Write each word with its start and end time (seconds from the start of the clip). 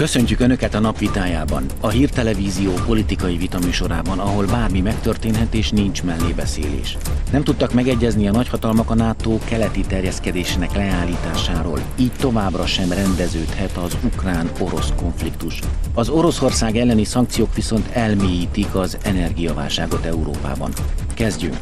Köszöntjük 0.00 0.40
Önöket 0.40 0.74
a 0.74 0.80
napvitájában, 0.80 1.64
a 1.80 1.88
hírtelevízió 1.88 2.72
politikai 2.86 3.36
vitaműsorában, 3.36 4.18
ahol 4.18 4.46
bármi 4.46 4.80
megtörténhet 4.80 5.54
és 5.54 5.70
nincs 5.70 6.02
mellébeszélés. 6.02 6.96
Nem 7.32 7.42
tudtak 7.42 7.72
megegyezni 7.72 8.28
a 8.28 8.32
nagyhatalmak 8.32 8.90
a 8.90 8.94
NATO 8.94 9.38
keleti 9.44 9.80
terjeszkedésének 9.80 10.72
leállításáról, 10.72 11.80
így 11.98 12.12
továbbra 12.12 12.66
sem 12.66 12.92
rendeződhet 12.92 13.76
az 13.76 13.96
ukrán-orosz 14.04 14.92
konfliktus. 14.96 15.60
Az 15.94 16.08
Oroszország 16.08 16.76
elleni 16.76 17.04
szankciók 17.04 17.54
viszont 17.54 17.88
elmélyítik 17.92 18.74
az 18.74 18.98
energiaválságot 19.02 20.04
Európában. 20.04 20.72
Kezdjünk! 21.14 21.58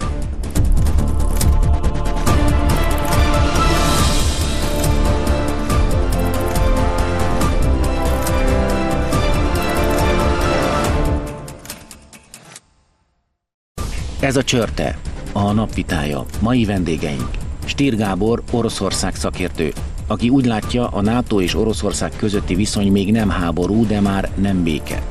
Ez 14.21 14.37
a 14.37 14.43
csörte, 14.43 14.99
a 15.33 15.53
napvitája, 15.53 16.25
mai 16.41 16.65
vendégeink. 16.65 17.31
Stír 17.65 17.97
Gábor, 17.97 18.43
Oroszország 18.51 19.15
szakértő, 19.15 19.73
aki 20.07 20.29
úgy 20.29 20.45
látja, 20.45 20.87
a 20.87 21.01
NATO 21.01 21.41
és 21.41 21.55
Oroszország 21.55 22.13
közötti 22.17 22.55
viszony 22.55 22.93
még 22.93 23.13
nem 23.13 23.31
háború, 23.31 23.87
de 23.87 24.01
már 24.01 24.31
nem 24.35 24.63
béke. 24.63 25.03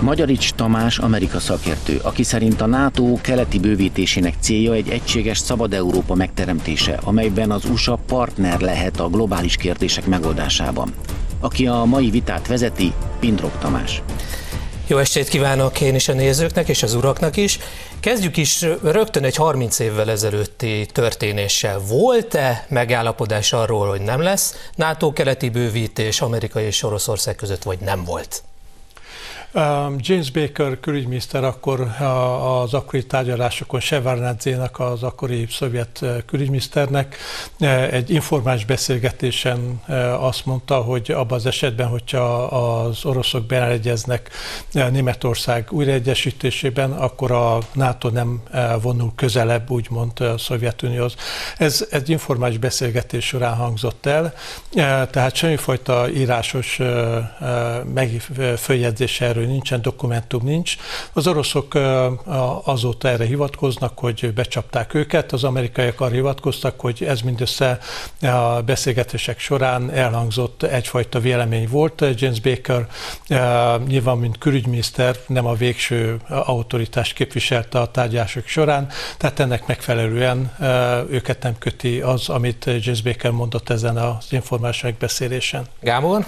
Magyarics 0.00 0.52
Tamás, 0.52 0.98
Amerika 0.98 1.38
szakértő, 1.38 2.00
aki 2.02 2.22
szerint 2.22 2.60
a 2.60 2.66
NATO 2.66 3.18
keleti 3.20 3.58
bővítésének 3.58 4.34
célja 4.40 4.72
egy 4.72 4.88
egységes 4.88 5.38
szabad 5.38 5.72
Európa 5.72 6.14
megteremtése, 6.14 7.00
amelyben 7.04 7.50
az 7.50 7.64
USA 7.64 7.98
partner 8.06 8.60
lehet 8.60 9.00
a 9.00 9.08
globális 9.08 9.56
kérdések 9.56 10.06
megoldásában. 10.06 10.94
Aki 11.40 11.66
a 11.66 11.84
mai 11.84 12.10
vitát 12.10 12.46
vezeti, 12.46 12.92
Pindrok 13.20 13.58
Tamás. 13.58 14.02
Jó 14.88 14.98
estét 14.98 15.28
kívánok 15.28 15.80
én 15.80 15.94
is 15.94 16.08
a 16.08 16.12
nézőknek 16.12 16.68
és 16.68 16.82
az 16.82 16.94
uraknak 16.94 17.36
is. 17.36 17.58
Kezdjük 18.00 18.36
is 18.36 18.62
rögtön 18.82 19.24
egy 19.24 19.36
30 19.36 19.78
évvel 19.78 20.10
ezelőtti 20.10 20.86
történéssel. 20.92 21.78
Volt-e 21.78 22.66
megállapodás 22.68 23.52
arról, 23.52 23.88
hogy 23.88 24.00
nem 24.00 24.20
lesz 24.20 24.70
NATO 24.74 25.12
keleti 25.12 25.48
bővítés 25.48 26.20
Amerika 26.20 26.60
és 26.60 26.82
Oroszország 26.82 27.34
között, 27.34 27.62
vagy 27.62 27.78
nem 27.78 28.04
volt? 28.04 28.42
Um, 29.56 29.96
James 29.98 30.30
Baker 30.30 30.80
külügyminiszter 30.80 31.44
akkor 31.44 31.80
az 32.42 32.74
akkori 32.74 33.06
tárgyalásokon 33.06 33.80
Sevárnadzénak, 33.80 34.80
az 34.80 35.02
akkori 35.02 35.46
szovjet 35.50 35.98
uh, 36.02 36.16
külügyminiszternek 36.26 37.16
uh, 37.60 37.92
egy 37.92 38.10
informális 38.10 38.64
beszélgetésen 38.64 39.80
uh, 39.88 40.24
azt 40.24 40.46
mondta, 40.46 40.76
hogy 40.76 41.10
abban 41.10 41.38
az 41.38 41.46
esetben, 41.46 41.86
hogyha 41.86 42.44
az 42.44 43.04
oroszok 43.04 43.46
beleegyeznek 43.46 44.30
Németország 44.72 45.66
újraegyesítésében, 45.70 46.92
akkor 46.92 47.32
a 47.32 47.58
NATO 47.72 48.08
nem 48.08 48.42
vonul 48.82 49.12
közelebb, 49.14 49.70
úgymond 49.70 50.20
a 50.20 50.38
Szovjetunióhoz. 50.38 51.14
Ez 51.58 51.86
egy 51.90 52.10
informális 52.10 52.58
beszélgetés 52.58 53.26
során 53.26 53.54
hangzott 53.54 54.06
el, 54.06 54.34
tehát 55.10 55.34
semmifajta 55.34 56.10
írásos 56.10 56.80
megföljegyzés 57.94 59.20
erről 59.20 59.44
nincsen, 59.46 59.82
dokumentum 59.82 60.44
nincs. 60.44 60.76
Az 61.12 61.26
oroszok 61.26 61.74
azóta 62.64 63.08
erre 63.08 63.24
hivatkoznak, 63.24 63.98
hogy 63.98 64.32
becsapták 64.34 64.94
őket, 64.94 65.32
az 65.32 65.44
amerikaiak 65.44 66.00
arra 66.00 66.14
hivatkoztak, 66.14 66.80
hogy 66.80 67.04
ez 67.08 67.20
mindössze 67.20 67.78
a 68.20 68.62
beszélgetések 68.62 69.38
során 69.38 69.90
elhangzott 69.90 70.62
egyfajta 70.62 71.20
vélemény 71.20 71.68
volt. 71.68 72.04
James 72.14 72.40
Baker 72.40 72.86
nyilván, 73.86 74.16
mint 74.16 74.38
külügyminiszter 74.38 75.16
nem 75.26 75.46
a 75.46 75.54
végső 75.54 76.16
autoritást 76.28 77.14
képviselte 77.14 77.80
a 77.80 77.90
tárgyások 77.90 78.46
során, 78.46 78.88
tehát 79.16 79.40
ennek 79.40 79.66
megfelelően 79.66 80.56
őket 81.10 81.42
nem 81.42 81.58
köti 81.58 82.00
az, 82.00 82.28
amit 82.28 82.64
James 82.64 83.02
Baker 83.02 83.30
mondott 83.30 83.70
ezen 83.70 83.96
az 83.96 84.26
informális 84.30 84.82
megbeszélésen. 84.82 85.66
Gábor? 85.80 86.26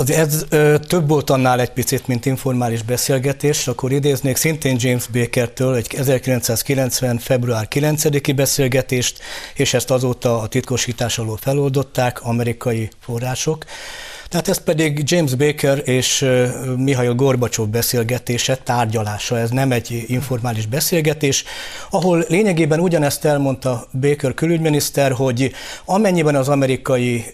Az 0.00 0.10
ez 0.10 0.44
ö, 0.48 0.74
több 0.88 1.08
volt 1.08 1.30
annál 1.30 1.60
egy 1.60 1.70
picit, 1.70 2.06
mint 2.06 2.26
informális 2.26 2.82
beszélgetés, 2.82 3.68
akkor 3.68 3.92
idéznék 3.92 4.36
szintén 4.36 4.76
James 4.78 5.06
Bakertől 5.06 5.74
egy 5.74 5.94
1990. 5.98 7.18
február 7.18 7.68
9-i 7.70 8.32
beszélgetést, 8.36 9.18
és 9.54 9.74
ezt 9.74 9.90
azóta 9.90 10.40
a 10.40 10.46
titkosítás 10.46 11.18
alól 11.18 11.36
feloldották 11.36 12.22
amerikai 12.22 12.88
források. 13.00 13.64
Tehát 14.28 14.48
ez 14.48 14.58
pedig 14.58 15.02
James 15.04 15.34
Baker 15.34 15.82
és 15.84 16.26
Mihail 16.76 17.14
Gorbacsov 17.14 17.68
beszélgetése, 17.68 18.56
tárgyalása, 18.56 19.38
ez 19.38 19.50
nem 19.50 19.72
egy 19.72 20.04
informális 20.06 20.66
beszélgetés, 20.66 21.44
ahol 21.90 22.24
lényegében 22.28 22.80
ugyanezt 22.80 23.24
elmondta 23.24 23.86
Baker 24.00 24.34
külügyminiszter, 24.34 25.12
hogy 25.12 25.52
amennyiben 25.84 26.34
az 26.34 26.48
amerikai 26.48 27.24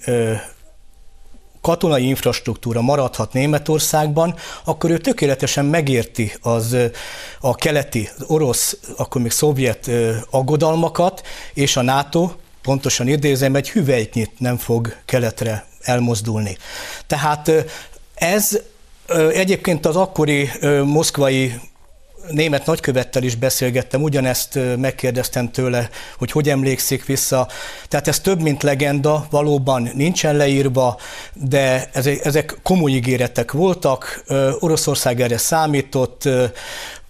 katonai 1.67 2.07
infrastruktúra 2.09 2.81
maradhat 2.81 3.33
Németországban, 3.33 4.35
akkor 4.65 4.91
ő 4.91 4.99
tökéletesen 4.99 5.65
megérti 5.65 6.33
az 6.41 6.77
a 7.41 7.55
keleti, 7.55 8.09
orosz, 8.27 8.79
akkor 8.97 9.21
még 9.21 9.31
szovjet 9.31 9.91
aggodalmakat, 10.31 11.23
és 11.55 11.77
a 11.77 11.83
NATO, 11.83 12.31
pontosan 12.63 13.09
idézem, 13.09 13.55
egy 13.55 13.71
hüvelyknyit 13.71 14.31
nem 14.39 14.57
fog 14.57 14.95
keletre 15.05 15.67
elmozdulni. 15.81 16.57
Tehát 17.07 17.51
ez 18.15 18.61
egyébként 19.33 19.87
az 19.87 19.97
akkori 19.97 20.51
moszkvai 20.85 21.61
német 22.31 22.67
nagykövettel 22.67 23.23
is 23.23 23.35
beszélgettem, 23.35 24.03
ugyanezt 24.03 24.59
megkérdeztem 24.77 25.51
tőle, 25.51 25.89
hogy 26.19 26.31
hogy 26.31 26.49
emlékszik 26.49 27.05
vissza. 27.05 27.49
Tehát 27.89 28.09
ez 28.09 28.21
több, 28.21 28.43
mint 28.43 28.63
legenda, 28.63 29.27
valóban 29.31 29.91
nincsen 29.95 30.37
leírva, 30.37 30.99
de 31.33 31.91
ezek 32.23 32.59
komoly 32.63 32.91
ígéretek 32.91 33.53
voltak. 33.53 34.25
Oroszország 34.59 35.21
erre 35.21 35.39
számított, 35.39 36.29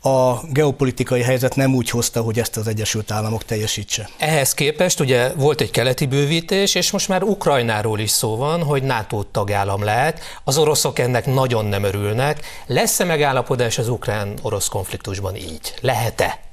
a 0.06 0.41
geopolitikai 0.53 1.22
helyzet 1.22 1.56
nem 1.56 1.75
úgy 1.75 1.91
hozta, 1.91 2.22
hogy 2.22 2.39
ezt 2.39 2.56
az 2.56 2.67
Egyesült 2.67 3.11
Államok 3.11 3.44
teljesítse. 3.44 4.09
Ehhez 4.19 4.55
képest 4.55 5.00
ugye 5.00 5.33
volt 5.33 5.61
egy 5.61 5.71
keleti 5.71 6.06
bővítés, 6.06 6.75
és 6.75 6.91
most 6.91 7.09
már 7.09 7.22
Ukrajnáról 7.22 7.99
is 7.99 8.11
szó 8.11 8.37
van, 8.37 8.62
hogy 8.62 8.83
NATO 8.83 9.22
tagállam 9.22 9.84
lehet. 9.84 10.21
Az 10.45 10.59
oroszok 10.59 10.99
ennek 10.99 11.27
nagyon 11.27 11.65
nem 11.65 11.83
örülnek. 11.83 12.45
Lesz-e 12.66 13.05
megállapodás 13.05 13.78
az 13.78 13.89
ukrán-orosz 13.89 14.69
konfliktusban 14.69 15.37
így? 15.37 15.75
Lehet-e? 15.81 16.45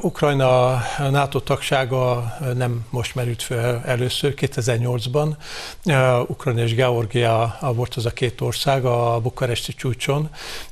Ukrajna 0.00 0.82
NATO 1.10 1.40
tagsága 1.40 2.36
nem 2.54 2.86
most 2.90 3.14
merült 3.14 3.42
fel 3.42 3.82
először, 3.86 4.34
2008-ban. 4.36 5.36
Ukrajna 6.26 6.60
és 6.60 6.74
Georgia 6.74 7.58
volt 7.74 7.94
az 7.94 8.06
a 8.06 8.10
két 8.10 8.40
ország 8.40 8.84
a 8.84 9.20
bukaresti 9.22 9.74
csúcson, 9.74 10.30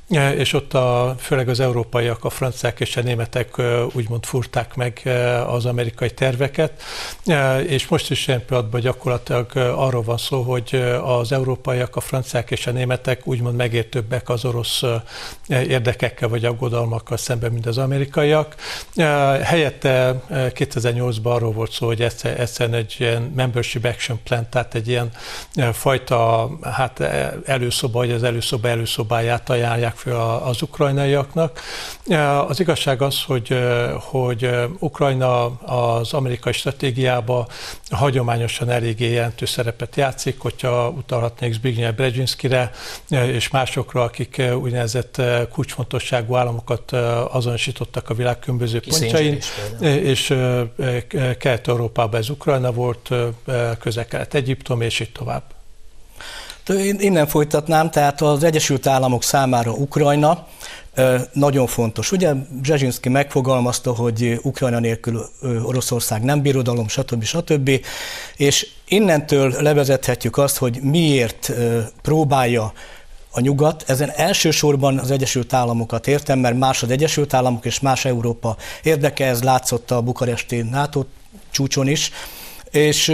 és 0.09 0.53
ott 0.53 0.73
a, 0.73 1.15
főleg 1.19 1.49
az 1.49 1.59
európaiak, 1.59 2.23
a 2.23 2.29
franciák 2.29 2.79
és 2.79 2.97
a 2.97 3.01
németek 3.01 3.61
úgymond 3.93 4.25
furták 4.25 4.75
meg 4.75 5.01
az 5.47 5.65
amerikai 5.65 6.11
terveket, 6.11 6.81
és 7.67 7.87
most 7.87 8.11
is 8.11 8.27
ilyen 8.27 8.45
pillanatban 8.45 8.81
gyakorlatilag 8.81 9.55
arról 9.55 10.03
van 10.03 10.17
szó, 10.17 10.41
hogy 10.41 10.83
az 11.03 11.31
európaiak, 11.31 11.95
a 11.95 11.99
franciák 11.99 12.51
és 12.51 12.67
a 12.67 12.71
németek 12.71 13.27
úgymond 13.27 13.55
megértőbbek 13.55 14.29
az 14.29 14.45
orosz 14.45 14.83
érdekekkel 15.47 16.29
vagy 16.29 16.45
aggodalmakkal 16.45 17.17
szemben, 17.17 17.51
mint 17.51 17.65
az 17.65 17.77
amerikaiak. 17.77 18.55
Helyette 19.43 20.21
2008-ban 20.29 21.33
arról 21.33 21.51
volt 21.51 21.71
szó, 21.71 21.85
hogy 21.85 22.01
egyszerűen 22.01 22.79
egy 22.79 22.95
ilyen 22.97 23.21
membership 23.35 23.85
action 23.85 24.19
plan, 24.23 24.47
tehát 24.49 24.75
egy 24.75 24.87
ilyen 24.87 25.11
fajta 25.71 26.49
hát 26.61 26.99
előszoba, 27.45 27.97
hogy 27.97 28.11
az 28.11 28.23
előszoba 28.23 28.67
előszobáját 28.67 29.49
ajánlják 29.49 29.97
az 30.43 30.61
ukrajnaiaknak. 30.61 31.59
Az 32.47 32.59
igazság 32.59 33.01
az, 33.01 33.23
hogy, 33.23 33.59
hogy 33.99 34.49
Ukrajna 34.79 35.45
az 35.59 36.13
amerikai 36.13 36.53
stratégiába 36.53 37.47
hagyományosan 37.89 38.69
eléggé 38.69 39.11
jelentős 39.11 39.49
szerepet 39.49 39.95
játszik, 39.95 40.39
hogyha 40.39 40.89
utalhatnék 40.89 41.53
Zbigniew 41.53 41.91
Brzezinskire 41.91 42.71
és 43.09 43.49
másokra, 43.49 44.03
akik 44.03 44.41
úgynevezett 44.61 45.21
kulcsfontosságú 45.51 46.35
államokat 46.35 46.91
azonosítottak 47.31 48.09
a 48.09 48.13
világ 48.13 48.39
különböző 48.39 48.79
pontjain, 48.89 49.37
és 49.81 50.35
Kelet-Európában 51.39 52.19
ez 52.19 52.29
Ukrajna 52.29 52.71
volt, 52.71 53.09
közel-kelet 53.79 54.33
Egyiptom, 54.33 54.81
és 54.81 54.99
így 54.99 55.11
tovább. 55.11 55.43
Innen 56.77 57.27
folytatnám, 57.27 57.89
tehát 57.89 58.21
az 58.21 58.43
Egyesült 58.43 58.87
Államok 58.87 59.23
számára 59.23 59.71
Ukrajna 59.71 60.47
nagyon 61.33 61.67
fontos. 61.67 62.11
Ugye 62.11 62.33
Brzezinski 62.61 63.09
megfogalmazta, 63.09 63.95
hogy 63.95 64.39
Ukrajna 64.41 64.79
nélkül 64.79 65.25
Oroszország 65.63 66.23
nem 66.23 66.41
birodalom, 66.41 66.87
stb. 66.87 67.23
stb. 67.23 67.85
És 68.35 68.67
innentől 68.87 69.55
levezethetjük 69.61 70.37
azt, 70.37 70.57
hogy 70.57 70.79
miért 70.81 71.51
próbálja 72.01 72.73
a 73.31 73.39
nyugat, 73.39 73.83
ezen 73.87 74.11
elsősorban 74.15 74.97
az 74.97 75.11
Egyesült 75.11 75.53
Államokat 75.53 76.07
értem, 76.07 76.39
mert 76.39 76.57
más 76.57 76.83
az 76.83 76.89
Egyesült 76.89 77.33
Államok 77.33 77.65
és 77.65 77.79
más 77.79 78.05
Európa 78.05 78.57
érdeke, 78.83 79.25
ez 79.25 79.43
látszott 79.43 79.91
a 79.91 80.01
bukaresti 80.01 80.61
NATO 80.61 81.03
csúcson 81.51 81.87
is, 81.87 82.11
és 82.71 83.13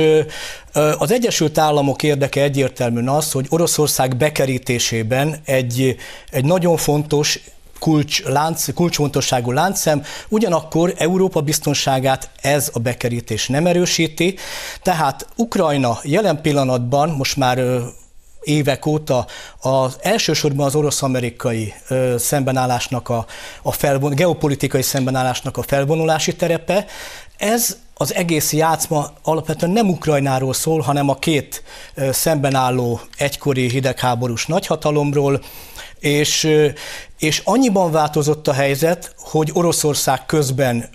az 0.97 1.11
Egyesült 1.11 1.57
Államok 1.57 2.03
érdeke 2.03 2.41
egyértelműen 2.41 3.09
az, 3.09 3.31
hogy 3.31 3.45
Oroszország 3.49 4.17
bekerítésében 4.17 5.41
egy, 5.45 5.95
egy 6.31 6.45
nagyon 6.45 6.77
fontos 6.77 7.39
kulcs, 7.79 8.23
lánc, 8.23 8.73
kulcsfontosságú 8.73 9.51
láncszem, 9.51 10.03
ugyanakkor 10.29 10.93
Európa 10.97 11.41
biztonságát 11.41 12.29
ez 12.41 12.69
a 12.73 12.79
bekerítés 12.79 13.47
nem 13.47 13.67
erősíti, 13.67 14.37
tehát 14.81 15.27
Ukrajna 15.35 15.99
jelen 16.03 16.41
pillanatban 16.41 17.09
most 17.09 17.37
már 17.37 17.59
évek 18.41 18.85
óta 18.85 19.25
az 19.59 19.97
elsősorban 20.01 20.65
az 20.65 20.75
orosz-amerikai 20.75 21.73
szembenállásnak 22.17 23.09
a, 23.09 23.25
a 23.61 23.71
felvon, 23.71 24.15
geopolitikai 24.15 24.81
szembenállásnak 24.81 25.57
a 25.57 25.61
felvonulási 25.61 26.35
terepe. 26.35 26.85
Ez 27.37 27.77
az 27.97 28.13
egész 28.13 28.53
játszma 28.53 29.11
alapvetően 29.23 29.71
nem 29.71 29.89
Ukrajnáról 29.89 30.53
szól, 30.53 30.81
hanem 30.81 31.09
a 31.09 31.15
két 31.15 31.63
szemben 32.11 32.55
álló 32.55 32.99
egykori 33.17 33.69
hidegháborús 33.69 34.45
nagyhatalomról, 34.45 35.41
és, 35.99 36.49
és 37.19 37.41
annyiban 37.43 37.91
változott 37.91 38.47
a 38.47 38.53
helyzet, 38.53 39.15
hogy 39.17 39.49
Oroszország 39.53 40.25
közben 40.25 40.89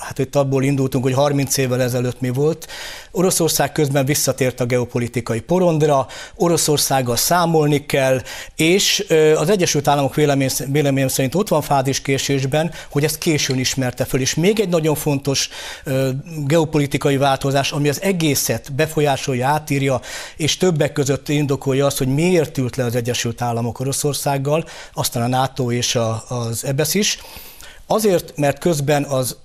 hát 0.00 0.18
itt 0.18 0.36
abból 0.36 0.64
indultunk, 0.64 1.04
hogy 1.04 1.12
30 1.12 1.56
évvel 1.56 1.82
ezelőtt 1.82 2.20
mi 2.20 2.28
volt. 2.28 2.66
Oroszország 3.10 3.72
közben 3.72 4.04
visszatért 4.04 4.60
a 4.60 4.64
geopolitikai 4.64 5.40
porondra, 5.40 6.06
Oroszországgal 6.34 7.16
számolni 7.16 7.86
kell, 7.86 8.22
és 8.56 9.06
az 9.36 9.50
Egyesült 9.50 9.88
Államok 9.88 10.14
vélemény, 10.14 10.50
vélemény 10.66 11.08
szerint 11.08 11.34
ott 11.34 11.48
van 11.48 11.62
fázis 11.62 12.00
késésben, 12.00 12.72
hogy 12.90 13.04
ezt 13.04 13.18
későn 13.18 13.58
ismerte 13.58 14.04
föl. 14.04 14.20
És 14.20 14.34
még 14.34 14.60
egy 14.60 14.68
nagyon 14.68 14.94
fontos 14.94 15.48
geopolitikai 16.46 17.16
változás, 17.16 17.72
ami 17.72 17.88
az 17.88 18.02
egészet 18.02 18.72
befolyásolja, 18.72 19.46
átírja, 19.46 20.00
és 20.36 20.56
többek 20.56 20.92
között 20.92 21.28
indokolja 21.28 21.86
azt, 21.86 21.98
hogy 21.98 22.08
miért 22.08 22.58
ült 22.58 22.76
le 22.76 22.84
az 22.84 22.94
Egyesült 22.94 23.42
Államok 23.42 23.80
Oroszországgal, 23.80 24.64
aztán 24.92 25.22
a 25.22 25.36
NATO 25.36 25.72
és 25.72 25.98
az 26.28 26.64
EBESZ 26.64 26.94
is, 26.94 27.18
Azért, 27.92 28.36
mert 28.36 28.58
közben 28.58 29.04
az, 29.04 29.36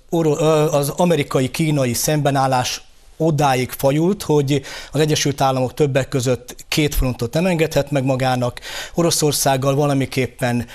az 0.70 0.88
amerikai-kínai 0.88 1.92
szembenállás 1.92 2.82
odáig 3.16 3.70
fajult, 3.70 4.22
hogy 4.22 4.62
az 4.92 5.00
Egyesült 5.00 5.40
Államok 5.40 5.74
többek 5.74 6.08
között 6.08 6.56
két 6.68 6.94
frontot 6.94 7.32
nem 7.32 7.46
engedhet 7.46 7.90
meg 7.90 8.04
magának, 8.04 8.60
Oroszországgal 8.94 9.74
valamiképpen 9.74 10.66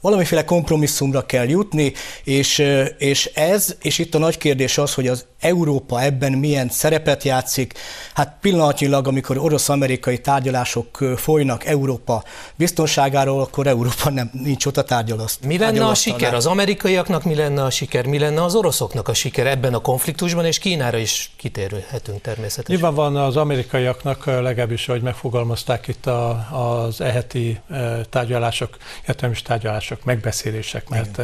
valamiféle 0.00 0.44
kompromisszumra 0.44 1.26
kell 1.26 1.48
jutni, 1.48 1.92
és, 2.24 2.62
és 2.98 3.30
ez, 3.34 3.76
és 3.82 3.98
itt 3.98 4.14
a 4.14 4.18
nagy 4.18 4.38
kérdés 4.38 4.78
az, 4.78 4.94
hogy 4.94 5.08
az 5.08 5.24
Európa 5.40 6.02
ebben 6.02 6.32
milyen 6.32 6.68
szerepet 6.68 7.22
játszik. 7.22 7.74
Hát 8.14 8.36
pillanatnyilag, 8.40 9.06
amikor 9.06 9.38
orosz-amerikai 9.38 10.18
tárgyalások 10.18 10.98
folynak 11.16 11.64
Európa 11.64 12.24
biztonságáról, 12.54 13.40
akkor 13.40 13.66
Európa 13.66 14.10
nem 14.10 14.30
nincs 14.32 14.66
ott 14.66 14.76
a 14.76 14.82
tárgyalaszt. 14.82 15.44
Mi 15.44 15.58
lenne 15.58 15.86
a 15.86 15.94
siker? 15.94 16.34
Az 16.34 16.46
amerikaiaknak 16.46 17.24
mi 17.24 17.34
lenne 17.34 17.64
a 17.64 17.70
siker? 17.70 18.06
Mi 18.06 18.18
lenne 18.18 18.42
az 18.42 18.54
oroszoknak 18.54 19.08
a 19.08 19.14
siker 19.14 19.46
ebben 19.46 19.74
a 19.74 19.78
konfliktusban, 19.78 20.44
és 20.44 20.58
Kínára 20.58 20.98
is 20.98 21.30
kitérhetünk 21.36 22.20
természetesen. 22.20 22.76
Nyilván 22.76 22.94
van 22.94 23.16
az 23.16 23.36
amerikaiaknak, 23.36 24.24
legalábbis, 24.24 24.86
hogy 24.86 25.02
megfogalmazták 25.02 25.88
itt 25.88 26.06
a, 26.06 26.30
az 26.86 27.00
eheti 27.00 27.60
tárgyalások, 28.10 28.76
értelmes 29.08 29.42
tárgyalások, 29.42 30.04
megbeszélések, 30.04 30.88
mert 30.88 31.20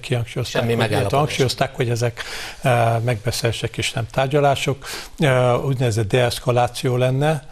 kihangsúlyozták, 0.00 0.64
hogy, 0.64 1.06
hangsúlyozták, 1.10 1.76
hogy 1.76 1.90
ezek 1.90 2.22
megbeszélések 3.04 3.65
megbeszélések 3.66 3.76
és 3.76 3.92
nem 3.92 4.06
tárgyalások, 4.10 4.86
úgynevezett 5.64 6.08
deeszkaláció 6.08 6.96
lenne, 6.96 7.48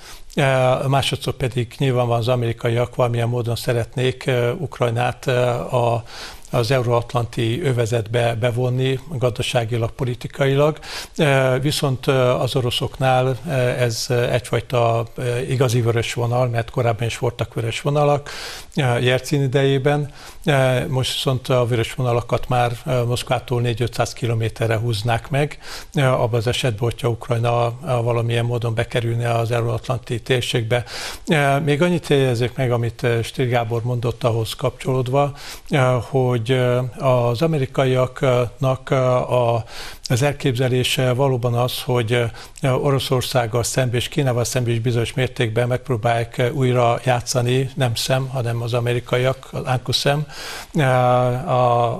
Másodszor 0.88 1.32
pedig 1.32 1.74
nyilván 1.78 2.06
van 2.06 2.18
az 2.18 2.28
amerikaiak 2.28 2.94
valamilyen 2.94 3.28
módon 3.28 3.56
szeretnék 3.56 4.30
Ukrajnát 4.58 5.26
a 5.26 6.02
az 6.50 6.70
euróatlanti 6.70 7.62
övezetbe 7.62 8.34
bevonni 8.34 8.98
gazdaságilag, 9.18 9.90
politikailag. 9.90 10.78
Viszont 11.60 12.06
az 12.06 12.56
oroszoknál 12.56 13.36
ez 13.78 14.06
egyfajta 14.30 15.06
igazi 15.48 15.80
vörös 15.80 16.14
vonal, 16.14 16.48
mert 16.48 16.70
korábban 16.70 17.06
is 17.06 17.18
voltak 17.18 17.54
vörös 17.54 17.80
vonalak 17.80 18.30
Jercin 19.00 19.42
idejében. 19.42 20.12
Most 20.88 21.12
viszont 21.12 21.48
a 21.48 21.66
vörös 21.66 21.94
vonalakat 21.94 22.48
már 22.48 22.72
Moszkvától 23.06 23.62
4-500 23.64 24.10
kilométerre 24.14 24.76
húznák 24.76 25.30
meg, 25.30 25.58
abban 25.94 26.34
az 26.34 26.46
esetben, 26.46 26.80
hogyha 26.80 27.08
Ukrajna 27.08 27.72
valamilyen 27.80 28.44
módon 28.44 28.74
bekerülne 28.74 29.34
az 29.34 29.50
euróatlanti 29.50 30.22
térségbe. 30.22 30.84
Még 31.64 31.82
annyit 31.82 32.08
jegyezzék 32.08 32.56
meg, 32.56 32.72
amit 32.72 33.06
Stér 33.22 33.48
Gábor 33.48 33.82
mondott 33.82 34.24
ahhoz 34.24 34.54
kapcsolódva, 34.54 35.32
hogy 36.10 36.60
az 36.98 37.42
amerikaiaknak 37.42 38.90
a 38.90 39.64
az 40.08 40.22
elképzelése 40.22 41.12
valóban 41.12 41.54
az, 41.54 41.82
hogy 41.82 42.22
Oroszországgal 42.62 43.62
szemben 43.62 43.94
és 43.94 44.08
Kínával 44.08 44.44
szemben 44.44 44.72
is 44.72 44.80
bizonyos 44.80 45.12
mértékben 45.12 45.68
megpróbálják 45.68 46.50
újra 46.52 47.00
játszani, 47.04 47.70
nem 47.74 47.94
szem, 47.94 48.28
hanem 48.28 48.62
az 48.62 48.74
amerikaiak, 48.74 49.48
az 49.52 49.62
Ankuszem, 49.64 50.26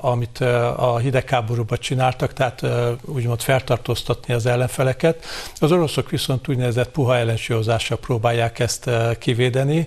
amit 0.01 0.41
a 0.77 0.99
hidegháborúban 0.99 1.79
csináltak, 1.79 2.33
tehát 2.33 2.62
úgymond 3.05 3.41
feltartóztatni 3.41 4.35
az 4.35 4.47
ellenfeleket. 4.47 5.25
Az 5.61 5.73
oroszok 5.73 6.11
viszont 6.11 6.49
úgynevezett 6.49 6.91
puha 6.91 7.17
ellensúlyozással 7.17 7.99
próbálják 7.99 8.59
ezt 8.59 8.91
kivédeni, 9.19 9.87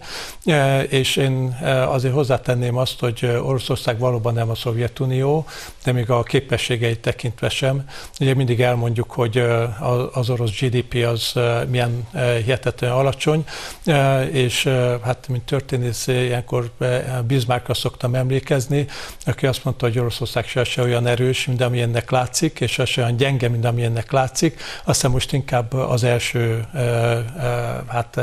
és 0.90 1.16
én 1.16 1.58
azért 1.88 2.14
hozzátenném 2.14 2.78
azt, 2.78 3.00
hogy 3.00 3.26
Oroszország 3.44 4.00
valóban 4.00 4.34
nem 4.34 4.50
a 4.50 4.56
Szovjetunió, 4.56 5.46
de 5.84 5.92
még 5.92 6.10
a 6.10 6.24
képességeit 6.24 7.00
tekintve 7.00 7.50
sem, 7.50 7.86
Ugye 8.20 8.34
mindig 8.34 8.62
elmondjuk, 8.62 9.12
hogy 9.12 9.44
az 10.12 10.30
orosz 10.30 10.60
GDP 10.60 11.06
az 11.08 11.34
milyen 11.70 12.08
hihetetlen 12.44 12.92
alacsony, 12.92 13.46
és 14.32 14.64
hát 15.04 15.28
mint 15.28 15.44
történész 15.44 16.08
ilyenkor 16.08 16.72
Bismarckra 17.28 17.74
szoktam 17.74 18.16
emlékezni, 18.16 18.86
aki 19.26 19.48
azt 19.48 19.64
mondta, 19.64 19.86
hogy 19.86 20.00
Oroszország 20.00 20.48
se, 20.48 20.64
se 20.64 20.82
olyan 20.82 21.08
erős, 21.08 21.46
mint 21.46 21.62
amilyennek 21.62 22.12
látszik, 22.12 22.60
és 22.60 22.82
se 22.86 23.02
olyan 23.02 23.18
gyenge, 23.18 23.50
mint 23.50 23.66
amilyennek 23.66 24.12
látszik. 24.12 24.62
Aztán 24.84 25.12
most 25.12 25.34
inkább 25.34 25.74
az 25.74 26.04
első 26.04 26.66
hát 27.88 28.20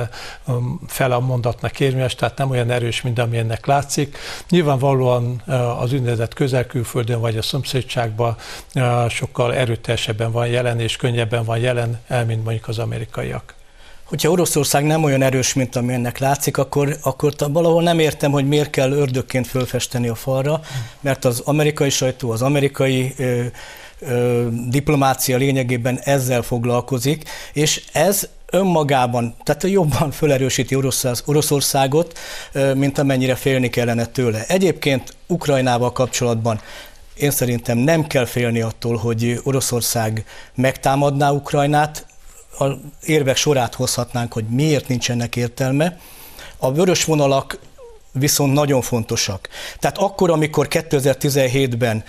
fele 0.87 1.15
a 1.15 1.21
mondatnak 1.21 1.81
érvényes, 1.81 2.15
tehát 2.15 2.39
nem 2.39 2.51
olyan 2.51 2.71
erős, 2.71 3.03
mint 3.03 3.19
amilyennek 3.19 3.67
látszik. 3.67 4.19
Nyilvánvalóan 4.49 5.43
az 5.79 5.93
úgynevezett 5.93 6.35
közelkülföldön 6.35 7.21
vagy 7.21 7.37
a 7.37 7.43
szomszédságban 7.43 8.37
sokkal 9.09 9.55
erős 9.55 9.74
erőteljesebben 9.75 10.33
van 10.33 10.47
jelen, 10.47 10.81
és 10.81 10.97
könnyebben 10.97 11.45
van 11.45 11.59
jelen, 11.59 12.01
mint 12.27 12.45
mondjuk 12.45 12.69
az 12.69 12.79
amerikaiak. 12.79 13.55
Hogyha 14.05 14.31
Oroszország 14.31 14.85
nem 14.85 15.05
olyan 15.05 15.23
erős, 15.23 15.55
mint 15.55 15.77
ami 15.77 15.93
ennek 15.93 16.19
látszik, 16.19 16.57
akkor, 16.57 16.97
akkor 17.03 17.35
valahol 17.39 17.83
nem 17.83 17.99
értem, 17.99 18.31
hogy 18.31 18.49
miért 18.49 18.71
kell 18.71 18.93
ördökként 18.93 19.47
fölfesteni 19.47 20.09
a 20.09 20.15
falra, 20.15 20.61
mert 21.01 21.25
az 21.25 21.41
amerikai 21.45 21.91
sajtó, 21.91 22.31
az 22.31 22.43
amerikai 22.43 23.15
ö, 23.17 23.45
ö, 23.99 24.47
diplomácia 24.69 25.37
lényegében 25.37 25.99
ezzel 26.03 26.43
foglalkozik, 26.43 27.29
és 27.53 27.83
ez 27.93 28.29
önmagában, 28.51 29.35
tehát 29.43 29.63
jobban 29.63 30.11
felerősíti 30.11 30.77
Oroszországot, 31.25 32.19
mint 32.75 32.99
amennyire 32.99 33.35
félni 33.35 33.71
kellene 33.71 34.07
tőle. 34.07 34.45
Egyébként 34.47 35.15
Ukrajnával 35.27 35.93
kapcsolatban 35.93 36.61
én 37.15 37.31
szerintem 37.31 37.79
nem 37.79 38.07
kell 38.07 38.25
félni 38.25 38.61
attól, 38.61 38.97
hogy 38.97 39.41
Oroszország 39.45 40.25
megtámadná 40.55 41.31
Ukrajnát, 41.31 42.07
a 42.59 42.65
érvek 43.03 43.37
sorát 43.37 43.75
hozhatnánk, 43.75 44.33
hogy 44.33 44.45
miért 44.45 44.89
nincsenek 44.89 45.37
értelme. 45.37 45.99
A 46.57 46.73
vörös 46.73 47.05
vonalak 47.05 47.59
viszont 48.13 48.53
nagyon 48.53 48.83
fontosak. 48.83 49.49
Tehát 49.79 49.99
akkor, 49.99 50.31
amikor 50.31 50.67
2017-ben 50.71 52.05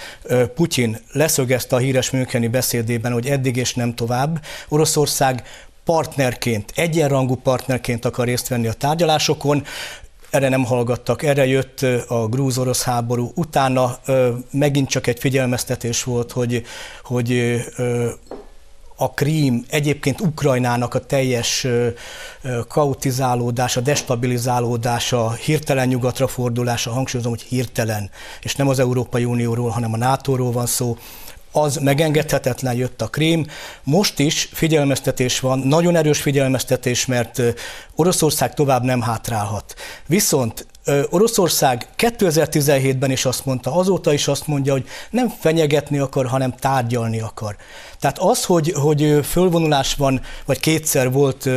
Putyin 0.56 0.98
leszögezte 1.12 1.76
a 1.76 1.80
híres 1.80 2.10
Müncheni 2.10 2.48
beszédében, 2.48 3.12
hogy 3.12 3.28
eddig 3.28 3.56
és 3.56 3.74
nem 3.74 3.96
tovább, 3.96 4.42
Oroszország 4.68 5.44
partnerként, 5.86 6.72
egyenrangú 6.76 7.36
partnerként 7.36 8.06
akar 8.06 8.26
részt 8.26 8.48
venni 8.48 8.68
a 8.68 8.74
tárgyalásokon, 8.74 9.64
erre 10.36 10.50
nem 10.50 10.65
hallgattak, 10.65 11.24
erre 11.24 11.46
jött 11.46 11.86
a 12.08 12.27
grúz-orosz 12.27 12.84
háború, 12.84 13.32
utána. 13.36 14.00
Megint 14.51 14.89
csak 14.89 15.08
egy 15.08 15.20
figyelmeztetés 15.20 16.04
volt, 16.04 16.32
hogy, 16.32 16.63
hogy 17.04 17.62
a 18.96 19.12
Krím, 19.13 19.65
egyébként 19.70 20.22
Ukrajnának 20.22 20.94
a 20.94 21.06
teljes 21.06 21.68
kautizálódása, 22.68 23.82
destabilizálódása, 23.82 25.32
hirtelen 25.32 25.88
nyugatra 25.88 26.27
fordulása, 26.27 26.92
hangsúlyozom, 26.92 27.32
hogy 27.32 27.42
hirtelen, 27.42 28.10
és 28.42 28.56
nem 28.56 28.68
az 28.68 28.80
Európai 28.80 29.25
Unióról, 29.25 29.70
hanem 29.70 29.94
a 29.94 29.98
NATO-ról 29.98 30.51
van 30.51 30.65
szó, 30.65 30.98
az 31.56 31.76
megengedhetetlen 31.76 32.76
jött 32.76 33.02
a 33.02 33.08
krím. 33.08 33.46
Most 33.84 34.20
is 34.20 34.50
figyelmeztetés 34.54 35.40
van, 35.40 35.60
nagyon 35.60 35.96
erős 35.96 36.22
figyelmeztetés, 36.22 37.06
mert 37.06 37.42
Oroszország 37.96 38.54
tovább 38.54 38.84
nem 38.84 39.02
hátrálhat. 39.02 39.74
Viszont 40.06 40.68
Oroszország 41.10 41.88
2017-ben 41.98 43.12
is 43.12 43.26
azt 43.26 43.46
mondta, 43.46 43.76
azóta 43.76 44.14
is 44.14 44.28
azt 44.28 44.48
mondja, 44.48 44.72
hogy 44.72 44.86
nem 45.10 45.30
fenyegetni 45.40 45.98
akar, 45.98 46.26
hanem 46.26 46.56
tárgyalni 46.60 47.20
akar. 47.20 47.56
Tehát 48.00 48.20
az, 48.20 48.44
hogy, 48.44 48.72
hogy 48.72 49.20
fölvonulás 49.24 49.94
van, 49.94 50.22
vagy 50.46 50.60
kétszer 50.60 51.12
volt 51.12 51.50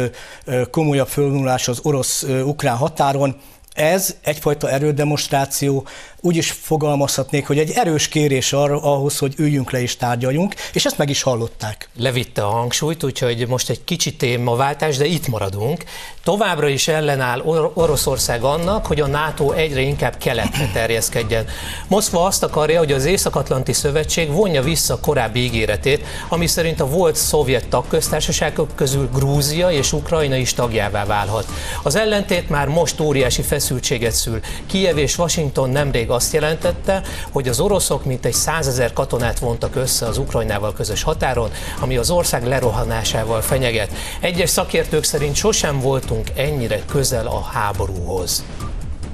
komolyabb 0.71 1.09
fölvonulás 1.09 1.69
az 1.69 1.79
orosz-ukrán 1.83 2.77
határon, 2.77 3.37
ez 3.79 4.17
egyfajta 4.23 4.71
erődemonstráció, 4.71 5.87
úgy 6.21 6.37
is 6.37 6.51
fogalmazhatnék, 6.51 7.47
hogy 7.47 7.59
egy 7.59 7.71
erős 7.71 8.09
kérés 8.09 8.53
arra, 8.53 8.83
ahhoz, 8.83 9.19
hogy 9.19 9.35
üljünk 9.37 9.71
le 9.71 9.83
és 9.83 9.97
tárgyaljunk, 9.97 10.55
és 10.73 10.85
ezt 10.85 10.99
meg 10.99 11.09
is 11.11 11.23
hallották. 11.23 11.89
Levitte 11.97 12.43
a 12.43 12.49
hangsúlyt, 12.49 13.05
úgyhogy 13.05 13.47
most 13.49 13.71
egy 13.71 13.85
kicsit 13.85 14.19
témaváltás, 14.19 14.97
de 14.97 15.05
itt 15.05 15.29
maradunk. 15.29 15.85
Továbbra 16.25 16.69
is 16.69 16.89
ellenáll 16.89 17.41
Or- 17.41 17.71
Oroszország 17.75 18.43
annak, 18.43 18.87
hogy 18.87 19.01
a 19.01 19.07
NATO 19.07 19.51
egyre 19.51 19.81
inkább 19.81 20.17
keletre 20.17 20.71
terjeszkedjen. 20.73 21.47
Moszkva 21.89 22.25
azt 22.25 22.43
akarja, 22.43 22.79
hogy 22.79 22.93
az 22.93 23.05
Észak-Atlanti 23.05 23.73
Szövetség 23.73 24.33
vonja 24.33 24.63
vissza 24.63 25.01
korábbi 25.01 25.41
ígéretét, 25.41 26.05
ami 26.29 26.47
szerint 26.47 26.81
a 26.81 26.89
volt 26.89 27.17
szovjet 27.17 27.69
tagköztársaságok 27.69 28.75
közül 28.75 29.09
Grúzia 29.13 29.71
és 29.71 29.93
Ukrajna 29.93 30.37
is 30.37 30.55
tagjává 30.55 31.05
válhat. 31.05 31.47
Az 31.83 31.97
ellentét 31.97 32.49
már 32.49 32.69
most 32.69 33.01
óriási 33.01 33.43
feszültséget 33.43 34.13
szül. 34.13 34.41
Kiev 34.67 34.99
és 34.99 35.19
Washington 35.19 35.71
nemrég 35.71 36.08
még 36.09 36.17
azt 36.17 36.33
jelentette, 36.33 37.03
hogy 37.31 37.49
az 37.49 37.61
oroszok 37.61 38.05
mintegy 38.05 38.33
százezer 38.33 38.93
katonát 38.93 39.39
vontak 39.39 39.77
össze 39.77 40.07
az 40.07 40.19
Ukrajnával 40.19 40.73
közös 40.73 41.03
határon, 41.03 41.51
ami 41.81 41.97
az 41.97 42.11
ország 42.11 42.47
lerohanásával 42.47 43.41
fenyeget. 43.41 43.93
Egyes 44.21 44.51
szakértők 44.51 45.05
szerint 45.05 45.35
sosem 45.35 45.81
voltunk 45.81 46.31
ennyire 46.37 46.83
közel 46.85 47.27
a 47.27 47.41
háborúhoz. 47.41 48.45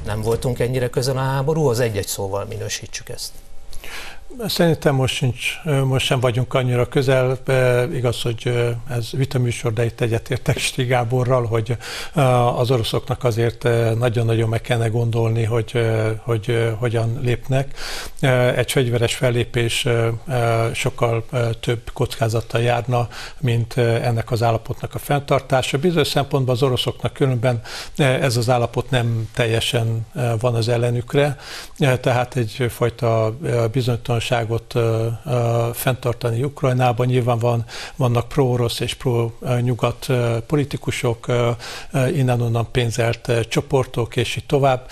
Nem 0.06 0.22
voltunk 0.22 0.58
ennyire 0.58 0.88
közel 0.88 1.16
a 1.16 1.20
háborúhoz, 1.20 1.80
egy-egy 1.80 2.06
szóval 2.06 2.44
minősítsük 2.48 3.08
ezt. 3.08 3.43
Szerintem 4.38 4.95
most, 4.95 5.14
sincs, 5.14 5.61
most 5.85 6.07
sem 6.07 6.21
vagyunk 6.21 6.55
annyira 6.55 6.88
közel. 6.88 7.38
Igaz, 7.93 8.23
hogy 8.23 8.73
ez 8.91 9.11
vitaműsor, 9.11 9.73
de 9.73 9.85
itt 9.85 10.00
egyetértek 10.00 10.59
Sti 10.59 10.85
Gáborral, 10.85 11.47
hogy 11.47 11.76
az 12.57 12.71
oroszoknak 12.71 13.25
azért 13.25 13.62
nagyon-nagyon 13.99 14.49
meg 14.49 14.61
kellene 14.61 14.88
gondolni, 14.88 15.45
hogy, 15.45 15.79
hogy 16.23 16.75
hogyan 16.79 17.19
lépnek. 17.23 17.79
Egy 18.57 18.73
fegyveres 18.73 19.14
fellépés 19.14 19.87
sokkal 20.73 21.25
több 21.61 21.91
kockázattal 21.93 22.61
járna, 22.61 23.09
mint 23.41 23.76
ennek 23.76 24.31
az 24.31 24.43
állapotnak 24.43 24.95
a 24.95 24.99
fenntartása. 24.99 25.79
Bizonyos 25.79 26.09
szempontból 26.09 26.55
az 26.55 26.62
oroszoknak 26.62 27.12
különben 27.12 27.61
ez 27.97 28.37
az 28.37 28.50
állapot 28.50 28.91
nem 28.91 29.29
teljesen 29.35 30.07
van 30.41 30.55
az 30.55 30.69
ellenükre, 30.69 31.37
tehát 31.79 32.37
egyfajta 32.37 33.37
bizonytalan 33.73 34.21
biztonságot 34.28 34.75
fenntartani 35.76 36.43
Ukrajnában. 36.43 37.07
Nyilván 37.07 37.38
van, 37.38 37.64
vannak 37.97 38.28
pro-orosz 38.28 38.81
és 38.81 38.95
pro-nyugat 38.95 40.07
politikusok, 40.47 41.26
innen-onnan 42.14 42.71
pénzelt 42.71 43.33
csoportok, 43.49 44.16
és 44.16 44.37
így 44.37 44.47
tovább. 44.47 44.88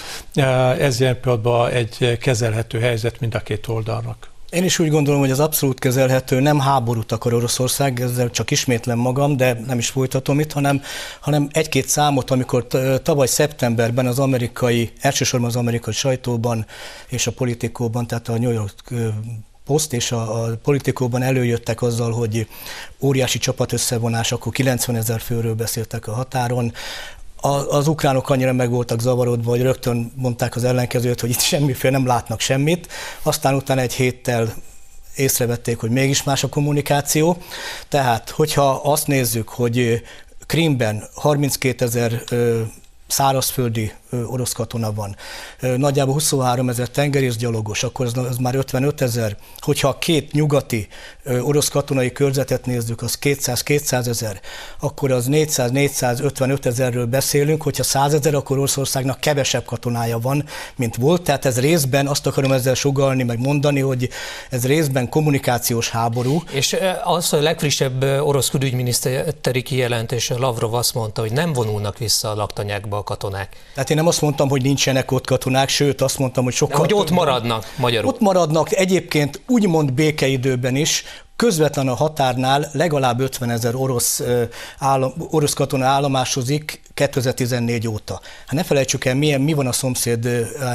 Ez 0.79 1.01
ilyen 1.01 1.21
pillanatban 1.21 1.71
egy 1.71 2.19
kezelhető 2.21 2.81
helyzet 2.81 3.21
mind 3.21 3.35
a 3.35 3.41
két 3.41 3.69
oldalnak. 3.69 4.32
Én 4.52 4.64
is 4.64 4.78
úgy 4.78 4.88
gondolom, 4.88 5.21
hogy 5.21 5.30
az 5.30 5.40
abszolút 5.40 5.78
kezelhető, 5.78 6.40
nem 6.40 6.61
háborút 6.61 7.12
akar 7.12 7.35
Oroszország, 7.35 8.00
ezzel 8.00 8.30
csak 8.30 8.50
ismétlem 8.50 8.99
magam, 8.99 9.37
de 9.37 9.61
nem 9.66 9.78
is 9.78 9.88
folytatom 9.88 10.40
itt, 10.40 10.52
hanem, 10.52 10.82
hanem 11.21 11.49
egy-két 11.52 11.88
számot, 11.88 12.30
amikor 12.30 12.66
tavaly 13.02 13.26
szeptemberben 13.26 14.06
az 14.06 14.18
amerikai, 14.18 14.90
elsősorban 15.00 15.49
az 15.49 15.56
amerikai 15.56 15.92
sajtóban 15.92 16.66
és 17.09 17.26
a 17.26 17.32
politikóban, 17.32 18.06
tehát 18.06 18.28
a 18.28 18.38
New 18.38 18.50
York 18.50 18.94
Post 19.64 19.92
és 19.92 20.12
a, 20.12 20.44
a 20.44 20.56
politikóban 20.62 21.23
előjöttek 21.23 21.82
azzal, 21.82 22.12
hogy 22.12 22.47
óriási 23.00 23.38
csapat 23.38 23.73
összevonás, 23.73 24.32
akkor 24.32 24.52
90 24.52 24.97
ezer 24.97 25.21
főről 25.21 25.54
beszéltek 25.54 26.06
a 26.06 26.12
határon, 26.12 26.73
az 27.69 27.89
ukránok 27.89 28.31
annyira 28.31 28.53
meg 28.53 28.71
voltak 28.71 29.01
zavarodva, 29.01 29.51
hogy 29.51 29.63
rögtön 29.63 30.13
mondták 30.15 30.57
az 30.57 30.65
ellenkezőt, 30.65 31.21
hogy 31.21 31.31
itt 31.31 31.41
semmiféle 31.41 31.97
nem 31.99 32.07
látnak 32.07 32.41
semmit. 32.41 32.89
Aztán 33.23 33.55
utána 33.55 33.81
egy 33.81 33.93
héttel 33.93 34.55
észrevették, 35.17 35.79
hogy 35.79 35.91
mégis 35.91 36.23
más 36.23 36.45
a 36.45 36.49
kommunikáció. 36.49 37.37
Tehát, 37.89 38.31
hogyha 38.31 38.71
azt 38.71 39.07
nézzük, 39.07 39.49
hogy 39.49 40.03
Krimben 40.47 41.05
32 41.15 41.85
ezer 41.85 42.23
szárazföldi 43.07 43.93
orosz 44.26 44.52
katona 44.52 44.92
van, 44.92 45.16
nagyjából 45.76 46.14
23 46.14 46.69
ezer 46.69 46.88
tengerészgyalogos, 46.88 47.83
akkor 47.83 48.07
az, 48.07 48.16
az 48.16 48.37
már 48.37 48.54
55 48.54 49.00
ezer. 49.00 49.37
Hogyha 49.59 49.88
a 49.88 49.99
két 49.99 50.33
nyugati 50.33 50.88
orosz 51.40 51.69
katonai 51.69 52.12
körzetet 52.12 52.66
nézzük, 52.66 53.02
az 53.02 53.19
200-200 53.23 54.07
ezer, 54.07 54.40
akkor 54.81 55.11
az 55.11 55.26
400-455 55.31 56.64
ezerről 56.64 57.07
beszélünk, 57.07 57.62
hogyha 57.62 57.83
100 57.83 58.14
ezer, 58.14 58.35
akkor 58.35 58.59
Oroszországnak 58.59 59.21
kevesebb 59.21 59.64
katonája 59.64 60.19
van, 60.19 60.45
mint 60.76 60.97
volt. 60.97 61.23
Tehát 61.23 61.45
ez 61.45 61.61
részben, 61.61 62.07
azt 62.07 62.26
akarom 62.26 62.52
ezzel 62.52 62.75
sugalni, 62.75 63.23
meg 63.23 63.38
mondani, 63.38 63.81
hogy 63.81 64.09
ez 64.50 64.66
részben 64.66 65.09
kommunikációs 65.09 65.90
háború. 65.90 66.42
És 66.52 66.76
az 67.04 67.33
a 67.33 67.40
legfrissebb 67.40 68.02
orosz 68.02 68.49
külügyminiszteri 68.49 69.62
kijelentés, 69.62 70.28
Lavrov 70.28 70.75
azt 70.75 70.95
mondta, 70.95 71.21
hogy 71.21 71.33
nem 71.33 71.52
vonulnak 71.52 71.99
vissza 71.99 72.31
a 72.31 72.35
laktanyákba 72.35 72.97
a 72.97 73.02
katonák. 73.02 73.57
Tehát 73.75 73.90
én 73.90 73.99
nem 74.02 74.11
azt 74.11 74.21
mondtam, 74.21 74.49
hogy 74.49 74.62
nincsenek 74.62 75.11
ott 75.11 75.26
katonák, 75.26 75.68
sőt 75.68 76.00
azt 76.00 76.18
mondtam, 76.18 76.44
hogy 76.44 76.52
sokkal... 76.52 76.87
De 76.87 76.94
hogy 76.94 77.02
ott 77.02 77.11
maradnak 77.11 77.73
magyarul. 77.76 78.09
Ott 78.11 78.21
maradnak 78.21 78.73
egyébként 78.73 79.40
úgymond 79.47 79.92
békeidőben 79.92 80.76
is, 80.76 81.04
közvetlen 81.37 81.88
a 81.88 81.94
határnál 81.94 82.68
legalább 82.73 83.21
50 83.21 83.50
ezer 83.50 83.75
orosz, 83.75 84.23
állam, 84.78 85.12
orosz 85.30 85.52
katona 85.52 85.87
állomásozik 85.87 86.80
2014 86.94 87.88
óta. 87.88 88.21
Hát 88.47 88.52
ne 88.52 88.62
felejtsük 88.62 89.04
el, 89.04 89.14
milyen, 89.14 89.40
mi 89.40 89.52
van 89.52 89.66
a 89.66 89.73
szomszéd 89.73 90.28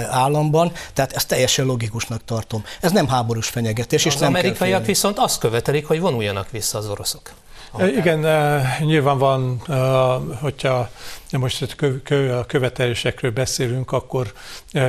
államban, 0.10 0.72
tehát 0.94 1.12
ezt 1.14 1.28
teljesen 1.28 1.66
logikusnak 1.66 2.26
tartom. 2.26 2.64
Ez 2.82 2.92
nem 2.92 3.08
háborús 3.08 3.48
fenyegetés. 3.48 4.06
Az 4.06 4.14
és 4.14 4.20
nem 4.20 4.30
amerikaiak 4.30 4.86
viszont 4.86 5.18
azt 5.18 5.40
követelik, 5.40 5.86
hogy 5.86 6.00
vonuljanak 6.00 6.52
vissza 6.52 6.78
az 6.78 6.90
oroszok. 6.90 7.32
Igen, 7.98 8.20
nyilván 8.80 9.18
van, 9.18 9.62
hogyha 10.42 10.90
most 11.32 11.76
a 12.32 12.46
követelésekről 12.46 13.32
beszélünk, 13.32 13.92
akkor 13.92 14.34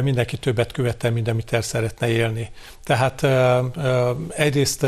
mindenki 0.03 0.37
többet 0.37 0.73
követel, 0.73 1.11
mint 1.11 1.29
amit 1.29 1.53
el 1.53 1.63
szeretne 1.63 2.09
élni. 2.09 2.51
Tehát 2.85 3.27
egyrészt 4.37 4.87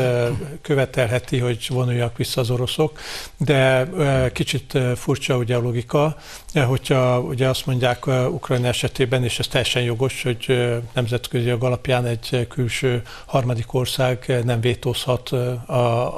követelheti, 0.61 1.37
hogy 1.37 1.67
vonuljak 1.69 2.17
vissza 2.17 2.41
az 2.41 2.49
oroszok, 2.49 2.99
de 3.37 3.89
kicsit 4.33 4.77
furcsa 4.95 5.37
ugye 5.37 5.55
a 5.55 5.59
logika, 5.59 6.17
hogyha 6.53 7.19
ugye 7.19 7.47
azt 7.47 7.65
mondják 7.65 8.07
Ukrajna 8.07 8.67
esetében, 8.67 9.23
és 9.23 9.39
ez 9.39 9.47
teljesen 9.47 9.81
jogos, 9.81 10.23
hogy 10.23 10.69
nemzetközi 10.93 11.47
jog 11.47 11.63
alapján 11.63 12.05
egy 12.05 12.47
külső 12.49 13.01
harmadik 13.25 13.73
ország 13.73 14.41
nem 14.43 14.61
vétózhat 14.61 15.29
a, 15.29 15.73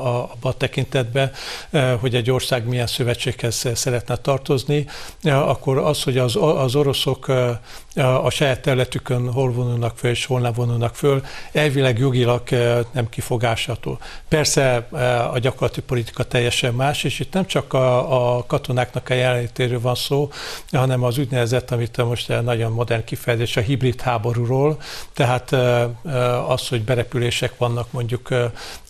a, 0.08 0.32
a 0.42 0.58
tekintetbe, 0.58 1.32
hogy 2.00 2.16
egy 2.16 2.32
ország 2.32 2.68
milyen 2.68 2.88
szövetséghez 2.88 3.70
szeretne 3.74 4.16
tartozni, 4.16 4.86
akkor 5.32 5.78
az, 5.78 6.04
hogy 6.04 6.18
az, 6.18 6.36
az 6.36 6.76
oroszok 6.76 7.32
a 7.96 8.30
saját 8.30 8.62
területükön 8.62 9.32
hol 9.32 9.52
vonulnak 9.52 9.98
föl 9.98 10.12
és 10.12 10.26
hol 10.26 10.40
nem 10.40 10.54
vonulnak 10.54 10.96
föl, 10.96 11.24
elvileg 11.52 12.00
jogilag 12.00 12.42
nem 12.92 13.10
kifogásható. 13.10 13.98
Persze 14.28 14.76
a 15.32 15.40
gyakorlati 15.40 15.82
politika 15.82 16.24
teljesen 16.24 16.74
más, 16.74 17.04
és 17.04 17.20
itt 17.20 17.34
nem 17.34 17.46
csak 17.46 17.74
a, 17.74 18.38
a 18.38 18.46
katonáknak 18.46 19.10
a 19.10 19.14
jelenlétéről 19.14 19.82
van 19.82 19.96
szó, 19.96 20.30
hanem 20.72 21.04
az 21.04 21.18
úgynevezett, 21.18 21.72
amit 21.72 21.98
most 21.98 22.42
nagyon 22.42 22.72
modern 22.72 23.04
kifejezés, 23.04 23.58
a 23.58 23.62
hibrid 23.62 24.02
háborúról, 24.02 24.78
tehát 25.14 25.52
az, 26.48 26.68
hogy 26.68 26.84
berepülések 26.84 27.58
vannak, 27.58 27.92
mondjuk 27.92 28.30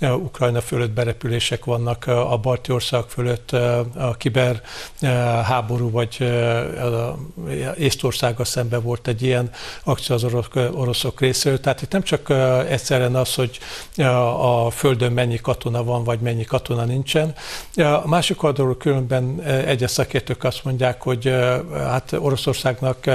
Ukrajna 0.01 0.61
fölött 0.61 0.91
berepülések 0.91 1.65
vannak, 1.65 2.07
a 2.07 2.37
balti 2.37 2.71
ország 2.71 3.03
fölött 3.03 3.51
a 3.95 4.15
kiber 4.17 4.61
háború 5.43 5.91
vagy 5.91 6.31
Észtországgal 7.77 8.45
szemben 8.45 8.81
volt 8.81 8.92
egy 9.07 9.21
ilyen 9.21 9.49
akció 9.83 10.15
az 10.15 10.25
oroszok 10.53 11.19
részéről. 11.19 11.59
Tehát 11.59 11.81
itt 11.81 11.91
nem 11.91 12.03
csak 12.03 12.29
egyszerűen 12.69 13.15
az, 13.15 13.35
hogy 13.35 13.59
a 14.39 14.69
Földön 14.69 15.11
mennyi 15.11 15.37
katona 15.37 15.83
van, 15.83 16.03
vagy 16.03 16.19
mennyi 16.19 16.43
katona 16.43 16.83
nincsen. 16.83 17.33
A 17.75 18.07
másik 18.07 18.43
oldalról 18.43 18.77
különben 18.77 19.41
egyes 19.41 19.91
szakértők 19.91 20.43
azt 20.43 20.63
mondják, 20.63 21.01
hogy 21.01 21.33
hát 21.77 22.13
Oroszországnak 22.19 23.09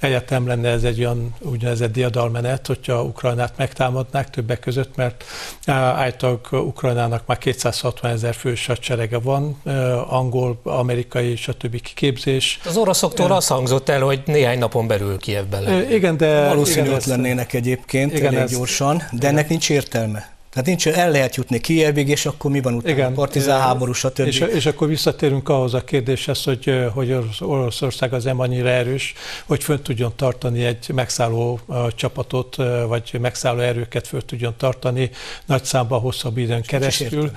egyáltalán 0.00 0.44
lenne 0.44 0.68
ez 0.68 0.84
egy 0.84 0.98
olyan 0.98 1.34
úgynevezett 1.38 1.92
diadalmenet, 1.92 2.66
hogyha 2.66 3.02
Ukrajnát 3.02 3.56
megtámadnák 3.56 4.30
többek 4.30 4.60
között, 4.60 4.96
mert 4.96 5.24
általában 5.66 6.40
Ukrajnának 6.50 7.26
már 7.26 7.38
260 7.38 8.10
ezer 8.10 8.34
fős 8.34 8.66
hadserege 8.66 9.18
van, 9.18 9.62
angol, 10.08 10.60
amerikai, 10.62 11.36
stb. 11.36 11.80
kiképzés. 11.80 12.60
Az 12.66 12.76
oroszoktól 12.76 13.32
azt 13.32 13.48
hangzott 13.48 13.88
el, 13.88 14.00
hogy 14.00 14.22
néhány 14.24 14.58
napon 14.58 14.86
belül 14.86 15.17
Kievben 15.18 15.62
lennének. 15.62 15.90
Igen, 15.90 16.16
de... 16.16 16.46
Valószínű 16.46 16.90
ott 16.90 17.04
lennének 17.04 17.52
egyébként 17.52 18.12
igen, 18.12 18.26
elég 18.26 18.38
ez, 18.38 18.50
gyorsan, 18.50 18.96
de 18.96 19.04
igen. 19.12 19.30
ennek 19.30 19.48
nincs 19.48 19.70
értelme. 19.70 20.37
Tehát 20.58 20.82
nincs, 20.82 20.98
el 20.98 21.10
lehet 21.10 21.36
jutni 21.36 21.60
Kijevig, 21.60 22.08
és 22.08 22.26
akkor 22.26 22.50
mi 22.50 22.60
van 22.60 22.74
utána? 22.74 22.94
Igen, 22.94 23.14
partizán 23.14 23.60
háború, 23.60 23.92
stb. 23.92 24.26
És, 24.26 24.40
és 24.40 24.66
akkor 24.66 24.88
visszatérünk 24.88 25.48
ahhoz 25.48 25.74
a 25.74 25.84
kérdéshez, 25.84 26.44
hogy, 26.44 26.88
hogy 26.94 27.16
Oroszország 27.40 28.12
az 28.12 28.24
nem 28.24 28.40
annyira 28.40 28.68
erős, 28.68 29.14
hogy 29.46 29.62
fönt 29.62 29.82
tudjon 29.82 30.12
tartani 30.16 30.64
egy 30.64 30.90
megszálló 30.94 31.60
csapatot, 31.94 32.56
vagy 32.88 33.18
megszálló 33.20 33.60
erőket 33.60 34.06
föl 34.06 34.24
tudjon 34.24 34.54
tartani 34.56 35.10
nagy 35.46 35.64
számban 35.64 36.00
hosszabb 36.00 36.38
időn 36.38 36.62
keresztül. 36.62 37.30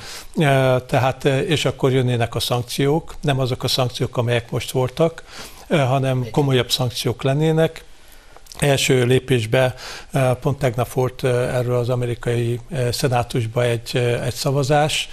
Tehát, 0.88 1.26
és 1.26 1.66
akkor 1.66 1.92
jönnének 1.92 2.36
a 2.36 2.40
szankciók, 2.40 3.16
nem 3.22 3.40
azok 3.40 3.64
a 3.64 3.68
szankciók, 3.68 4.18
amelyek 4.18 4.52
most 4.52 4.72
voltak, 4.72 5.24
hanem 5.68 6.26
komolyabb 6.32 6.72
szankciók 6.72 7.24
lennének, 7.24 7.84
első 8.60 9.06
lépésbe 9.06 9.76
eh, 10.12 10.34
pont 10.42 10.58
tegnap 10.58 10.92
volt 10.92 11.24
eh, 11.24 11.56
erről 11.56 11.76
az 11.76 11.90
amerikai 11.90 12.60
eh, 12.70 12.92
szenátusban 12.92 13.64
egy, 13.64 13.98
egy 14.24 14.34
szavazás, 14.34 15.10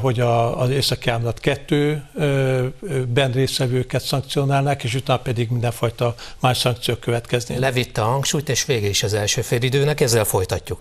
hogy 0.00 0.20
a, 0.20 0.60
az 0.60 0.70
északi 0.70 1.10
ámlat 1.10 1.40
kettőben 1.40 3.32
részvevőket 3.32 4.02
szankcionálnák, 4.02 4.84
és 4.84 4.94
utána 4.94 5.18
pedig 5.18 5.50
mindenfajta 5.50 6.14
más 6.40 6.58
szankciók 6.58 7.00
következnének. 7.00 7.62
Levitte 7.62 8.02
a 8.02 8.04
hangsúlyt, 8.04 8.48
és 8.48 8.64
vége 8.64 8.88
is 8.88 9.02
az 9.02 9.14
első 9.14 9.40
félidőnek, 9.42 10.00
ezzel 10.00 10.24
folytatjuk. 10.24 10.80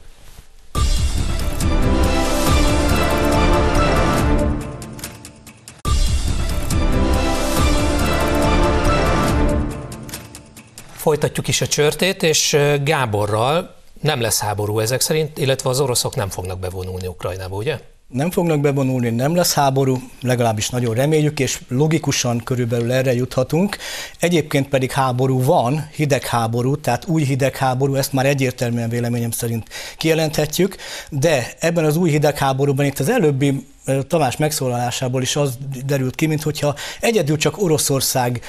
Folytatjuk 11.05 11.47
is 11.47 11.61
a 11.61 11.67
csörtét, 11.67 12.23
és 12.23 12.57
Gáborral 12.83 13.75
nem 14.01 14.21
lesz 14.21 14.39
háború 14.39 14.79
ezek 14.79 15.01
szerint, 15.01 15.37
illetve 15.37 15.69
az 15.69 15.79
oroszok 15.79 16.15
nem 16.15 16.29
fognak 16.29 16.59
bevonulni 16.59 17.07
Ukrajnába, 17.07 17.55
ugye? 17.55 17.79
Nem 18.07 18.31
fognak 18.31 18.59
bevonulni, 18.59 19.09
nem 19.09 19.35
lesz 19.35 19.53
háború, 19.53 19.97
legalábbis 20.21 20.69
nagyon 20.69 20.95
reméljük, 20.95 21.39
és 21.39 21.61
logikusan 21.67 22.43
körülbelül 22.43 22.91
erre 22.91 23.13
juthatunk. 23.13 23.77
Egyébként 24.19 24.69
pedig 24.69 24.91
háború 24.91 25.43
van, 25.43 25.89
hidegháború, 25.95 26.75
tehát 26.75 27.05
új 27.07 27.23
hidegháború, 27.23 27.95
ezt 27.95 28.13
már 28.13 28.25
egyértelműen 28.25 28.89
véleményem 28.89 29.31
szerint 29.31 29.69
kijelenthetjük, 29.97 30.75
de 31.09 31.53
ebben 31.59 31.85
az 31.85 31.97
új 31.97 32.09
hidegháborúban 32.09 32.85
itt 32.85 32.99
az 32.99 33.09
előbbi 33.09 33.67
Tamás 34.07 34.37
megszólalásából 34.37 35.21
is 35.21 35.35
az 35.35 35.57
derült 35.85 36.15
ki, 36.15 36.25
mintha 36.25 36.75
egyedül 36.99 37.37
csak 37.37 37.61
Oroszország 37.61 38.41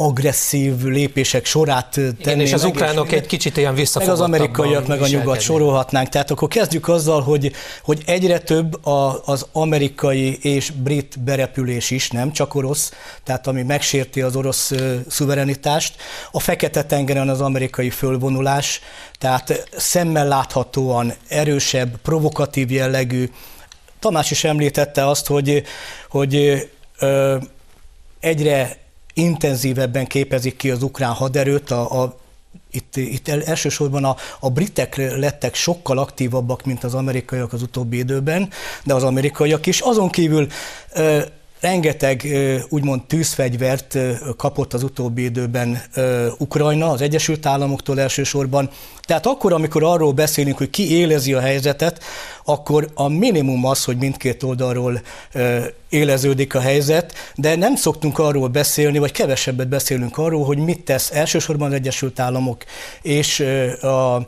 agresszív 0.00 0.82
lépések 0.82 1.44
sorát 1.44 1.90
tenni. 1.90 2.14
Igen, 2.18 2.40
és 2.40 2.52
az 2.52 2.64
ukránok 2.64 3.12
egy 3.12 3.26
kicsit 3.26 3.56
ilyen 3.56 3.74
Meg 3.94 4.08
az 4.08 4.20
amerikaiak, 4.20 4.86
meg 4.86 5.02
a 5.02 5.06
nyugat 5.06 5.40
sorolhatnánk. 5.40 6.08
Tehát 6.08 6.30
akkor 6.30 6.48
kezdjük 6.48 6.88
azzal, 6.88 7.22
hogy, 7.22 7.52
hogy 7.82 8.02
egyre 8.06 8.38
több 8.38 8.86
a, 8.86 9.22
az 9.24 9.46
amerikai 9.52 10.38
és 10.42 10.70
brit 10.70 11.20
berepülés 11.20 11.90
is, 11.90 12.10
nem 12.10 12.32
csak 12.32 12.54
orosz, 12.54 12.92
tehát 13.24 13.46
ami 13.46 13.62
megsérti 13.62 14.20
az 14.20 14.36
orosz 14.36 14.72
szuverenitást. 15.08 15.94
A 16.30 16.40
Fekete-tengeren 16.40 17.28
az 17.28 17.40
amerikai 17.40 17.90
fölvonulás, 17.90 18.80
tehát 19.18 19.68
szemmel 19.76 20.28
láthatóan 20.28 21.12
erősebb, 21.28 21.96
provokatív 22.02 22.70
jellegű. 22.70 23.30
Tamás 23.98 24.30
is 24.30 24.44
említette 24.44 25.06
azt, 25.08 25.26
hogy, 25.26 25.62
hogy 26.08 26.68
ö, 26.98 27.36
egyre 28.20 28.79
intenzívebben 29.14 30.06
képezik 30.06 30.56
ki 30.56 30.70
az 30.70 30.82
ukrán 30.82 31.12
haderőt, 31.12 31.70
a, 31.70 32.02
a 32.02 32.18
itt, 32.70 32.96
itt 32.96 33.28
elsősorban 33.28 34.04
a, 34.04 34.16
a 34.40 34.50
britek 34.50 34.96
lettek 34.96 35.54
sokkal 35.54 35.98
aktívabbak, 35.98 36.64
mint 36.64 36.84
az 36.84 36.94
amerikaiak 36.94 37.52
az 37.52 37.62
utóbbi 37.62 37.98
időben, 37.98 38.48
de 38.84 38.94
az 38.94 39.02
amerikaiak 39.02 39.66
is. 39.66 39.80
Azon 39.80 40.08
kívül 40.08 40.46
rengeteg 41.60 42.26
úgymond 42.68 43.02
tűzfegyvert 43.02 43.98
kapott 44.36 44.74
az 44.74 44.82
utóbbi 44.82 45.22
időben 45.22 45.82
Ukrajna, 46.38 46.90
az 46.90 47.00
Egyesült 47.00 47.46
Államoktól 47.46 48.00
elsősorban. 48.00 48.70
Tehát 49.00 49.26
akkor, 49.26 49.52
amikor 49.52 49.84
arról 49.84 50.12
beszélünk, 50.12 50.58
hogy 50.58 50.70
ki 50.70 50.96
élezi 50.96 51.32
a 51.32 51.40
helyzetet, 51.40 52.04
akkor 52.44 52.88
a 52.94 53.08
minimum 53.08 53.64
az, 53.64 53.84
hogy 53.84 53.96
mindkét 53.96 54.42
oldalról 54.42 55.00
éleződik 55.88 56.54
a 56.54 56.60
helyzet, 56.60 57.14
de 57.34 57.56
nem 57.56 57.76
szoktunk 57.76 58.18
arról 58.18 58.48
beszélni, 58.48 58.98
vagy 58.98 59.12
kevesebbet 59.12 59.68
beszélünk 59.68 60.18
arról, 60.18 60.44
hogy 60.44 60.58
mit 60.58 60.84
tesz 60.84 61.10
elsősorban 61.10 61.68
az 61.68 61.74
Egyesült 61.74 62.20
Államok 62.20 62.64
és 63.02 63.40
a 63.82 64.26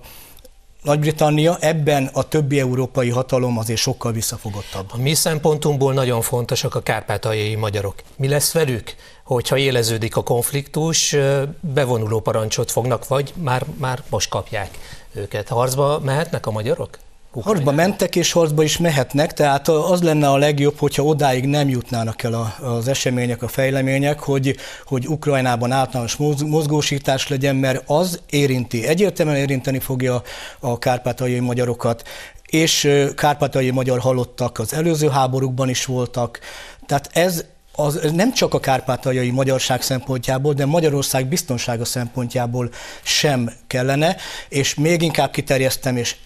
nagy-Britannia, 0.82 1.56
ebben 1.60 2.10
a 2.12 2.28
többi 2.28 2.60
európai 2.60 3.10
hatalom 3.10 3.58
azért 3.58 3.78
sokkal 3.78 4.12
visszafogottabb. 4.12 4.90
A 4.92 4.96
mi 4.96 5.14
szempontunkból 5.14 5.92
nagyon 5.92 6.20
fontosak 6.20 6.74
a 6.74 6.80
kárpátaljai 6.80 7.54
magyarok. 7.54 7.94
Mi 8.16 8.28
lesz 8.28 8.52
velük, 8.52 8.94
hogyha 9.24 9.56
éleződik 9.56 10.16
a 10.16 10.22
konfliktus, 10.22 11.16
bevonuló 11.60 12.20
parancsot 12.20 12.70
fognak, 12.70 13.08
vagy 13.08 13.32
már, 13.36 13.64
már 13.78 14.02
most 14.08 14.28
kapják 14.28 14.78
őket. 15.14 15.48
Harcba 15.48 16.00
mehetnek 16.04 16.46
a 16.46 16.50
magyarok? 16.50 16.98
Harcba 17.40 17.72
mentek, 17.72 18.16
és 18.16 18.32
harcba 18.32 18.62
is 18.62 18.78
mehetnek, 18.78 19.32
tehát 19.32 19.68
az 19.68 20.02
lenne 20.02 20.28
a 20.28 20.36
legjobb, 20.36 20.78
hogyha 20.78 21.02
odáig 21.02 21.44
nem 21.44 21.68
jutnának 21.68 22.22
el 22.22 22.54
az 22.60 22.88
események, 22.88 23.42
a 23.42 23.48
fejlemények, 23.48 24.20
hogy, 24.20 24.56
hogy 24.84 25.08
Ukrajnában 25.08 25.72
általános 25.72 26.16
mozgósítás 26.46 27.28
legyen, 27.28 27.56
mert 27.56 27.82
az 27.86 28.20
érinti, 28.30 28.86
egyértelműen 28.86 29.36
érinteni 29.36 29.78
fogja 29.78 30.22
a 30.60 30.78
kárpátaljai 30.78 31.40
magyarokat, 31.40 32.08
és 32.46 32.88
kárpátaljai 33.14 33.72
magyar 33.72 33.98
halottak 33.98 34.58
az 34.58 34.74
előző 34.74 35.08
háborúkban 35.08 35.68
is 35.68 35.84
voltak, 35.84 36.40
tehát 36.86 37.10
ez 37.12 37.44
az 37.76 38.00
nem 38.14 38.32
csak 38.32 38.54
a 38.54 38.60
kárpátaljai 38.60 39.30
magyarság 39.30 39.82
szempontjából, 39.82 40.52
de 40.52 40.66
Magyarország 40.66 41.26
biztonsága 41.26 41.84
szempontjából 41.84 42.70
sem 43.02 43.52
kellene, 43.66 44.16
és 44.48 44.74
még 44.74 45.02
inkább 45.02 45.30
kiterjesztem, 45.30 45.96
és 45.96 46.16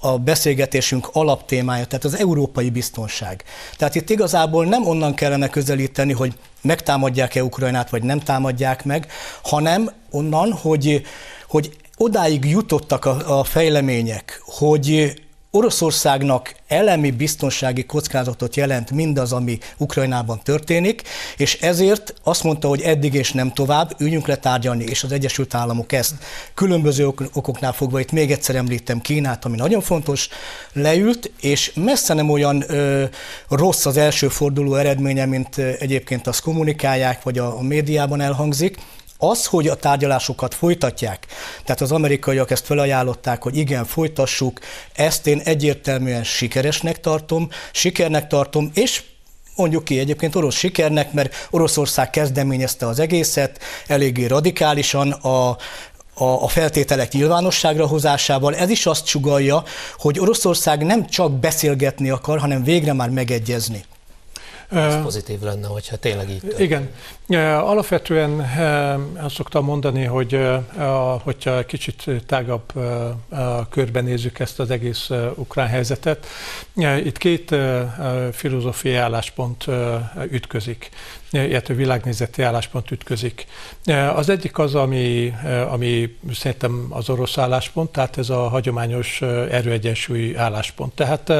a 0.00 0.18
beszélgetésünk 0.18 1.08
alaptémája, 1.12 1.84
tehát 1.84 2.04
az 2.04 2.18
európai 2.18 2.70
biztonság. 2.70 3.44
Tehát 3.76 3.94
itt 3.94 4.10
igazából 4.10 4.64
nem 4.64 4.86
onnan 4.86 5.14
kellene 5.14 5.48
közelíteni, 5.48 6.12
hogy 6.12 6.34
megtámadják-e 6.60 7.44
Ukrajnát, 7.44 7.90
vagy 7.90 8.02
nem 8.02 8.18
támadják 8.18 8.84
meg, 8.84 9.06
hanem 9.42 9.90
onnan, 10.10 10.52
hogy, 10.52 11.02
hogy 11.48 11.76
odáig 11.96 12.44
jutottak 12.44 13.04
a, 13.04 13.38
a 13.38 13.44
fejlemények, 13.44 14.42
hogy 14.44 15.14
Oroszországnak 15.56 16.54
elemi 16.68 17.10
biztonsági 17.10 17.84
kockázatot 17.84 18.56
jelent 18.56 18.90
mindaz, 18.90 19.32
ami 19.32 19.58
Ukrajnában 19.76 20.40
történik, 20.42 21.02
és 21.36 21.60
ezért 21.60 22.14
azt 22.22 22.42
mondta, 22.42 22.68
hogy 22.68 22.80
eddig 22.80 23.14
és 23.14 23.32
nem 23.32 23.52
tovább, 23.52 23.94
üljünk 23.98 24.26
le 24.26 24.36
tárgyalni, 24.36 24.84
és 24.84 25.02
az 25.02 25.12
Egyesült 25.12 25.54
Államok 25.54 25.92
ezt. 25.92 26.14
Különböző 26.54 27.06
okoknál 27.32 27.72
fogva, 27.72 28.00
itt 28.00 28.12
még 28.12 28.30
egyszer 28.30 28.54
említem 28.54 29.00
Kínát, 29.00 29.44
ami 29.44 29.56
nagyon 29.56 29.80
fontos, 29.80 30.28
leült, 30.72 31.30
és 31.40 31.72
messze 31.74 32.14
nem 32.14 32.30
olyan 32.30 32.64
ö, 32.66 33.04
rossz 33.48 33.86
az 33.86 33.96
első 33.96 34.28
forduló 34.28 34.74
eredménye, 34.74 35.26
mint 35.26 35.58
egyébként 35.58 36.26
azt 36.26 36.40
kommunikálják, 36.40 37.22
vagy 37.22 37.38
a, 37.38 37.58
a 37.58 37.62
médiában 37.62 38.20
elhangzik, 38.20 38.78
az, 39.18 39.46
hogy 39.46 39.68
a 39.68 39.74
tárgyalásokat 39.74 40.54
folytatják, 40.54 41.26
tehát 41.64 41.80
az 41.80 41.92
amerikaiak 41.92 42.50
ezt 42.50 42.66
felajánlották, 42.66 43.42
hogy 43.42 43.56
igen, 43.56 43.84
folytassuk, 43.84 44.60
ezt 44.94 45.26
én 45.26 45.40
egyértelműen 45.44 46.24
sikeresnek 46.24 47.00
tartom, 47.00 47.48
sikernek 47.72 48.26
tartom, 48.26 48.70
és 48.74 49.02
mondjuk 49.56 49.84
ki 49.84 49.98
egyébként 49.98 50.34
orosz 50.34 50.56
sikernek, 50.56 51.12
mert 51.12 51.48
Oroszország 51.50 52.10
kezdeményezte 52.10 52.86
az 52.86 52.98
egészet 52.98 53.58
eléggé 53.86 54.26
radikálisan 54.26 55.10
a, 55.10 55.50
a, 56.14 56.24
a 56.24 56.48
feltételek 56.48 57.12
nyilvánosságra 57.12 57.86
hozásával. 57.86 58.54
Ez 58.54 58.70
is 58.70 58.86
azt 58.86 59.06
sugalja, 59.06 59.62
hogy 59.98 60.18
Oroszország 60.18 60.84
nem 60.84 61.06
csak 61.06 61.32
beszélgetni 61.32 62.10
akar, 62.10 62.38
hanem 62.38 62.64
végre 62.64 62.92
már 62.92 63.10
megegyezni. 63.10 63.84
Ez 64.70 65.02
pozitív 65.02 65.40
lenne, 65.40 65.66
hogyha 65.66 65.96
tényleg 65.96 66.30
így 66.30 66.40
történik. 66.40 66.64
Igen. 66.64 66.90
Alapvetően 67.60 68.40
azt 69.16 69.34
szoktam 69.34 69.64
mondani, 69.64 70.04
hogy 70.04 70.40
hogyha 71.22 71.64
kicsit 71.64 72.04
tágabb 72.26 72.72
körben 73.70 74.04
nézzük 74.04 74.38
ezt 74.38 74.60
az 74.60 74.70
egész 74.70 75.10
ukrán 75.34 75.68
helyzetet, 75.68 76.26
itt 77.04 77.18
két 77.18 77.54
filozófiai 78.32 78.94
álláspont 78.94 79.64
ütközik 80.30 80.90
illetve 81.44 81.74
világnézeti 81.74 82.42
álláspont 82.42 82.90
ütközik. 82.90 83.46
Az 84.14 84.28
egyik 84.28 84.58
az, 84.58 84.74
ami, 84.74 85.34
ami 85.68 86.16
szerintem 86.32 86.86
az 86.90 87.08
orosz 87.08 87.38
álláspont, 87.38 87.90
tehát 87.90 88.18
ez 88.18 88.30
a 88.30 88.48
hagyományos 88.48 89.22
erőegyensúly 89.50 90.36
álláspont. 90.36 90.92
Tehát 90.94 91.32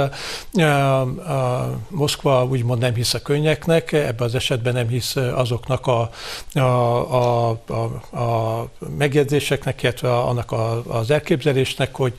Moszkva 1.89 2.45
úgymond 2.45 2.81
nem 2.81 2.95
hisz 2.95 3.15
a 3.15 3.23
könnyeknek, 3.23 3.93
ebben 3.93 4.27
az 4.27 4.35
esetben 4.35 4.73
nem 4.73 4.89
hisz 4.89 5.17
azoknak 5.17 5.87
a, 5.87 6.11
a, 6.55 6.61
a, 6.61 7.51
a, 7.67 8.19
a 8.19 8.69
megjegyzéseknek, 8.99 9.83
illetve 9.83 10.17
annak 10.17 10.53
a, 10.53 10.83
az 10.87 11.11
elképzelésnek, 11.11 11.95
hogy 11.95 12.15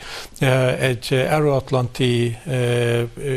egy 0.80 1.14
euróatlanti 1.14 2.38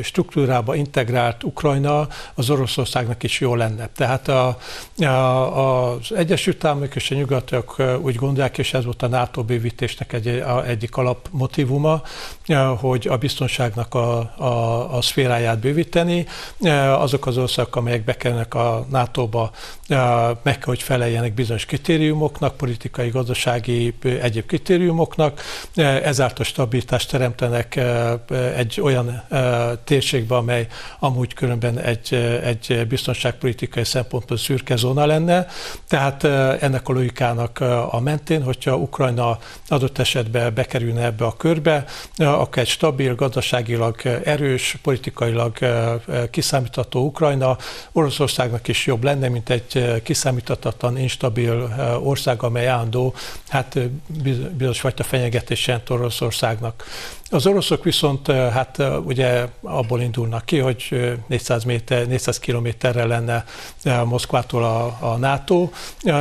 struktúrába 0.02 0.74
integrált 0.74 1.44
Ukrajna 1.44 2.08
az 2.34 2.50
Oroszországnak 2.50 3.22
is 3.22 3.40
jó 3.40 3.54
lenne. 3.54 3.88
Tehát 3.96 4.29
a, 4.30 4.56
a, 5.04 5.92
az 5.92 6.12
Egyesült 6.14 6.64
Államok 6.64 6.94
és 6.94 7.10
a 7.10 7.14
nyugatiak 7.14 7.82
úgy 8.00 8.14
gondolják, 8.14 8.58
és 8.58 8.74
ez 8.74 8.84
volt 8.84 9.02
a 9.02 9.08
NATO 9.08 9.42
bővítésnek 9.44 10.12
egy, 10.12 10.26
a, 10.28 10.66
egyik 10.66 10.96
alapmotívuma, 10.96 12.02
hogy 12.56 13.08
a 13.08 13.16
biztonságnak 13.16 13.94
a, 13.94 14.18
a, 14.36 14.96
a 14.96 15.02
szféráját 15.02 15.58
bővíteni. 15.58 16.26
Azok 16.98 17.26
az 17.26 17.38
országok, 17.38 17.76
amelyek 17.76 18.04
bekerülnek 18.04 18.54
a 18.54 18.86
NATO-ba, 18.90 19.50
meg 20.42 20.58
kell, 20.58 20.64
hogy 20.64 20.82
feleljenek 20.82 21.34
bizonyos 21.34 21.64
kritériumoknak, 21.64 22.56
politikai, 22.56 23.08
gazdasági, 23.08 23.94
egyéb 24.20 24.46
kritériumoknak, 24.46 25.40
ezáltal 26.02 26.44
stabilitást 26.44 27.10
teremtenek 27.10 27.80
egy 28.56 28.80
olyan 28.80 29.22
térségbe, 29.84 30.36
amely 30.36 30.66
amúgy 30.98 31.34
különben 31.34 31.78
egy, 31.78 32.14
egy 32.44 32.86
biztonságpolitikai 32.88 33.84
szempontból 33.84 34.36
szürke 34.36 34.76
zóna 34.76 35.06
lenne. 35.06 35.46
Tehát 35.88 36.24
ennek 36.62 36.88
a 36.88 36.92
logikának 36.92 37.60
a 37.90 38.00
mentén, 38.00 38.42
hogyha 38.42 38.76
Ukrajna 38.76 39.38
adott 39.68 39.98
esetben 39.98 40.54
bekerülne 40.54 41.04
ebbe 41.04 41.24
a 41.24 41.36
körbe, 41.36 41.84
akkor 42.40 42.62
egy 42.62 42.68
stabil, 42.68 43.14
gazdaságilag 43.14 44.00
erős, 44.24 44.76
politikailag 44.82 45.58
kiszámítható 46.30 47.04
Ukrajna 47.04 47.56
Oroszországnak 47.92 48.68
is 48.68 48.86
jobb 48.86 49.04
lenne, 49.04 49.28
mint 49.28 49.50
egy 49.50 50.00
kiszámíthatatlan, 50.02 50.98
instabil 50.98 51.74
ország, 52.02 52.42
amely 52.42 52.66
állandó, 52.66 53.14
hát 53.48 53.78
bizonyos 54.56 54.80
fajta 54.80 55.02
fenyegetés 55.02 55.66
jelent 55.66 55.90
Oroszországnak. 55.90 56.84
Az 57.32 57.46
oroszok 57.46 57.84
viszont 57.84 58.26
hát 58.26 58.78
ugye 59.04 59.46
abból 59.62 60.00
indulnak 60.00 60.44
ki, 60.44 60.58
hogy 60.58 61.10
400, 61.26 61.64
méter, 61.64 62.06
400 62.06 62.38
kilométerre 62.38 63.04
lenne 63.04 63.44
Moszkvától 64.04 64.64
a, 64.64 64.96
a 65.00 65.16
NATO, 65.16 65.68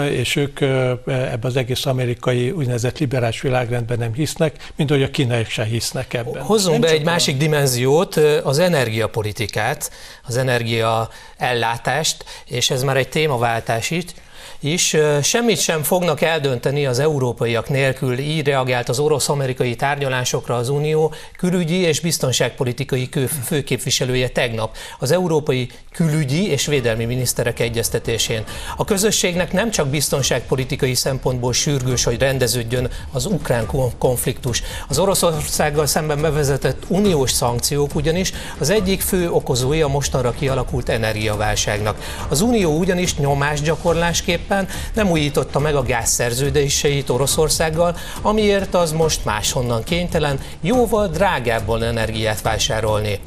és 0.10 0.36
ők 0.36 0.62
ebbe 1.06 1.40
az 1.42 1.56
egész 1.56 1.86
amerikai 1.86 2.52
úgynevezett 2.52 2.98
liberális 2.98 3.42
világrendben 3.42 3.98
nem 3.98 4.14
hisznek, 4.14 4.72
mint 4.76 4.90
hogy 4.90 5.04
a 5.04 5.12
kínaiak 5.12 5.50
se 5.50 5.64
hisznek 5.64 6.14
ebben. 6.14 6.44
Hozzunk 6.44 6.72
nem 6.72 6.82
be 6.82 6.96
egy 6.96 7.08
a... 7.08 7.10
másik 7.10 7.38
dimenziót, 7.38 8.16
az 8.44 8.60
energiapolitikát, 8.60 9.92
az 10.28 10.38
energia 10.38 11.10
ellátást, 11.38 12.26
és 12.46 12.70
ez 12.70 12.84
már 12.84 12.98
egy 12.98 13.10
témaváltás 13.10 13.92
itt 13.92 14.14
is 14.62 14.96
semmit 15.22 15.60
sem 15.60 15.84
fognak 15.84 16.22
eldönteni 16.22 16.86
az 16.86 17.00
európaiak 17.00 17.70
nélkül, 17.70 18.20
így 18.20 18.46
reagált 18.46 18.90
az 18.90 19.00
orosz-amerikai 19.00 19.76
tárgyalásokra 19.76 20.56
az 20.56 20.70
Unió 20.70 21.14
külügyi 21.38 21.76
és 21.76 22.00
biztonságpolitikai 22.00 23.10
főképviselője 23.44 24.30
tegnap 24.30 24.76
az 25.00 25.12
európai 25.12 25.70
külügyi 25.92 26.50
és 26.50 26.66
védelmi 26.66 27.06
miniszterek 27.06 27.60
egyeztetésén. 27.60 28.44
A 28.78 28.86
közösségnek 28.86 29.52
nem 29.52 29.72
csak 29.72 29.88
biztonságpolitikai 29.88 30.94
szempontból 30.94 31.54
sürgős, 31.54 32.04
hogy 32.04 32.20
rendeződjön 32.20 32.90
az 33.12 33.26
ukrán 33.26 33.66
konfliktus. 33.98 34.64
Az 34.88 35.00
Oroszországgal 35.00 35.86
szemben 35.86 36.22
bevezetett 36.22 36.84
uniós 36.88 37.32
szankciók 37.32 37.96
ugyanis 37.96 38.34
az 38.58 38.70
egyik 38.70 39.02
fő 39.02 39.32
okozója 39.32 39.88
mostanra 39.88 40.32
kialakult 40.32 40.90
energiaválságnak. 40.90 42.26
Az 42.30 42.42
Unió 42.42 42.78
ugyanis 42.78 43.16
nyomásgyakorlásképp 43.16 44.49
tulajdonképpen 44.50 44.68
nem 44.94 45.10
újította 45.10 45.60
meg 45.60 45.76
a 45.76 45.84
gázszerződéseit 45.84 47.10
Oroszországgal, 47.10 47.98
amiért 48.22 48.74
az 48.74 48.92
most 48.92 49.26
máshonnan 49.26 49.84
kénytelen 49.84 50.40
jóval 50.62 51.08
drágábban 51.08 51.84
energiát 51.84 52.42
vásárolni. 52.42 53.20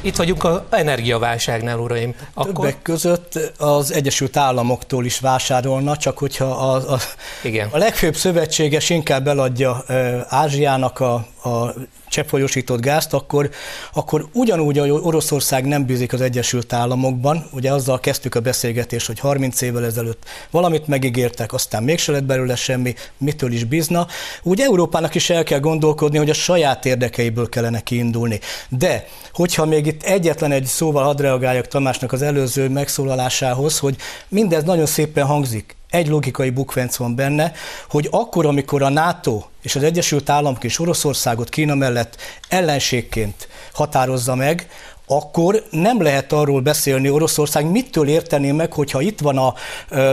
Itt 0.00 0.16
vagyunk 0.16 0.44
az 0.44 0.60
energiaválságnál, 0.70 1.78
uraim. 1.78 2.14
Akkor... 2.34 2.52
Többek 2.52 2.82
között 2.82 3.52
az 3.58 3.92
Egyesült 3.92 4.36
Államoktól 4.36 5.04
is 5.04 5.18
vásárolna, 5.18 5.96
csak 5.96 6.18
hogyha 6.18 6.44
a, 6.44 6.92
a, 6.92 6.98
Igen. 7.42 7.68
a 7.70 7.78
legfőbb 7.78 8.16
szövetséges 8.16 8.90
inkább 8.90 9.26
eladja 9.26 9.84
Ázsiának 10.28 11.00
a, 11.00 11.14
a 11.42 11.74
cseppfolyósított 12.08 12.80
gázt, 12.80 13.12
akkor, 13.12 13.50
akkor 13.92 14.28
ugyanúgy, 14.32 14.78
hogy 14.78 14.90
Oroszország 14.90 15.64
nem 15.64 15.86
bízik 15.86 16.12
az 16.12 16.20
Egyesült 16.20 16.72
Államokban, 16.72 17.46
ugye 17.52 17.72
azzal 17.72 18.00
kezdtük 18.00 18.34
a 18.34 18.40
beszélgetést, 18.40 19.06
hogy 19.06 19.18
30 19.18 19.60
évvel 19.60 19.84
ezelőtt 19.84 20.22
valamit 20.50 20.86
megígértek, 20.86 21.52
aztán 21.52 21.82
mégse 21.82 22.12
lett 22.12 22.24
belőle 22.24 22.56
semmi, 22.56 22.94
mitől 23.18 23.52
is 23.52 23.64
bízna. 23.64 24.06
Úgy 24.42 24.60
Európának 24.60 25.14
is 25.14 25.30
el 25.30 25.42
kell 25.42 25.60
gondolkodni, 25.60 26.18
hogy 26.18 26.30
a 26.30 26.34
saját 26.34 26.86
érdekeiből 26.86 27.48
kellene 27.48 27.80
kiindulni. 27.80 28.40
De, 28.68 29.06
hogyha 29.32 29.64
még 29.64 29.86
itt 29.86 30.02
egyetlen 30.02 30.52
egy 30.52 30.64
szóval 30.64 31.04
hadd 31.04 31.20
reagáljak 31.20 31.68
Tamásnak 31.68 32.12
az 32.12 32.22
előző 32.22 32.68
megszólalásához, 32.68 33.78
hogy 33.78 33.96
mindez 34.28 34.64
nagyon 34.64 34.86
szépen 34.86 35.26
hangzik, 35.26 35.76
egy 35.90 36.08
logikai 36.08 36.50
bukvenc 36.50 36.96
van 36.96 37.14
benne, 37.14 37.52
hogy 37.90 38.08
akkor, 38.10 38.46
amikor 38.46 38.82
a 38.82 38.88
NATO 38.88 39.42
és 39.62 39.76
az 39.76 39.82
Egyesült 39.82 40.30
Államok 40.30 40.64
és 40.64 40.78
Oroszországot 40.78 41.48
Kína 41.48 41.74
mellett 41.74 42.16
ellenségként 42.48 43.48
határozza 43.72 44.34
meg, 44.34 44.68
akkor 45.10 45.64
nem 45.70 46.02
lehet 46.02 46.32
arról 46.32 46.60
beszélni 46.60 47.10
Oroszország, 47.10 47.70
mitől 47.70 48.08
értené 48.08 48.52
meg, 48.52 48.72
hogyha 48.72 49.00
itt 49.00 49.20
van 49.20 49.38
a 49.38 49.54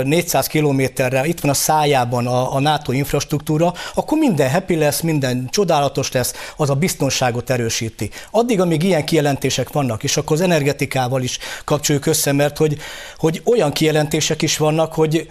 400 0.04 0.48
kilométerre, 0.48 1.26
itt 1.26 1.40
van 1.40 1.52
a 1.52 1.54
szájában 1.54 2.28
a, 2.28 2.56
a 2.56 2.60
NATO 2.60 2.92
infrastruktúra, 2.92 3.74
akkor 3.94 4.18
minden 4.18 4.52
happy 4.52 4.76
lesz, 4.76 5.02
minden 5.02 5.48
csodálatos 5.50 6.12
lesz, 6.12 6.34
az 6.58 6.70
a 6.70 6.76
biztonságot 6.76 7.50
erősíti. 7.50 8.10
Addig, 8.32 8.60
amíg 8.60 8.84
ilyen 8.84 9.06
kijelentések 9.06 9.72
vannak, 9.72 10.04
és 10.04 10.18
akkor 10.18 10.36
az 10.36 10.42
energetikával 10.42 11.22
is 11.22 11.40
kapcsoljuk 11.64 12.06
össze, 12.06 12.32
mert 12.32 12.58
hogy, 12.58 12.78
hogy 13.18 13.42
olyan 13.46 13.72
kijelentések 13.72 14.42
is 14.42 14.58
vannak, 14.58 14.94
hogy 14.94 15.28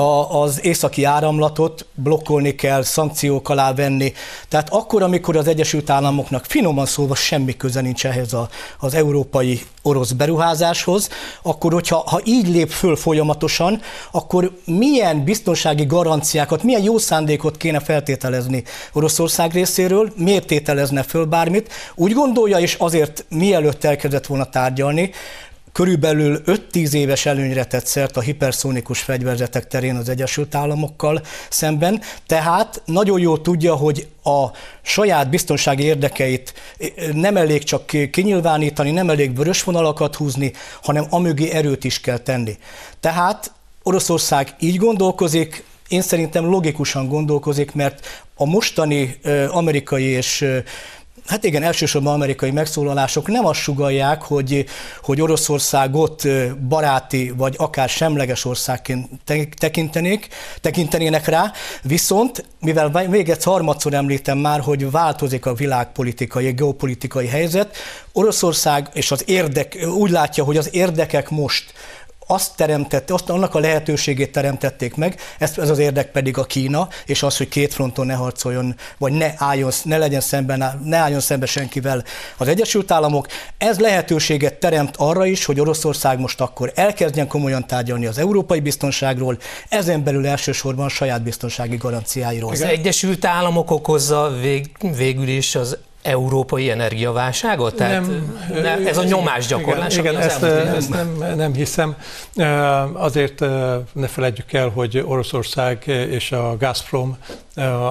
a, 0.00 0.40
az 0.42 0.64
északi 0.64 1.04
áramlatot 1.04 1.86
blokkolni 1.94 2.54
kell, 2.54 2.82
szankciók 2.82 3.48
alá 3.48 3.74
venni. 3.74 4.12
Tehát 4.48 4.68
akkor, 4.70 5.02
amikor 5.02 5.36
az 5.36 5.48
Egyesült 5.48 5.90
Államoknak 5.90 6.44
finoman 6.44 6.86
szólva 6.86 7.14
semmi 7.14 7.56
köze 7.56 7.80
nincs 7.80 8.06
ehhez 8.06 8.32
a, 8.32 8.48
az 8.78 8.94
európai 8.94 9.60
orosz 9.82 10.10
beruházáshoz, 10.10 11.08
akkor 11.42 11.72
hogyha 11.72 11.96
ha 11.96 12.20
így 12.24 12.48
lép 12.48 12.70
föl 12.70 12.96
folyamatosan, 12.96 13.80
akkor 14.10 14.52
milyen 14.64 15.24
biztonsági 15.24 15.84
garanciákat, 15.84 16.62
milyen 16.62 16.82
jó 16.82 16.98
szándékot 16.98 17.56
kéne 17.56 17.80
feltételezni 17.80 18.64
Oroszország 18.92 19.52
részéről, 19.52 20.12
miért 20.16 20.46
tételezne 20.46 21.02
föl 21.02 21.24
bármit, 21.24 21.72
úgy 21.94 22.12
gondolja, 22.12 22.58
és 22.58 22.74
azért 22.74 23.24
mielőtt 23.28 23.84
elkezdett 23.84 24.26
volna 24.26 24.44
tárgyalni, 24.44 25.10
körülbelül 25.78 26.42
5-10 26.46 26.92
éves 26.92 27.26
előnyre 27.26 27.64
tett 27.64 27.86
szert 27.86 28.16
a 28.16 28.20
hiperszónikus 28.20 29.00
fegyverzetek 29.00 29.66
terén 29.66 29.96
az 29.96 30.08
Egyesült 30.08 30.54
Államokkal 30.54 31.22
szemben, 31.50 32.00
tehát 32.26 32.82
nagyon 32.84 33.20
jól 33.20 33.40
tudja, 33.40 33.74
hogy 33.74 34.06
a 34.24 34.46
saját 34.82 35.30
biztonsági 35.30 35.82
érdekeit 35.82 36.54
nem 37.12 37.36
elég 37.36 37.62
csak 37.62 37.86
kinyilvánítani, 38.10 38.90
nem 38.90 39.10
elég 39.10 39.36
vörös 39.36 39.62
vonalakat 39.62 40.14
húzni, 40.14 40.52
hanem 40.82 41.06
amögé 41.10 41.50
erőt 41.50 41.84
is 41.84 42.00
kell 42.00 42.18
tenni. 42.18 42.56
Tehát 43.00 43.52
Oroszország 43.82 44.54
így 44.58 44.76
gondolkozik, 44.76 45.64
én 45.88 46.02
szerintem 46.02 46.44
logikusan 46.44 47.08
gondolkozik, 47.08 47.72
mert 47.72 48.24
a 48.34 48.44
mostani 48.44 49.18
amerikai 49.48 50.04
és 50.04 50.44
Hát 51.28 51.44
igen, 51.44 51.62
elsősorban 51.62 52.14
amerikai 52.14 52.50
megszólalások 52.50 53.26
nem 53.26 53.46
azt 53.46 53.60
sugalják, 53.60 54.22
hogy, 54.22 54.64
hogy 55.02 55.20
Oroszországot 55.20 56.22
baráti 56.68 57.32
vagy 57.36 57.54
akár 57.58 57.88
semleges 57.88 58.44
országként 58.44 59.08
tekintenék, 59.58 60.28
tekintenének 60.60 61.26
rá, 61.26 61.52
viszont 61.82 62.44
mivel 62.60 63.06
még 63.08 63.28
egyszer 63.28 63.52
harmadszor 63.52 63.94
említem 63.94 64.38
már, 64.38 64.60
hogy 64.60 64.90
változik 64.90 65.46
a 65.46 65.54
világpolitikai, 65.54 66.46
a 66.46 66.52
geopolitikai 66.52 67.26
helyzet, 67.26 67.76
Oroszország 68.12 68.88
és 68.92 69.10
az 69.10 69.22
érdek, 69.26 69.76
úgy 69.94 70.10
látja, 70.10 70.44
hogy 70.44 70.56
az 70.56 70.74
érdekek 70.74 71.30
most 71.30 71.72
azt 72.30 72.56
teremtette, 72.56 73.14
azt 73.14 73.30
annak 73.30 73.54
a 73.54 73.58
lehetőségét 73.58 74.32
teremtették 74.32 74.94
meg, 74.94 75.20
ez, 75.38 75.58
ez 75.58 75.70
az 75.70 75.78
érdek 75.78 76.10
pedig 76.10 76.38
a 76.38 76.44
Kína, 76.44 76.88
és 77.06 77.22
az, 77.22 77.36
hogy 77.36 77.48
két 77.48 77.74
fronton 77.74 78.06
ne 78.06 78.14
harcoljon, 78.14 78.74
vagy 78.98 79.12
ne, 79.12 79.32
álljon, 79.36 79.70
ne 79.82 79.96
legyen 79.98 80.20
szemben, 80.20 80.80
ne 80.84 80.96
álljon 80.96 81.20
szembe 81.20 81.46
senkivel 81.46 82.04
az 82.36 82.48
Egyesült 82.48 82.90
Államok. 82.90 83.26
Ez 83.58 83.78
lehetőséget 83.78 84.54
teremt 84.54 84.94
arra 84.96 85.26
is, 85.26 85.44
hogy 85.44 85.60
Oroszország 85.60 86.18
most 86.18 86.40
akkor 86.40 86.72
elkezdjen 86.74 87.28
komolyan 87.28 87.66
tárgyalni 87.66 88.06
az 88.06 88.18
európai 88.18 88.60
biztonságról, 88.60 89.38
ezen 89.68 90.04
belül 90.04 90.26
elsősorban 90.26 90.84
a 90.84 90.88
saját 90.88 91.22
biztonsági 91.22 91.76
garanciáiról. 91.76 92.50
Az 92.50 92.60
Egyesült 92.60 93.24
Államok 93.24 93.70
okozza 93.70 94.30
vég, 94.40 94.70
végül 94.96 95.28
is 95.28 95.54
az 95.54 95.78
európai 96.08 96.70
energiaválságot? 96.70 97.74
Tehát 97.74 98.00
nem, 98.00 98.38
ne, 98.62 98.88
ez 98.88 98.98
a 98.98 99.04
nyomásgyakorlás? 99.04 99.96
Igen, 99.96 100.12
igen 100.12 100.26
ezt, 100.26 100.42
ezt 100.42 100.88
nem, 100.88 101.34
nem 101.36 101.54
hiszem. 101.54 101.96
Azért 102.92 103.40
ne 103.92 104.06
felejtjük 104.06 104.52
el, 104.52 104.68
hogy 104.68 105.02
Oroszország 105.06 105.82
és 105.86 106.32
a 106.32 106.56
Gazprom 106.58 107.18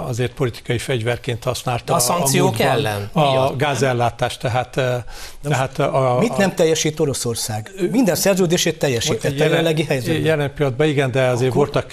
azért 0.08 0.34
politikai 0.34 0.78
fegyverként 0.78 1.44
használta. 1.44 1.94
A 1.94 2.00
szankciók 2.00 2.60
a 2.60 2.64
ellen? 2.64 3.10
A 3.14 3.56
gázellátást, 3.56 4.40
tehát, 4.40 4.70
tehát 5.42 5.80
a, 5.80 6.18
Mit 6.20 6.38
nem 6.38 6.56
teljesít 6.56 7.00
Oroszország? 7.00 7.72
Minden 7.92 8.16
szerződését 8.16 8.80
teljesített 8.80 9.32
jelen, 9.32 9.50
jelenlegi 9.50 9.84
helyzetben. 9.84 10.22
Jelen 10.24 10.54
pillanatban 10.54 10.88
igen, 10.88 11.12
de 11.12 11.28
azért 11.28 11.52
Akkor... 11.52 11.72
voltak, 11.72 11.92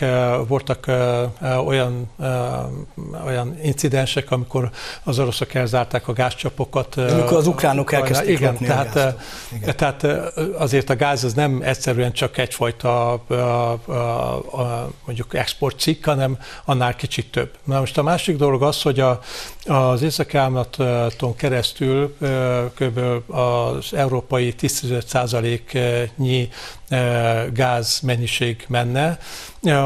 voltak 0.48 0.86
olyan, 1.66 2.10
olyan 3.26 3.58
incidensek, 3.62 4.30
amikor 4.30 4.70
az 5.02 5.18
oroszok 5.18 5.54
elzárták 5.54 6.08
a 6.08 6.12
gázcsapokat. 6.12 6.96
Amikor 6.96 7.36
az 7.36 7.46
ukránok 7.46 7.92
elkezdték 7.92 8.38
igen, 8.38 8.56
tehát, 8.56 8.96
a 8.96 9.16
igen. 9.54 9.76
tehát 9.76 10.06
azért 10.58 10.90
a 10.90 10.96
gáz 10.96 11.24
az 11.24 11.34
nem 11.34 11.60
egyszerűen 11.64 12.12
csak 12.12 12.38
egyfajta 12.38 13.12
a, 13.12 13.32
a, 13.32 13.92
a, 14.32 14.90
mondjuk 15.06 15.34
exportcikk, 15.34 16.04
hanem 16.04 16.38
annál 16.64 16.96
kicsit 16.96 17.30
több. 17.30 17.50
Na 17.64 17.78
most 17.78 17.98
a 17.98 18.02
másik 18.02 18.36
dolog 18.36 18.62
az, 18.62 18.82
hogy 18.82 19.00
a, 19.00 19.20
az 19.64 20.02
északálmaton 20.02 21.36
keresztül 21.36 22.16
kb. 22.74 22.98
az 23.34 23.92
európai 23.94 24.54
10-15%-nyi 24.60 26.48
gáz 27.52 28.00
mennyiség 28.00 28.64
menne, 28.68 29.18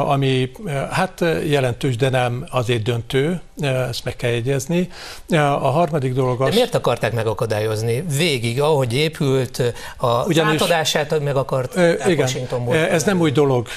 ami 0.07 0.51
hát 0.91 1.25
jelentős, 1.47 1.97
de 1.97 2.09
nem 2.09 2.47
azért 2.51 2.83
döntő, 2.83 3.41
ezt 3.61 4.05
meg 4.05 4.17
kell 4.17 4.31
jegyezni. 4.31 4.89
A 5.31 5.69
harmadik 5.69 6.13
dolog 6.13 6.41
az... 6.41 6.49
De 6.49 6.55
miért 6.55 6.75
akarták 6.75 7.13
megakadályozni? 7.13 8.05
Végig, 8.17 8.61
ahogy 8.61 8.95
épült, 8.95 9.63
a 9.97 10.25
Ugyanis, 10.25 10.61
átadását 10.61 11.21
meg 11.25 11.37
akart 11.37 11.77
igen, 11.77 12.19
Washingtonból. 12.19 12.77
Ez 12.77 13.05
nem 13.05 13.21
új 13.21 13.31
dolog 13.31 13.69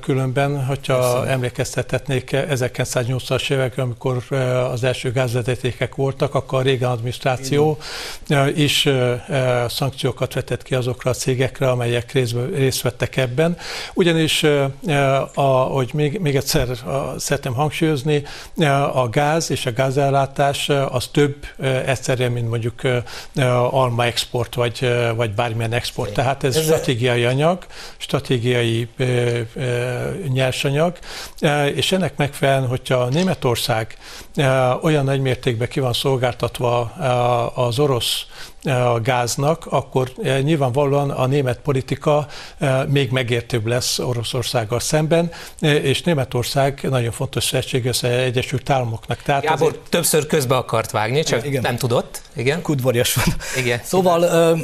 különben, 0.00 0.64
hogyha 0.64 0.96
Köszönöm. 0.96 1.28
emlékeztethetnék 1.28 2.30
1980-as 2.32 3.50
évekre, 3.50 3.82
amikor 3.82 4.22
az 4.72 4.84
első 4.84 5.12
gázvezetékek 5.12 5.94
voltak, 5.94 6.34
akkor 6.34 6.58
a 6.58 6.62
régen 6.62 6.90
adminisztráció 6.90 7.78
is 8.54 8.88
szankciókat 9.68 10.34
vetett 10.34 10.62
ki 10.62 10.74
azokra 10.74 11.10
a 11.10 11.14
cégekre, 11.14 11.70
amelyek 11.70 12.12
részt 12.54 12.79
vettek 12.82 13.16
ebben. 13.16 13.56
Ugyanis, 13.94 14.44
ahogy 15.34 15.90
még, 15.94 16.18
még 16.18 16.36
egyszer 16.36 16.68
szeretném 17.16 17.54
hangsúlyozni, 17.54 18.22
a 18.92 19.08
gáz 19.08 19.50
és 19.50 19.66
a 19.66 19.72
gázellátás 19.72 20.68
az 20.68 21.06
több 21.06 21.34
egyszerűen, 21.86 22.32
mint 22.32 22.48
mondjuk 22.48 22.80
alma 23.70 24.04
export, 24.04 24.54
vagy, 24.54 24.88
vagy 25.16 25.34
bármilyen 25.34 25.72
export. 25.72 26.12
Tehát 26.12 26.44
ez, 26.44 26.56
ez 26.56 26.62
stratégiai 26.62 27.24
anyag, 27.24 27.66
stratégiai 27.96 28.88
nyersanyag, 30.28 30.98
és 31.74 31.92
ennek 31.92 32.16
megfelelően, 32.16 32.68
hogyha 32.68 33.08
Németország 33.08 33.96
olyan 34.82 35.04
nagy 35.04 35.20
mértékben 35.20 35.68
ki 35.68 35.80
van 35.80 35.92
szolgáltatva 35.92 36.80
az 37.54 37.78
orosz 37.78 38.26
a 38.62 39.00
gáznak, 39.00 39.66
akkor 39.66 40.12
nyilvánvalóan 40.42 41.10
a 41.10 41.26
német 41.26 41.58
politika 41.58 42.26
még 42.86 43.10
megértőbb 43.10 43.66
lesz 43.66 43.98
Oroszországgal 43.98 44.80
szemben, 44.80 45.30
és 45.60 46.02
Németország 46.02 46.80
nagyon 46.82 47.12
fontos 47.12 47.44
szövetség 47.44 47.86
az 47.86 48.04
Egyesült 48.04 48.70
Államoknak. 48.70 49.22
Tehát 49.22 49.42
Gábor 49.42 49.68
azért... 49.68 49.88
többször 49.88 50.26
közbe 50.26 50.56
akart 50.56 50.90
vágni, 50.90 51.22
csak 51.22 51.46
igen. 51.46 51.62
nem 51.62 51.76
tudott. 51.76 52.22
Igen. 52.36 52.62
Kudvarjas 52.62 53.14
van. 53.14 53.34
Igen. 53.56 53.80
Szóval 53.82 54.58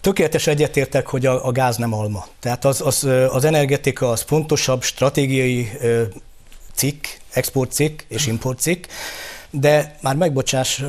tökéletes 0.00 0.46
egyetértek, 0.46 1.06
hogy 1.06 1.26
a, 1.26 1.46
a 1.46 1.52
gáz 1.52 1.76
nem 1.76 1.92
alma. 1.92 2.26
Tehát 2.40 2.64
az, 2.64 2.80
az, 2.80 3.08
az 3.30 3.44
energetika 3.44 4.10
az 4.10 4.24
fontosabb 4.26 4.82
stratégiai 4.82 5.70
cikk, 6.74 7.04
exportcikk 7.30 8.00
és 8.08 8.26
importcikk, 8.26 8.84
de 9.50 9.96
már 10.00 10.16
megbocsás, 10.16 10.82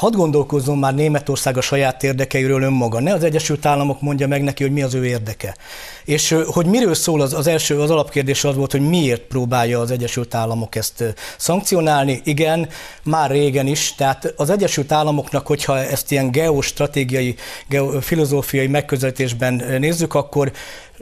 hadd 0.00 0.12
gondolkozzon 0.12 0.78
már 0.78 0.94
Németország 0.94 1.56
a 1.56 1.60
saját 1.60 2.02
érdekeiről 2.02 2.62
önmaga. 2.62 3.00
Ne 3.00 3.12
az 3.12 3.24
Egyesült 3.24 3.66
Államok 3.66 4.00
mondja 4.00 4.26
meg 4.26 4.42
neki, 4.42 4.62
hogy 4.62 4.72
mi 4.72 4.82
az 4.82 4.94
ő 4.94 5.06
érdeke. 5.06 5.56
És 6.04 6.36
hogy 6.46 6.66
miről 6.66 6.94
szól 6.94 7.20
az, 7.20 7.34
az 7.34 7.46
első, 7.46 7.80
az 7.80 7.90
alapkérdés 7.90 8.44
az 8.44 8.56
volt, 8.56 8.70
hogy 8.70 8.88
miért 8.88 9.20
próbálja 9.20 9.80
az 9.80 9.90
Egyesült 9.90 10.34
Államok 10.34 10.74
ezt 10.74 11.14
szankcionálni. 11.36 12.20
Igen, 12.24 12.68
már 13.02 13.30
régen 13.30 13.66
is. 13.66 13.94
Tehát 13.94 14.34
az 14.36 14.50
Egyesült 14.50 14.92
Államoknak, 14.92 15.46
hogyha 15.46 15.78
ezt 15.78 16.10
ilyen 16.10 16.30
geostratégiai, 16.30 17.34
geofilozófiai 17.68 18.66
megközelítésben 18.66 19.64
nézzük, 19.78 20.14
akkor 20.14 20.52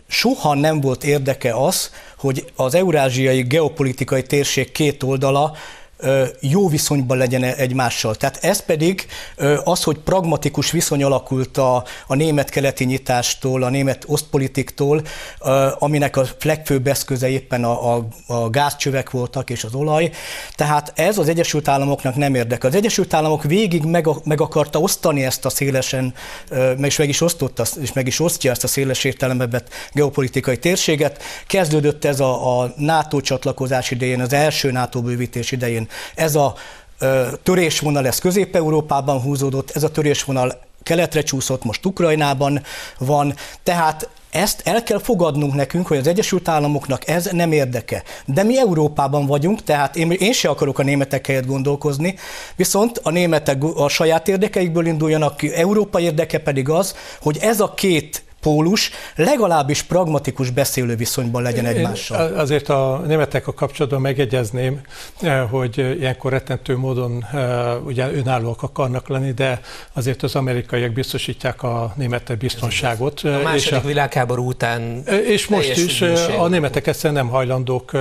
soha 0.08 0.54
nem 0.54 0.80
volt 0.80 1.04
érdeke 1.04 1.54
az, 1.54 1.90
hogy 2.16 2.52
az 2.56 2.74
eurázsiai 2.74 3.42
geopolitikai 3.42 4.22
térség 4.22 4.72
két 4.72 5.02
oldala 5.02 5.56
jó 6.40 6.68
viszonyban 6.68 7.16
legyen 7.16 7.42
egymással. 7.42 8.14
Tehát 8.14 8.38
ez 8.44 8.64
pedig 8.64 9.06
az, 9.64 9.82
hogy 9.82 9.98
pragmatikus 9.98 10.70
viszony 10.70 11.02
alakult 11.02 11.56
a, 11.56 11.84
a 12.06 12.14
német-keleti 12.14 12.84
nyitástól, 12.84 13.62
a 13.62 13.68
német 13.68 14.04
osztpolitiktól, 14.06 15.02
aminek 15.78 16.16
a 16.16 16.24
legfőbb 16.42 16.86
eszköze 16.86 17.28
éppen 17.28 17.64
a, 17.64 17.96
a, 17.96 18.08
a 18.26 18.50
gázcsövek 18.50 19.10
voltak 19.10 19.50
és 19.50 19.64
az 19.64 19.74
olaj. 19.74 20.10
Tehát 20.54 20.92
ez 20.94 21.18
az 21.18 21.28
Egyesült 21.28 21.68
Államoknak 21.68 22.14
nem 22.14 22.34
érdeke. 22.34 22.66
Az 22.66 22.74
Egyesült 22.74 23.14
Államok 23.14 23.42
végig 23.42 23.84
meg, 23.84 24.08
meg 24.24 24.40
akarta 24.40 24.78
osztani 24.78 25.24
ezt 25.24 25.44
a 25.44 25.48
szélesen, 25.48 26.14
is 26.82 26.96
meg 26.96 27.08
is 27.08 27.20
osztotta, 27.20 27.64
és 27.80 27.92
meg 27.92 28.06
is 28.06 28.20
osztja 28.20 28.50
ezt 28.50 28.64
a 28.64 28.66
széles 28.66 29.04
értelemben 29.04 29.62
geopolitikai 29.92 30.58
térséget. 30.58 31.22
Kezdődött 31.46 32.04
ez 32.04 32.20
a, 32.20 32.60
a 32.60 32.72
NATO 32.76 33.20
csatlakozás 33.20 33.90
idején, 33.90 34.20
az 34.20 34.32
első 34.32 34.70
NATO 34.70 35.02
bővítés 35.02 35.52
idején 35.52 35.87
ez 36.14 36.34
a 36.34 36.54
törésvonal, 37.42 38.06
ez 38.06 38.18
Közép-Európában 38.18 39.20
húzódott, 39.20 39.70
ez 39.70 39.82
a 39.82 39.90
törésvonal 39.90 40.60
keletre 40.82 41.22
csúszott, 41.22 41.64
most 41.64 41.86
Ukrajnában 41.86 42.62
van, 42.98 43.34
tehát 43.62 44.08
ezt 44.30 44.62
el 44.64 44.82
kell 44.82 44.98
fogadnunk 44.98 45.54
nekünk, 45.54 45.86
hogy 45.86 45.96
az 45.96 46.06
Egyesült 46.06 46.48
Államoknak 46.48 47.08
ez 47.08 47.28
nem 47.32 47.52
érdeke. 47.52 48.02
De 48.24 48.42
mi 48.42 48.58
Európában 48.58 49.26
vagyunk, 49.26 49.62
tehát 49.62 49.96
én, 49.96 50.10
én 50.10 50.32
se 50.32 50.48
akarok 50.48 50.78
a 50.78 50.82
németek 50.82 51.26
helyett 51.26 51.46
gondolkozni, 51.46 52.14
viszont 52.56 53.00
a 53.02 53.10
németek 53.10 53.62
a 53.74 53.88
saját 53.88 54.28
érdekeikből 54.28 54.86
induljanak 54.86 55.36
ki, 55.36 55.54
Európa 55.54 56.00
érdeke 56.00 56.38
pedig 56.38 56.68
az, 56.68 56.94
hogy 57.20 57.38
ez 57.40 57.60
a 57.60 57.74
két 57.74 58.22
pólus 58.40 58.90
legalábbis 59.14 59.82
pragmatikus 59.82 60.50
beszélő 60.50 60.96
viszonyban 60.96 61.42
legyen 61.42 61.66
egymással. 61.66 62.28
Én 62.28 62.34
azért 62.34 62.68
a 62.68 63.02
németek 63.06 63.46
a 63.46 63.52
kapcsolatban 63.52 64.00
megegyezném, 64.00 64.80
eh, 65.20 65.50
hogy 65.50 65.78
ilyenkor 65.78 66.32
rettentő 66.32 66.76
módon 66.76 67.26
eh, 67.32 67.86
ugye 67.86 68.12
önállóak 68.12 68.62
akarnak 68.62 69.08
lenni, 69.08 69.32
de 69.32 69.60
azért 69.92 70.22
az 70.22 70.34
amerikaiak 70.34 70.92
biztosítják 70.92 71.62
a 71.62 71.92
németek 71.96 72.38
biztonságot. 72.38 73.20
A 73.24 73.28
második 73.28 73.54
és 73.54 73.72
a, 73.72 73.80
világháború 73.80 74.46
után 74.46 75.02
És 75.06 75.48
most 75.48 75.76
is 75.76 76.00
eh, 76.00 76.42
a 76.42 76.48
németek 76.48 76.86
egyszerűen 76.86 77.24
nem 77.24 77.32
hajlandók 77.32 77.92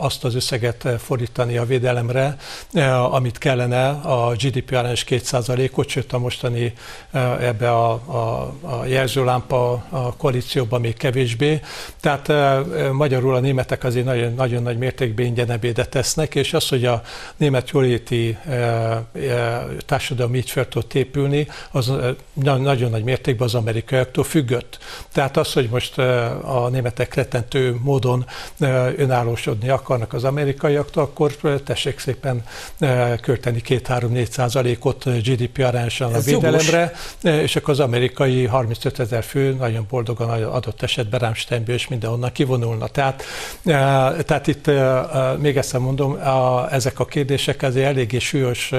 azt 0.00 0.24
az 0.24 0.34
összeget 0.34 0.88
fordítani 0.98 1.56
a 1.56 1.64
védelemre, 1.64 2.36
amit 3.10 3.38
kellene 3.38 3.88
a 3.88 4.32
GDP 4.32 4.72
arányos 4.72 5.04
2%-ot, 5.08 5.88
sőt 5.88 6.12
a 6.12 6.18
mostani 6.18 6.72
ebbe 7.40 7.70
a, 7.70 7.90
a, 7.90 8.52
a 8.60 8.84
jelzőlám 8.86 9.39
Trump 9.46 9.52
a, 9.52 9.84
a 9.88 10.16
koalícióban 10.16 10.80
még 10.80 10.96
kevésbé. 10.96 11.60
Tehát 12.00 12.32
magyarul 12.92 13.34
a 13.34 13.40
németek 13.40 13.84
azért 13.84 14.04
nagyon, 14.04 14.34
nagyon 14.34 14.62
nagy 14.62 14.78
mértékben 14.78 15.26
ingyenebédet 15.26 15.88
tesznek, 15.88 16.34
és 16.34 16.52
az, 16.52 16.68
hogy 16.68 16.84
a 16.84 17.02
német 17.36 17.70
jóléti 17.70 18.38
társadalom 19.86 20.34
így 20.34 20.50
fel 20.50 20.68
tud 20.68 20.84
épülni, 20.92 21.48
az 21.70 21.92
nagyon 22.32 22.90
nagy 22.90 23.04
mértékben 23.04 23.46
az 23.46 23.54
amerikaiaktól 23.54 24.24
függött. 24.24 24.78
Tehát 25.12 25.36
az, 25.36 25.52
hogy 25.52 25.68
most 25.70 25.98
a 26.42 26.68
németek 26.70 27.14
retentő 27.14 27.76
módon 27.82 28.26
önállósodni 28.96 29.68
akarnak 29.68 30.12
az 30.12 30.24
amerikaiaktól, 30.24 31.02
akkor 31.02 31.32
tessék 31.64 31.98
szépen 31.98 32.44
költeni 33.20 33.62
2-3-4 33.68 34.30
százalékot 34.30 35.04
GDP 35.04 35.58
arányosan 35.58 36.14
a 36.14 36.20
védelemre, 36.20 36.92
jogos. 37.22 37.42
és 37.42 37.56
akkor 37.56 37.70
az 37.70 37.80
amerikai 37.80 38.46
35 38.46 38.98
ezer 38.98 39.24
fő 39.30 39.54
nagyon 39.58 39.86
boldogan 39.90 40.42
adott 40.42 40.82
esetben 40.82 41.20
Rámsteinből 41.20 41.74
és 41.74 41.88
mindenhonnan 41.88 42.32
kivonulna. 42.32 42.86
Tehát, 42.86 43.24
tehát 44.26 44.46
itt 44.46 44.70
még 45.38 45.56
ezt 45.56 45.78
mondom, 45.78 46.12
a, 46.12 46.72
ezek 46.72 47.00
a 47.00 47.04
kérdések 47.04 47.62
azért 47.62 47.86
eléggé 47.86 48.18
súlyos 48.18 48.72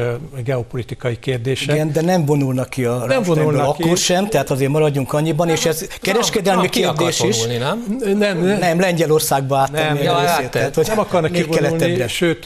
geopolitikai 0.44 1.20
kérdések. 1.20 1.76
Igen, 1.76 1.92
de 1.92 2.02
nem 2.02 2.26
vonulnak 2.26 2.70
ki 2.70 2.86
a 2.86 3.06
nem 3.06 3.24
vonulnak 3.24 3.68
akkor 3.68 3.94
ki. 3.94 3.96
sem, 3.96 4.28
tehát 4.28 4.50
azért 4.50 4.72
maradjunk 4.72 5.14
annyiban, 5.14 5.46
nem, 5.46 5.56
és 5.56 5.66
ez 5.66 5.88
kereskedelmi 6.02 6.62
nem, 6.62 6.70
kérdés 6.70 7.20
is. 7.20 7.38
Vonulni, 7.38 7.58
nem? 7.58 7.98
Nem, 8.18 8.38
nem, 8.38 8.60
nem 8.60 8.80
Lengyelországba 8.80 9.58
áttenni 9.58 9.94
nem, 9.94 10.04
ja, 10.04 10.20
részét, 10.20 10.52
tehát, 10.52 10.76
hogy 10.76 10.88
nem 10.88 11.00
akarnak 11.00 11.32
kivonulni, 11.32 12.08
sőt 12.08 12.46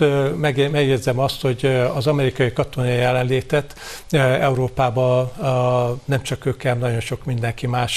megjegyzem 0.71 1.19
azt, 1.19 1.41
hogy 1.41 1.65
az 1.95 2.07
amerikai 2.07 2.53
katonai 2.53 2.95
jelenlétet 2.95 3.75
Európába 4.39 5.31
nem 6.05 6.23
csak 6.23 6.45
ők, 6.45 6.61
hanem 6.61 6.77
nagyon 6.77 6.99
sok 6.99 7.25
mindenki 7.25 7.67
más 7.67 7.94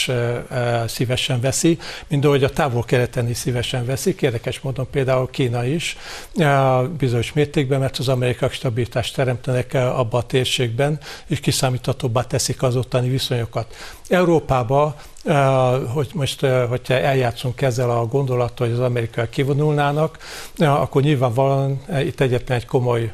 szívesen 0.87 1.41
veszi, 1.41 1.79
mint 2.09 2.25
ahogy 2.25 2.45
a 2.45 2.51
távol-keleten 2.51 3.29
is 3.29 3.37
szívesen 3.37 3.87
veszik. 3.87 4.23
Érdekes 4.23 4.61
módon 4.61 4.87
például 4.91 5.31
Kína 5.31 5.65
is 5.65 5.97
bizonyos 6.99 7.33
mértékben, 7.33 7.81
mert 7.81 7.99
az 7.99 8.09
amerikai 8.09 8.49
stabilitást 8.49 9.15
teremtenek 9.15 9.75
abba 9.75 10.19
a 10.19 10.23
térségben, 10.23 10.99
és 11.27 11.41
kiszámíthatóbbá 11.41 12.23
teszik 12.23 12.63
az 12.63 12.77
ottani 12.77 13.09
viszonyokat. 13.09 13.77
Európába 14.09 14.97
hogy 15.95 16.09
most, 16.15 16.47
hogyha 16.69 16.95
eljátszunk 16.95 17.63
ezzel 17.63 17.91
a 17.91 18.07
gondolattal, 18.07 18.67
hogy 18.67 18.77
az 18.77 18.83
amerikai 18.83 19.29
kivonulnának, 19.31 20.19
akkor 20.59 21.03
nyilvánvalóan 21.03 21.81
itt 22.01 22.21
egyetlen 22.21 22.59
egy 22.59 22.67
komoly 22.67 23.13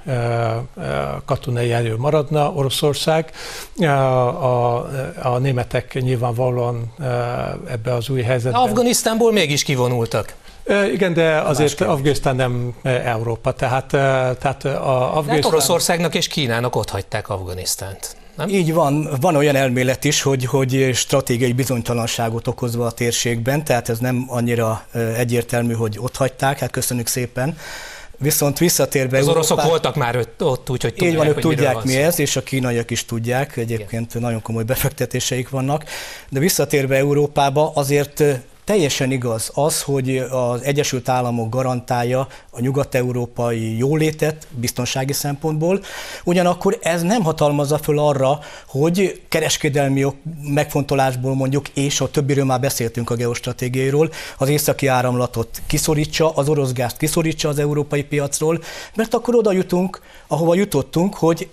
katonai 1.25 1.73
erő 1.73 1.97
maradna, 1.97 2.53
Oroszország. 2.53 3.31
A, 3.77 4.77
a 5.23 5.39
németek 5.39 6.03
nyilvánvalóan 6.03 6.93
ebbe 7.69 7.95
az 7.95 8.09
új 8.09 8.23
helyzetben. 8.23 8.61
Afganisztánból 8.61 9.33
mégis 9.33 9.63
kivonultak. 9.63 10.35
Igen, 10.93 11.15
de 11.15 11.41
azért. 11.41 11.81
Afganisztán 11.81 12.37
nem 12.37 12.75
Európa, 12.83 13.53
tehát, 13.53 13.87
tehát 14.39 14.65
a 14.65 15.17
Afganisztán... 15.17 15.41
De 15.41 15.47
Oroszországnak 15.47 16.15
és 16.15 16.27
Kínának 16.27 16.77
ott 16.77 16.91
hagyták 16.91 17.29
Afganisztánt 17.29 18.17
nem? 18.37 18.49
Így 18.49 18.73
van, 18.73 19.09
van 19.21 19.37
olyan 19.37 19.57
elmélet 19.57 20.05
is, 20.05 20.23
hogy, 20.23 20.45
hogy 20.45 20.91
stratégiai 20.95 21.53
bizonytalanságot 21.53 22.47
okozva 22.47 22.87
a 22.87 22.91
térségben, 22.91 23.65
tehát 23.65 23.89
ez 23.89 23.99
nem 23.99 24.25
annyira 24.29 24.87
egyértelmű, 25.17 25.73
hogy 25.73 25.99
ott 26.01 26.17
hagyták, 26.17 26.59
hát 26.59 26.71
köszönjük 26.71 27.07
szépen. 27.07 27.57
Viszont 28.19 28.59
visszatérve... 28.59 29.19
Az 29.19 29.29
oroszok 29.29 29.59
Európá... 29.59 29.69
voltak 29.69 29.97
már 29.97 30.27
ott, 30.39 30.71
úgyhogy 30.71 30.95
tudják, 30.95 31.11
Így 31.11 31.17
van, 31.17 31.27
ők 31.27 31.39
tudják 31.39 31.83
mi 31.83 31.97
ez, 31.97 32.19
és 32.19 32.37
a 32.37 32.43
kínaiak 32.43 32.91
is 32.91 33.05
tudják, 33.05 33.57
egyébként 33.57 34.11
Igen. 34.11 34.23
nagyon 34.23 34.43
komoly 34.43 34.65
befektetéseik 34.65 35.49
vannak. 35.49 35.85
De 36.31 36.41
visszatérve 36.41 36.97
Európába, 36.97 37.73
azért 37.75 38.25
Teljesen 38.65 39.11
igaz 39.11 39.51
az, 39.55 39.83
hogy 39.83 40.17
az 40.17 40.63
Egyesült 40.63 41.09
Államok 41.09 41.49
garantálja 41.49 42.29
a 42.51 42.61
nyugat-európai 42.61 43.77
jólétet 43.77 44.47
biztonsági 44.51 45.13
szempontból, 45.13 45.81
ugyanakkor 46.25 46.79
ez 46.83 47.03
nem 47.03 47.23
hatalmazza 47.23 47.79
föl 47.79 47.99
arra, 47.99 48.39
hogy 48.67 49.23
kereskedelmi 49.29 50.07
megfontolásból 50.49 51.35
mondjuk, 51.35 51.69
és 51.69 52.01
a 52.01 52.11
többiről 52.11 52.45
már 52.45 52.61
beszéltünk 52.61 53.11
a 53.11 53.15
geostratégiairól, 53.15 54.11
az 54.39 54.49
északi 54.49 54.87
áramlatot 54.87 55.63
kiszorítsa, 55.67 56.31
az 56.31 56.49
orosz 56.49 56.73
gázt 56.73 56.97
kiszorítsa 56.97 57.49
az 57.49 57.59
európai 57.59 58.05
piacról, 58.05 58.63
mert 58.95 59.15
akkor 59.15 59.35
oda 59.35 59.53
jutunk, 59.53 60.01
ahova 60.27 60.55
jutottunk, 60.55 61.15
hogy 61.15 61.49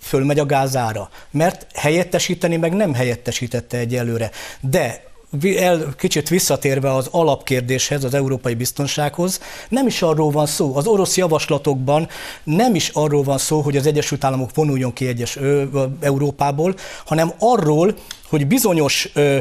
fölmegy 0.00 0.38
a 0.38 0.46
gázára, 0.46 1.10
mert 1.30 1.66
helyettesíteni 1.74 2.56
meg 2.56 2.72
nem 2.72 2.94
helyettesítette 2.94 3.78
egyelőre. 3.78 4.30
De 4.60 5.08
el, 5.56 5.94
kicsit 5.98 6.28
visszatérve 6.28 6.94
az 6.94 7.08
alapkérdéshez, 7.10 8.04
az 8.04 8.14
európai 8.14 8.54
biztonsághoz, 8.54 9.40
nem 9.68 9.86
is 9.86 10.02
arról 10.02 10.30
van 10.30 10.46
szó, 10.46 10.76
az 10.76 10.86
orosz 10.86 11.16
javaslatokban 11.16 12.08
nem 12.44 12.74
is 12.74 12.88
arról 12.88 13.22
van 13.22 13.38
szó, 13.38 13.60
hogy 13.60 13.76
az 13.76 13.86
Egyesült 13.86 14.24
Államok 14.24 14.54
vonuljon 14.54 14.92
ki 14.92 15.06
egyes 15.06 15.36
ö, 15.36 15.64
Európából, 16.00 16.74
hanem 17.06 17.32
arról, 17.38 17.94
hogy 18.28 18.46
bizonyos 18.46 19.10
ö, 19.14 19.38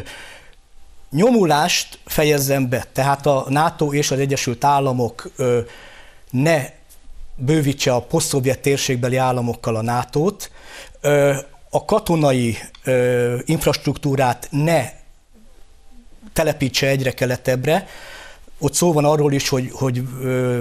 nyomulást 1.11 1.99
fejezzen 2.05 2.69
be. 2.69 2.85
Tehát 2.93 3.25
a 3.25 3.45
NATO 3.47 3.93
és 3.93 4.11
az 4.11 4.19
Egyesült 4.19 4.63
Államok 4.63 5.31
ö, 5.35 5.59
ne 6.29 6.65
bővítse 7.35 7.93
a 7.93 8.01
posztszovjet 8.01 8.59
térségbeli 8.59 9.15
államokkal 9.15 9.75
a 9.75 9.81
NATO-t, 9.81 10.51
ö, 11.01 11.35
a 11.69 11.85
katonai 11.85 12.57
ö, 12.83 13.37
infrastruktúrát 13.45 14.47
ne 14.51 14.98
telepítse 16.33 16.87
egyre 16.87 17.11
keletebbre. 17.11 17.87
Ott 18.59 18.73
szó 18.73 18.93
van 18.93 19.05
arról 19.05 19.33
is, 19.33 19.49
hogy, 19.49 19.69
hogy 19.71 20.03
ö, 20.21 20.59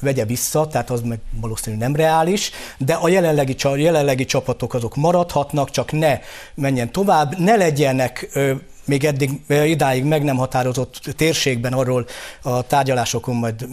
vegye 0.00 0.24
vissza, 0.24 0.66
tehát 0.66 0.90
az 0.90 1.00
meg 1.00 1.18
valószínűleg 1.40 1.88
nem 1.88 1.96
reális, 1.96 2.50
de 2.78 2.94
a 2.94 3.08
jelenlegi, 3.08 3.56
jelenlegi 3.76 4.24
csapatok 4.24 4.74
azok 4.74 4.96
maradhatnak, 4.96 5.70
csak 5.70 5.92
ne 5.92 6.18
menjen 6.54 6.92
tovább, 6.92 7.38
ne 7.38 7.56
legyenek 7.56 8.28
ö, 8.32 8.52
még 8.84 9.04
eddig 9.04 9.30
idáig 9.48 10.04
meg 10.04 10.22
nem 10.22 10.36
határozott 10.36 11.00
térségben 11.16 11.72
arról 11.72 12.06
a 12.42 12.62
tárgyalásokon 12.62 13.34
majd 13.34 13.66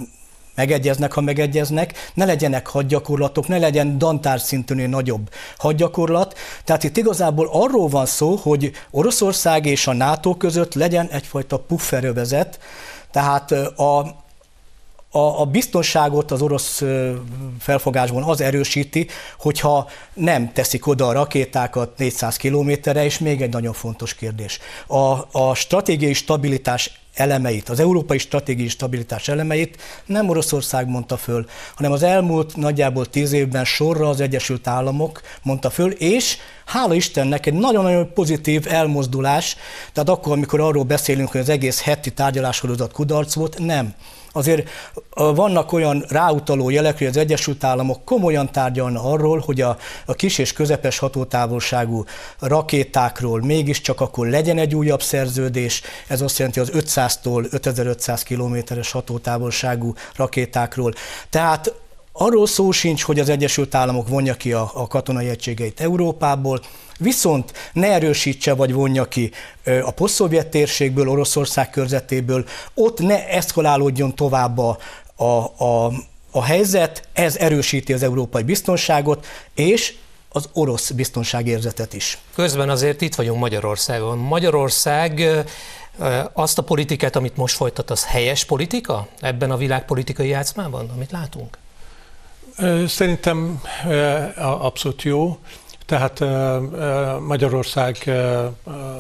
megegyeznek, 0.55 1.11
ha 1.11 1.21
megegyeznek, 1.21 2.11
ne 2.13 2.25
legyenek 2.25 2.67
hadgyakorlatok, 2.67 3.47
ne 3.47 3.57
legyen 3.57 3.97
dantár 3.97 4.39
szintűnél 4.39 4.87
nagyobb 4.87 5.29
hadgyakorlat. 5.57 6.37
Tehát 6.63 6.83
itt 6.83 6.97
igazából 6.97 7.49
arról 7.51 7.87
van 7.87 8.05
szó, 8.05 8.35
hogy 8.35 8.71
Oroszország 8.91 9.65
és 9.65 9.87
a 9.87 9.93
NATO 9.93 10.35
között 10.35 10.73
legyen 10.73 11.07
egyfajta 11.07 11.57
pufferövezet, 11.57 12.59
tehát 13.11 13.51
a, 13.51 13.99
a, 15.15 15.39
a 15.41 15.45
biztonságot 15.45 16.31
az 16.31 16.41
orosz 16.41 16.83
felfogásban 17.59 18.23
az 18.23 18.41
erősíti, 18.41 19.07
hogyha 19.39 19.89
nem 20.13 20.51
teszik 20.53 20.87
oda 20.87 21.07
a 21.07 21.11
rakétákat 21.11 21.97
400 21.97 22.37
kilométerre, 22.37 23.03
és 23.03 23.19
még 23.19 23.41
egy 23.41 23.51
nagyon 23.51 23.73
fontos 23.73 24.15
kérdés. 24.15 24.59
A, 24.87 25.37
a 25.39 25.53
stratégiai 25.55 26.13
stabilitás 26.13 27.02
elemeit, 27.13 27.69
az 27.69 27.80
európai 27.80 28.17
stratégiai 28.17 28.67
stabilitás 28.67 29.28
elemeit 29.28 29.82
nem 30.06 30.30
Oroszország 30.30 30.88
mondta 30.88 31.17
föl, 31.17 31.45
hanem 31.76 31.91
az 31.91 32.04
elmúlt 32.04 32.56
nagyjából 32.56 33.06
tíz 33.06 33.32
évben 33.32 33.65
sorra 33.65 34.10
az 34.10 34.21
Egyesült 34.21 34.67
Államok 34.67 35.21
mondta 35.41 35.69
föl, 35.69 35.91
és 35.91 36.38
hála 36.65 36.93
Istennek 36.93 37.45
egy 37.45 37.54
nagyon-nagyon 37.54 38.13
pozitív 38.13 38.65
elmozdulás, 38.69 39.56
tehát 39.93 40.10
akkor, 40.10 40.32
amikor 40.32 40.60
arról 40.60 40.84
beszélünk, 40.84 41.32
hogy 41.32 41.41
az 41.41 41.49
egész 41.49 41.82
heti 41.82 42.12
tárgyalássorozat 42.12 42.91
kudarc 42.91 43.34
volt, 43.34 43.60
nem 43.60 43.93
azért 44.33 44.69
vannak 45.13 45.71
olyan 45.71 46.05
ráutaló 46.07 46.69
jelek, 46.69 46.97
hogy 46.97 47.07
az 47.07 47.17
Egyesült 47.17 47.63
Államok 47.63 48.05
komolyan 48.05 48.51
tárgyalna 48.51 49.03
arról, 49.03 49.39
hogy 49.45 49.61
a, 49.61 49.77
a 50.05 50.13
kis 50.13 50.37
és 50.37 50.53
közepes 50.53 50.97
hatótávolságú 50.97 52.03
rakétákról 52.39 53.41
mégiscsak 53.41 54.01
akkor 54.01 54.27
legyen 54.27 54.57
egy 54.57 54.75
újabb 54.75 55.01
szerződés, 55.01 55.81
ez 56.07 56.21
azt 56.21 56.37
jelenti 56.37 56.59
az 56.59 56.71
500-tól 56.73 57.51
5500 57.51 58.23
kilométeres 58.23 58.91
hatótávolságú 58.91 59.93
rakétákról. 60.15 60.93
Tehát 61.29 61.73
Arról 62.15 62.47
szó 62.47 62.71
sincs, 62.71 63.04
hogy 63.04 63.19
az 63.19 63.30
Egyesült 63.30 63.76
Államok 63.76 64.08
vonja 64.08 64.34
ki 64.34 64.54
a, 64.54 64.71
a 64.73 64.88
katonai 64.88 65.30
egységeit 65.30 65.80
Európából, 65.80 66.62
viszont 66.99 67.54
ne 67.73 67.88
erősítse 67.88 68.54
vagy 68.54 68.73
vonja 68.73 69.06
ki 69.08 69.32
a 69.84 69.91
posztszovjet 69.91 70.47
térségből, 70.47 71.10
Oroszország 71.10 71.69
körzetéből, 71.69 72.45
ott 72.73 72.99
ne 72.99 73.28
eszkalálódjon 73.28 74.15
tovább 74.15 74.58
a, 74.58 74.78
a, 75.15 75.63
a, 75.63 75.91
a 76.32 76.43
helyzet, 76.43 77.08
ez 77.13 77.36
erősíti 77.36 77.93
az 77.93 78.04
európai 78.04 78.43
biztonságot, 78.43 79.26
és 79.56 79.95
az 80.30 80.49
orosz 80.54 80.89
biztonságérzetet 80.91 81.93
is. 81.93 82.17
Közben 82.36 82.69
azért 82.69 83.02
itt 83.02 83.15
vagyunk 83.15 83.39
Magyarországon. 83.39 84.17
Magyarország 84.17 85.28
azt 86.34 86.58
a 86.58 86.63
politikát, 86.63 87.15
amit 87.15 87.38
most 87.38 87.56
folytat, 87.56 87.89
az 87.89 88.06
helyes 88.06 88.45
politika 88.45 89.08
ebben 89.19 89.52
a 89.52 89.58
világpolitikai 89.58 90.28
játszmában, 90.28 90.89
amit 90.95 91.12
látunk? 91.12 91.58
Szerintem 92.87 93.61
abszolút 94.37 95.03
jó. 95.03 95.37
Tehát 95.85 96.23
Magyarország 97.27 98.11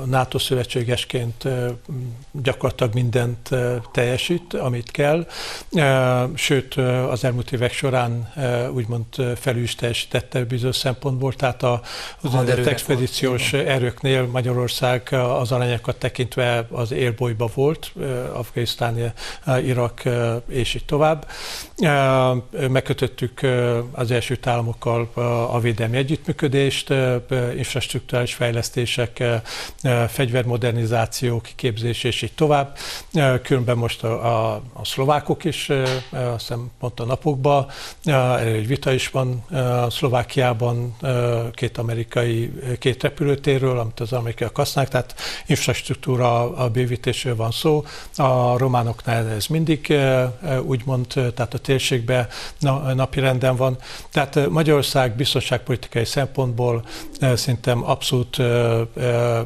NATO 0.05 0.39
szövetségesként 0.39 1.47
gyakorlatilag 2.31 2.93
mindent 2.93 3.49
teljesít, 3.91 4.53
amit 4.53 4.91
kell, 4.91 5.27
sőt 6.35 6.75
az 7.09 7.23
elmúlt 7.23 7.51
évek 7.51 7.73
során 7.73 8.33
úgymond 8.73 9.05
felül 9.35 9.63
is 9.63 9.75
teljesítette 9.75 10.45
bizonyos 10.45 10.75
szempontból, 10.75 11.33
tehát 11.33 11.63
a, 11.63 11.81
az 12.21 12.49
expedíciós 12.65 13.53
erőknél 13.53 14.27
Magyarország 14.27 15.07
az 15.11 15.51
aranyakat 15.51 15.95
tekintve 15.95 16.67
az 16.71 16.91
élbolyba 16.91 17.49
volt, 17.53 17.91
Afganisztán, 18.33 19.13
Irak 19.65 20.01
és 20.47 20.73
így 20.73 20.85
tovább. 20.85 21.27
Megkötöttük 22.69 23.41
az 23.91 24.11
első 24.11 24.37
államokkal 24.43 25.09
a 25.51 25.59
védelmi 25.59 25.97
együttműködést, 25.97 26.72
infrastruktúrális 27.57 28.33
fejlesztések, 28.33 29.23
fegyvermodernizáció, 30.07 31.41
kiképzés 31.41 32.03
és 32.03 32.21
így 32.21 32.33
tovább. 32.33 32.77
Különben 33.43 33.77
most 33.77 34.03
a, 34.03 34.53
a, 34.53 34.61
a 34.73 34.85
szlovákok 34.85 35.43
is, 35.43 35.69
azt 36.09 36.39
hiszem 36.39 36.71
pont 36.79 36.99
a 36.99 37.05
napokban, 37.05 37.67
egy 38.39 38.67
vita 38.67 38.91
is 38.91 39.09
van 39.09 39.45
Szlovákiában 39.89 40.95
két 41.51 41.77
amerikai, 41.77 42.51
két 42.79 43.03
repülőtérről, 43.03 43.79
amit 43.79 43.99
az 43.99 44.13
amerikaiak 44.13 44.55
használnak, 44.55 44.91
tehát 44.91 45.15
infrastruktúra 45.45 46.55
a 46.55 46.69
bővítésről 46.69 47.35
van 47.35 47.51
szó. 47.51 47.83
A 48.15 48.57
románoknál 48.57 49.29
ez 49.29 49.45
mindig 49.45 49.97
úgymond, 50.63 51.07
tehát 51.07 51.53
a 51.53 51.57
térségben 51.57 52.27
napi 52.93 53.19
renden 53.19 53.55
van. 53.55 53.77
Tehát 54.11 54.49
Magyarország 54.49 55.15
biztonságpolitikai 55.15 56.05
szempontból 56.05 56.62
szerintem 57.35 57.83
abszolút 57.89 58.37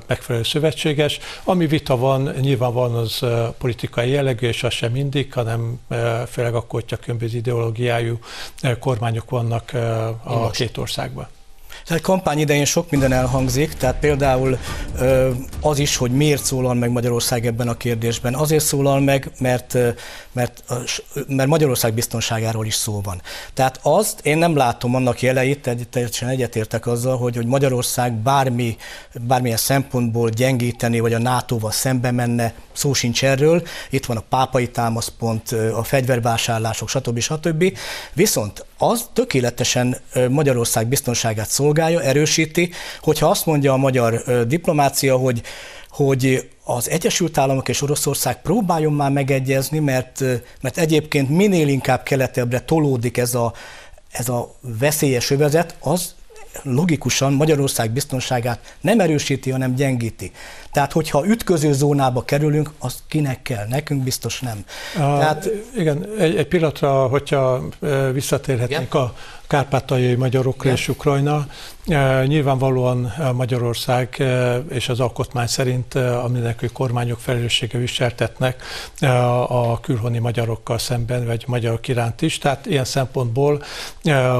megfelelő 0.07 0.43
szövetséges. 0.43 1.19
Ami 1.43 1.67
vita 1.67 1.97
van, 1.97 2.33
nyilvánvalóan 2.41 2.95
az 2.95 3.25
politikai 3.57 4.09
jellegű, 4.09 4.47
és 4.47 4.63
az 4.63 4.73
sem 4.73 4.91
mindig, 4.91 5.33
hanem 5.33 5.79
főleg 6.27 6.55
akkor, 6.55 6.81
hogyha 6.81 6.97
különböző 6.97 7.37
ideológiájú 7.37 8.19
kormányok 8.79 9.29
vannak 9.29 9.71
a 10.23 10.49
két 10.49 10.77
országban. 10.77 11.27
Tehát 11.87 12.03
kampány 12.03 12.39
idején 12.39 12.65
sok 12.65 12.89
minden 12.89 13.11
elhangzik, 13.11 13.73
tehát 13.73 13.99
például 13.99 14.57
az 15.61 15.79
is, 15.79 15.95
hogy 15.95 16.11
miért 16.11 16.43
szólal 16.43 16.73
meg 16.73 16.91
Magyarország 16.91 17.45
ebben 17.45 17.67
a 17.67 17.77
kérdésben. 17.77 18.33
Azért 18.33 18.65
szólal 18.65 18.99
meg, 18.99 19.31
mert, 19.39 19.77
mert, 20.31 20.63
mert 21.27 21.49
Magyarország 21.49 21.93
biztonságáról 21.93 22.65
is 22.65 22.75
szó 22.75 23.01
van. 23.01 23.21
Tehát 23.53 23.79
azt 23.81 24.19
én 24.25 24.37
nem 24.37 24.55
látom 24.55 24.95
annak 24.95 25.21
jeleit, 25.21 25.69
teljesen 25.89 26.29
egyetértek 26.29 26.87
azzal, 26.87 27.17
hogy, 27.17 27.35
hogy 27.35 27.45
Magyarország 27.45 28.13
bármi, 28.13 28.77
bármilyen 29.21 29.57
szempontból 29.57 30.29
gyengíteni, 30.29 30.99
vagy 30.99 31.13
a 31.13 31.19
NATO-val 31.19 31.71
szembe 31.71 32.11
menne, 32.11 32.53
szó 32.73 32.93
sincs 32.93 33.23
erről. 33.23 33.63
Itt 33.89 34.05
van 34.05 34.17
a 34.17 34.23
pápai 34.29 34.69
támaszpont, 34.69 35.51
a 35.51 35.83
fegyvervásárlások, 35.83 36.89
stb. 36.89 37.19
stb. 37.19 37.77
Viszont 38.13 38.65
az 38.77 39.09
tökéletesen 39.13 39.97
Magyarország 40.29 40.87
biztonságát 40.87 41.49
szolgálja, 41.77 42.01
erősíti, 42.01 42.69
hogyha 43.01 43.29
azt 43.29 43.45
mondja 43.45 43.73
a 43.73 43.77
magyar 43.77 44.23
diplomácia, 44.47 45.15
hogy 45.17 45.41
hogy 45.89 46.49
az 46.63 46.89
Egyesült 46.89 47.37
Államok 47.37 47.69
és 47.69 47.81
Oroszország 47.81 48.41
próbáljon 48.41 48.93
már 48.93 49.11
megegyezni, 49.11 49.79
mert, 49.79 50.23
mert 50.61 50.77
egyébként 50.77 51.29
minél 51.29 51.67
inkább 51.67 52.03
keletebbre 52.03 52.59
tolódik 52.59 53.17
ez 53.17 53.35
a, 53.35 53.53
ez 54.11 54.29
a 54.29 54.55
veszélyes 54.79 55.31
övezet, 55.31 55.75
az 55.79 56.15
logikusan 56.63 57.33
Magyarország 57.33 57.91
biztonságát 57.91 58.75
nem 58.81 58.99
erősíti, 58.99 59.51
hanem 59.51 59.75
gyengíti. 59.75 60.31
Tehát, 60.77 60.91
hogyha 60.91 61.27
ütköző 61.27 61.73
zónába 61.73 62.23
kerülünk, 62.23 62.71
az 62.79 63.03
kinek 63.07 63.41
kell? 63.41 63.67
Nekünk 63.67 64.03
biztos 64.03 64.39
nem. 64.39 64.65
A, 64.95 64.97
Tehát, 64.97 65.49
igen, 65.75 66.05
egy, 66.19 66.35
egy 66.35 66.47
pillanatra, 66.47 67.07
hogyha 67.07 67.63
visszatérhetnénk 68.13 68.93
igen. 68.93 69.01
a 69.01 69.13
kárpátaljai 69.47 70.15
magyarokra 70.15 70.71
és 70.71 70.87
Ukrajna. 70.87 71.47
Nyilvánvalóan 72.25 73.13
Magyarország 73.33 74.23
és 74.69 74.89
az 74.89 74.99
alkotmány 74.99 75.47
szerint, 75.47 75.95
aminek 75.95 76.61
ők 76.61 76.71
kormányok 76.71 77.19
felelőssége 77.19 77.77
viseltetnek 77.77 78.63
a 79.47 79.79
külhoni 79.79 80.17
magyarokkal 80.17 80.77
szemben, 80.77 81.25
vagy 81.25 81.43
magyarok 81.47 81.87
iránt 81.87 82.21
is. 82.21 82.37
Tehát 82.37 82.65
ilyen 82.65 82.85
szempontból 82.85 83.63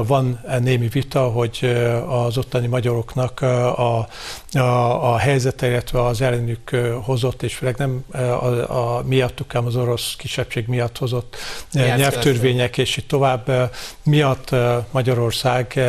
van 0.06 0.40
némi 0.60 0.88
vita, 0.88 1.22
hogy 1.28 1.82
az 2.08 2.38
ottani 2.38 2.66
magyaroknak 2.66 3.40
a, 3.40 3.98
a, 3.98 5.12
a 5.12 5.16
helyzete, 5.16 5.68
illetve 5.68 6.04
az 6.04 6.20
ellenük 6.28 6.70
hozott, 7.02 7.42
és 7.42 7.54
főleg 7.54 7.76
nem 7.76 8.04
a, 8.12 8.96
a 8.96 9.02
miattuk, 9.02 9.54
az 9.54 9.76
orosz 9.76 10.14
kisebbség 10.16 10.66
miatt 10.66 10.98
hozott 10.98 11.36
nyelvtörvények, 11.72 12.78
és 12.78 12.96
így 12.96 13.06
tovább 13.06 13.70
miatt 14.02 14.54
Magyarország 14.90 15.80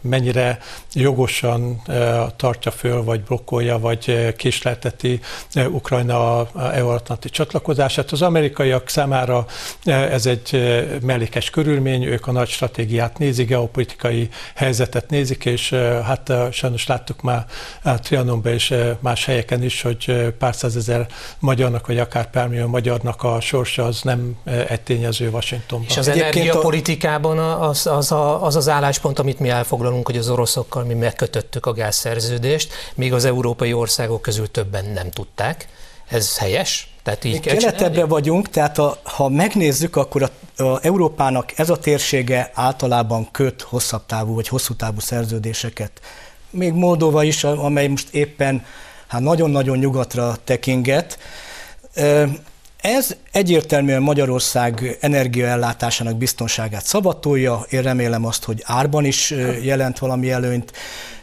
mennyire 0.00 0.58
jogosan 0.92 1.82
tartja 2.36 2.70
föl, 2.70 3.04
vagy 3.04 3.20
blokkolja, 3.20 3.78
vagy 3.78 4.34
késlelteti 4.36 5.20
Ukrajna 5.54 6.46
euróatlanti 6.72 7.30
csatlakozását. 7.30 8.12
Az 8.12 8.22
amerikaiak 8.22 8.88
számára 8.88 9.46
ez 9.84 10.26
egy 10.26 10.76
mellékes 11.02 11.50
körülmény, 11.50 12.04
ők 12.04 12.26
a 12.26 12.32
nagy 12.32 12.48
stratégiát 12.48 13.18
nézik, 13.18 13.48
geopolitikai 13.48 14.28
helyzetet 14.54 15.10
nézik, 15.10 15.44
és 15.44 15.70
hát 16.04 16.32
sajnos 16.52 16.86
láttuk 16.86 17.22
már 17.22 17.46
Trianonban 17.84 18.52
és 18.52 18.74
más 19.00 19.27
helyeken 19.28 19.62
is, 19.62 19.82
hogy 19.82 20.34
pár 20.38 20.54
százezer 20.54 21.06
magyarnak, 21.38 21.86
vagy 21.86 21.98
akár 21.98 22.30
pár 22.30 22.48
millió 22.48 22.66
magyarnak 22.66 23.22
a 23.22 23.40
sorsa 23.40 23.84
az 23.84 24.00
nem 24.02 24.36
egy 24.68 24.80
tényező 24.80 25.28
Washingtonban. 25.28 25.88
És 25.88 25.96
az 25.96 26.08
energiapolitikában 26.08 27.38
az, 27.38 27.86
az, 27.86 28.12
a, 28.12 28.44
az 28.44 28.56
az 28.56 28.68
álláspont, 28.68 29.18
amit 29.18 29.38
mi 29.38 29.48
elfoglalunk, 29.48 30.06
hogy 30.06 30.16
az 30.16 30.28
oroszokkal 30.28 30.84
mi 30.84 30.94
megkötöttük 30.94 31.66
a 31.66 31.72
gázszerződést, 31.72 32.72
még 32.94 33.12
az 33.12 33.24
európai 33.24 33.72
országok 33.72 34.22
közül 34.22 34.50
többen 34.50 34.84
nem 34.84 35.10
tudták. 35.10 35.68
Ez 36.08 36.38
helyes? 36.38 36.92
Tehát 37.02 37.24
így 37.24 37.40
keletebbre 37.40 38.04
vagyunk, 38.04 38.48
tehát 38.48 38.78
a, 38.78 38.98
ha 39.02 39.28
megnézzük, 39.28 39.96
akkor 39.96 40.22
a, 40.22 40.62
a 40.62 40.78
Európának 40.82 41.58
ez 41.58 41.70
a 41.70 41.76
térsége 41.76 42.50
általában 42.54 43.28
köt 43.30 43.62
hosszabb 43.62 44.06
távú 44.06 44.34
vagy 44.34 44.48
hosszú 44.48 44.74
távú 44.74 45.00
szerződéseket. 45.00 45.92
Még 46.50 46.72
Moldova 46.72 47.22
is, 47.22 47.44
amely 47.44 47.86
most 47.86 48.14
éppen 48.14 48.64
hát 49.08 49.20
nagyon-nagyon 49.20 49.78
nyugatra 49.78 50.36
tekinget. 50.44 51.18
Ez 52.80 53.16
egyértelműen 53.32 54.02
Magyarország 54.02 54.98
energiaellátásának 55.00 56.16
biztonságát 56.16 56.84
szabatolja, 56.84 57.66
én 57.70 57.82
remélem 57.82 58.24
azt, 58.24 58.44
hogy 58.44 58.62
árban 58.66 59.04
is 59.04 59.34
jelent 59.62 59.98
valami 59.98 60.30
előnyt, 60.30 60.72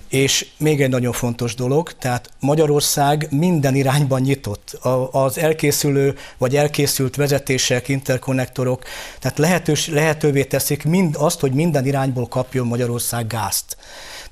és 0.09 0.47
még 0.57 0.81
egy 0.81 0.89
nagyon 0.89 1.13
fontos 1.13 1.55
dolog, 1.55 1.93
tehát 1.93 2.29
Magyarország 2.39 3.27
minden 3.31 3.75
irányban 3.75 4.21
nyitott. 4.21 4.79
Az 5.11 5.38
elkészülő 5.38 6.15
vagy 6.38 6.55
elkészült 6.55 7.15
vezetések, 7.15 7.88
interkonnektorok, 7.88 8.83
tehát 9.19 9.38
lehetős, 9.38 9.88
lehetővé 9.88 10.43
teszik 10.43 10.83
mind 10.83 11.15
azt, 11.17 11.39
hogy 11.39 11.51
minden 11.51 11.86
irányból 11.86 12.27
kapjon 12.27 12.67
Magyarország 12.67 13.27
gázt. 13.27 13.77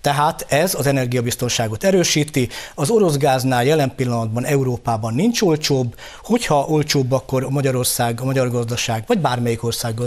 Tehát 0.03 0.45
ez 0.49 0.75
az 0.75 0.87
energiabiztonságot 0.87 1.83
erősíti. 1.83 2.49
Az 2.75 2.89
orosz 2.89 3.17
gáznál 3.17 3.63
jelen 3.63 3.95
pillanatban 3.95 4.45
Európában 4.45 5.13
nincs 5.13 5.41
olcsóbb, 5.41 5.95
hogyha 6.23 6.65
olcsóbb, 6.67 7.11
akkor 7.11 7.49
Magyarország, 7.49 8.21
a 8.21 8.25
magyar 8.25 8.51
gazdaság, 8.51 9.03
vagy 9.07 9.19
bármelyik 9.19 9.63
ország 9.63 9.99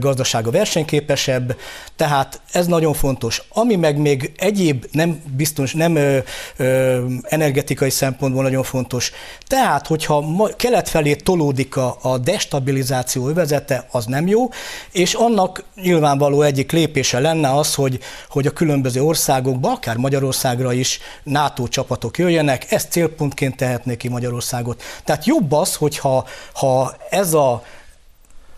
gazdasága 0.00 0.50
versenyképesebb, 0.50 1.56
tehát 1.96 2.40
ez 2.52 2.66
nagyon 2.66 2.94
fontos. 2.94 3.42
Ami 3.48 3.76
meg 3.76 3.98
még 3.98 4.32
egyéb 4.36 4.86
nem 4.90 5.22
biztos, 5.36 5.72
nem 5.72 5.96
ö, 5.96 6.18
ö, 6.56 7.04
energetikai 7.22 7.90
szempontból 7.90 8.42
nagyon 8.42 8.62
fontos, 8.62 9.12
tehát 9.46 9.86
hogyha 9.86 10.48
kelet 10.56 10.88
felé 10.88 11.14
tolódik 11.14 11.76
a, 11.76 11.96
a 12.02 12.18
destabilizáció 12.18 13.28
övezete, 13.28 13.86
az 13.90 14.04
nem 14.04 14.26
jó, 14.26 14.48
és 14.92 15.14
annak 15.14 15.64
nyilvánvaló 15.82 16.42
egyik 16.42 16.72
lépése 16.72 17.20
lenne 17.20 17.54
az, 17.54 17.74
hogy, 17.74 17.98
hogy 18.28 18.46
a 18.46 18.50
különböző 18.50 19.00
országokba, 19.14 19.70
akár 19.70 19.96
Magyarországra 19.96 20.72
is 20.72 20.98
NATO 21.22 21.68
csapatok 21.68 22.18
jöjjenek, 22.18 22.72
ezt 22.72 22.90
célpontként 22.90 23.56
tehetnék 23.56 23.96
ki 23.96 24.08
Magyarországot. 24.08 24.82
Tehát 25.04 25.26
jobb 25.26 25.52
az, 25.52 25.74
hogyha 25.74 26.26
ha 26.52 26.94
ez 27.10 27.34
a 27.34 27.62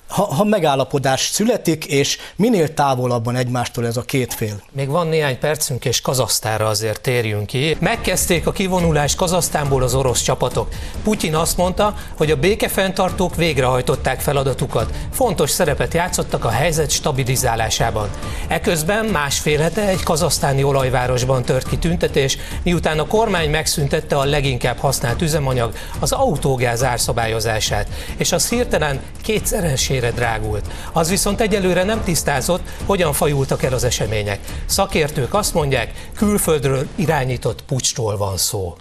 ha, 0.08 0.22
ha 0.34 0.44
megállapodás 0.44 1.28
születik, 1.32 1.84
és 1.84 2.18
minél 2.36 2.74
távolabban 2.74 3.36
egymástól 3.36 3.86
ez 3.86 3.96
a 3.96 4.02
két 4.02 4.34
fél. 4.34 4.62
Még 4.72 4.88
van 4.88 5.06
néhány 5.06 5.38
percünk, 5.38 5.84
és 5.84 6.00
Kazasztára 6.00 6.66
azért 6.66 7.00
térjünk 7.00 7.46
ki. 7.46 7.76
Megkezdték 7.80 8.46
a 8.46 8.52
kivonulást 8.52 9.16
Kazasztánból 9.16 9.82
az 9.82 9.94
orosz 9.94 10.22
csapatok. 10.22 10.68
Putyin 11.02 11.34
azt 11.34 11.56
mondta, 11.56 11.94
hogy 12.16 12.30
a 12.30 12.36
békefenntartók 12.36 13.36
végrehajtották 13.36 14.20
feladatukat. 14.20 14.90
Fontos 15.12 15.50
szerepet 15.50 15.94
játszottak 15.94 16.44
a 16.44 16.50
helyzet 16.50 16.90
stabilizálásában. 16.90 18.10
Eközben 18.48 19.04
másfél 19.04 19.58
hete 19.58 19.88
egy 19.88 20.02
kazasztáni 20.02 20.62
olajvárosban 20.62 21.42
tört 21.42 21.68
ki 21.68 21.78
tüntetés, 21.78 22.38
miután 22.62 22.98
a 22.98 23.06
kormány 23.06 23.50
megszüntette 23.50 24.16
a 24.16 24.24
leginkább 24.24 24.78
használt 24.78 25.22
üzemanyag, 25.22 25.72
az 25.98 26.12
autógáz 26.12 26.84
árszabályozását, 26.84 27.88
és 28.16 28.32
az 28.32 28.48
hirtelen 28.48 29.00
kétszeresé 29.22 29.95
egésére 29.96 30.10
drágult. 30.10 30.64
Az 30.92 31.08
viszont 31.08 31.40
egyelőre 31.40 31.84
nem 31.84 32.04
tisztázott, 32.04 32.62
hogyan 32.86 33.12
fajultak 33.12 33.62
el 33.62 33.72
az 33.72 33.84
események. 33.84 34.38
Szakértők 34.66 35.34
azt 35.34 35.54
mondják, 35.54 36.10
külföldről 36.16 36.86
irányított 36.94 37.62
pucstól 37.62 38.16
van 38.16 38.36
szó. 38.36 38.76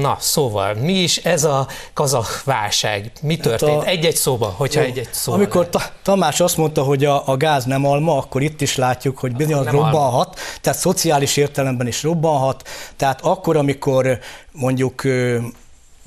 Na, 0.00 0.16
szóval, 0.20 0.74
mi 0.74 0.92
is 0.92 1.16
ez 1.16 1.44
a 1.44 1.66
kazak 1.92 2.42
válság? 2.44 3.12
Mi 3.22 3.34
hát 3.34 3.42
történt? 3.42 3.82
Egy-egy 3.82 4.16
szóba, 4.16 4.54
hogyha 4.56 4.80
egy-egy 4.80 5.08
szóba. 5.10 5.36
Amikor 5.36 5.68
ta- 5.68 5.92
Tamás 6.02 6.40
azt 6.40 6.56
mondta, 6.56 6.82
hogy 6.82 7.04
a, 7.04 7.28
a 7.28 7.36
gáz 7.36 7.64
nem 7.64 7.86
alma, 7.86 8.16
akkor 8.16 8.42
itt 8.42 8.60
is 8.60 8.76
látjuk, 8.76 9.18
hogy 9.18 9.36
bizony 9.36 9.64
robbanhat, 9.64 10.26
alma. 10.26 10.58
tehát 10.60 10.78
szociális 10.78 11.36
értelemben 11.36 11.86
is 11.86 12.02
robbanhat, 12.02 12.68
tehát 12.96 13.20
akkor, 13.20 13.56
amikor 13.56 14.18
mondjuk 14.52 15.02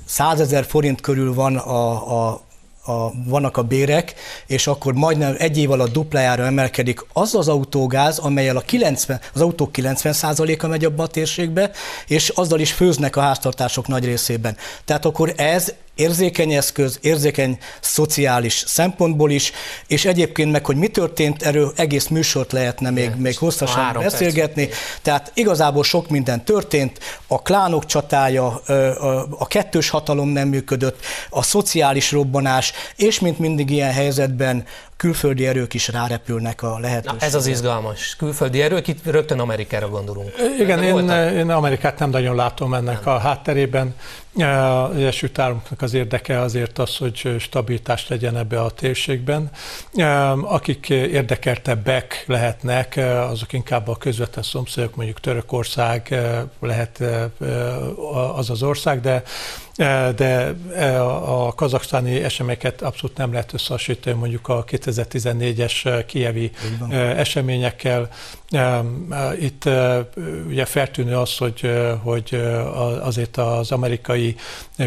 100 0.06 0.40
ezer 0.40 0.64
forint 0.64 1.00
körül 1.00 1.34
van 1.34 1.56
a, 1.56 2.28
a 2.28 2.40
a, 2.84 3.10
vannak 3.24 3.56
a 3.56 3.62
bérek, 3.62 4.14
és 4.46 4.66
akkor 4.66 4.94
majdnem 4.94 5.34
egy 5.38 5.58
év 5.58 5.70
alatt 5.70 5.92
duplájára 5.92 6.44
emelkedik 6.44 7.04
az 7.12 7.34
az 7.34 7.48
autógáz, 7.48 8.18
amelyel 8.18 8.56
a 8.56 8.60
90, 8.60 9.20
az 9.34 9.40
autók 9.40 9.70
90%-a 9.72 10.66
megy 10.66 10.84
abba 10.84 11.02
a 11.02 11.06
térségbe, 11.06 11.70
és 12.06 12.28
azzal 12.28 12.60
is 12.60 12.72
főznek 12.72 13.16
a 13.16 13.20
háztartások 13.20 13.86
nagy 13.86 14.04
részében. 14.04 14.56
Tehát 14.84 15.04
akkor 15.04 15.32
ez 15.36 15.72
érzékeny 15.94 16.52
eszköz, 16.52 16.98
érzékeny 17.02 17.58
szociális 17.80 18.64
szempontból 18.66 19.30
is, 19.30 19.52
és 19.86 20.04
egyébként 20.04 20.52
meg, 20.52 20.66
hogy 20.66 20.76
mi 20.76 20.88
történt, 20.88 21.42
erről 21.42 21.72
egész 21.76 22.06
műsort 22.06 22.52
lehetne 22.52 22.90
még, 22.90 23.04
Igen, 23.04 23.18
még 23.18 23.38
hosszasan 23.38 23.92
beszélgetni. 23.92 24.66
Perc. 24.66 24.78
Tehát 25.02 25.30
igazából 25.34 25.84
sok 25.84 26.08
minden 26.08 26.44
történt, 26.44 26.98
a 27.26 27.42
klánok 27.42 27.86
csatája, 27.86 28.62
a 29.38 29.46
kettős 29.46 29.88
hatalom 29.88 30.28
nem 30.28 30.48
működött, 30.48 31.04
a 31.30 31.42
szociális 31.42 32.12
robbanás, 32.12 32.72
és 32.96 33.20
mint 33.20 33.38
mindig 33.38 33.70
ilyen 33.70 33.92
helyzetben 33.92 34.64
külföldi 35.02 35.46
erők 35.46 35.74
is 35.74 35.88
rárepülnek 35.88 36.62
a 36.62 36.78
lehetőségre. 36.78 37.18
Na, 37.20 37.26
ez 37.26 37.34
az 37.34 37.46
izgalmas. 37.46 38.16
Külföldi 38.16 38.62
erők, 38.62 38.88
itt 38.88 39.04
rögtön 39.04 39.40
Amerikára 39.40 39.88
gondolunk. 39.88 40.32
Igen, 40.58 40.82
én, 40.82 41.10
én 41.10 41.50
Amerikát 41.50 41.98
nem 41.98 42.10
nagyon 42.10 42.34
látom 42.34 42.74
ennek 42.74 43.04
nem. 43.04 43.14
a 43.14 43.18
hátterében. 43.18 43.94
Az 44.34 44.96
Egyesült 44.96 45.38
Államoknak 45.38 45.82
az 45.82 45.94
érdeke 45.94 46.40
azért 46.40 46.78
az, 46.78 46.96
hogy 46.96 47.34
stabilitást 47.38 48.08
legyen 48.08 48.36
ebbe 48.36 48.60
a 48.60 48.70
térségben. 48.70 49.50
Akik 50.42 50.88
érdekeltebbek 50.90 52.24
lehetnek, 52.26 53.00
azok 53.30 53.52
inkább 53.52 53.88
a 53.88 53.96
közvetlen 53.96 54.44
szomszédok, 54.44 54.96
mondjuk 54.96 55.20
Törökország 55.20 56.14
lehet 56.60 57.02
az 58.36 58.50
az 58.50 58.62
ország, 58.62 59.00
de 59.00 59.22
de 60.16 60.54
a 60.98 61.54
kazaksztáni 61.54 62.22
eseményeket 62.22 62.82
abszolút 62.82 63.16
nem 63.16 63.32
lehet 63.32 63.52
összehasonlítani 63.52 64.16
mondjuk 64.16 64.48
a 64.48 64.64
2014-es 64.64 66.04
kievi 66.06 66.50
eseményekkel. 67.16 68.08
Itt 69.38 69.68
ugye 70.48 70.64
feltűnő 70.64 71.16
az, 71.16 71.36
hogy, 71.36 71.70
hogy 72.02 72.42
azért 73.00 73.36
az 73.36 73.72
amerikai 73.72 74.36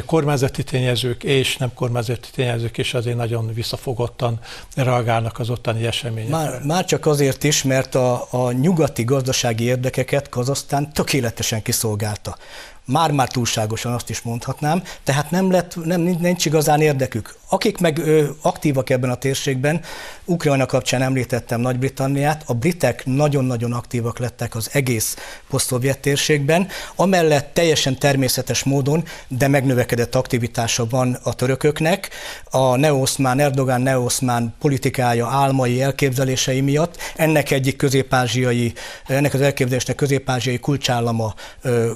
kormányzati 0.05 0.63
tényezők 0.63 1.23
és 1.23 1.57
nem 1.57 1.73
kormányzati 1.73 2.29
tényezők 2.31 2.77
is 2.77 2.93
azért 2.93 3.17
nagyon 3.17 3.53
visszafogottan 3.53 4.39
reagálnak 4.75 5.39
az 5.39 5.49
ottani 5.49 5.86
eseményekre. 5.86 6.38
Már, 6.38 6.61
már 6.63 6.86
csak 6.86 7.05
azért 7.05 7.43
is, 7.43 7.63
mert 7.63 7.95
a, 7.95 8.27
a 8.29 8.51
nyugati 8.51 9.03
gazdasági 9.03 9.63
érdekeket 9.63 10.29
Kazasztán 10.29 10.93
tökéletesen 10.93 11.61
kiszolgálta 11.61 12.38
már-már 12.86 13.27
túlságosan 13.27 13.93
azt 13.93 14.09
is 14.09 14.21
mondhatnám, 14.21 14.83
tehát 15.03 15.31
nem 15.31 15.51
lett, 15.51 15.86
nem, 15.86 16.01
nincs 16.01 16.45
igazán 16.45 16.81
érdekük. 16.81 17.36
Akik 17.49 17.77
meg 17.77 17.97
ö, 17.97 18.29
aktívak 18.41 18.89
ebben 18.89 19.09
a 19.09 19.15
térségben, 19.15 19.81
Ukrajna 20.25 20.65
kapcsán 20.65 21.01
említettem 21.01 21.61
Nagy-Britanniát, 21.61 22.43
a 22.45 22.53
britek 22.53 23.05
nagyon-nagyon 23.05 23.73
aktívak 23.73 24.19
lettek 24.19 24.55
az 24.55 24.69
egész 24.73 25.15
posztszovjet 25.49 25.99
térségben, 25.99 26.67
amellett 26.95 27.53
teljesen 27.53 27.99
természetes 27.99 28.63
módon, 28.63 29.03
de 29.27 29.47
megnövekedett 29.47 30.15
aktivitása 30.15 30.88
van 30.89 31.19
a 31.23 31.33
törököknek, 31.33 32.09
a 32.49 32.75
neoszmán, 32.75 33.39
Erdogán 33.39 33.81
neoszmán 33.81 34.53
politikája, 34.59 35.27
álmai, 35.27 35.81
elképzelései 35.81 36.61
miatt. 36.61 36.97
Ennek 37.15 37.51
egyik 37.51 37.75
közép-ázsiai, 37.75 38.73
ennek 39.07 39.33
az 39.33 39.41
elképzelésnek 39.41 39.95
közép-ázsiai 39.95 40.59
kulcsállama 40.59 41.33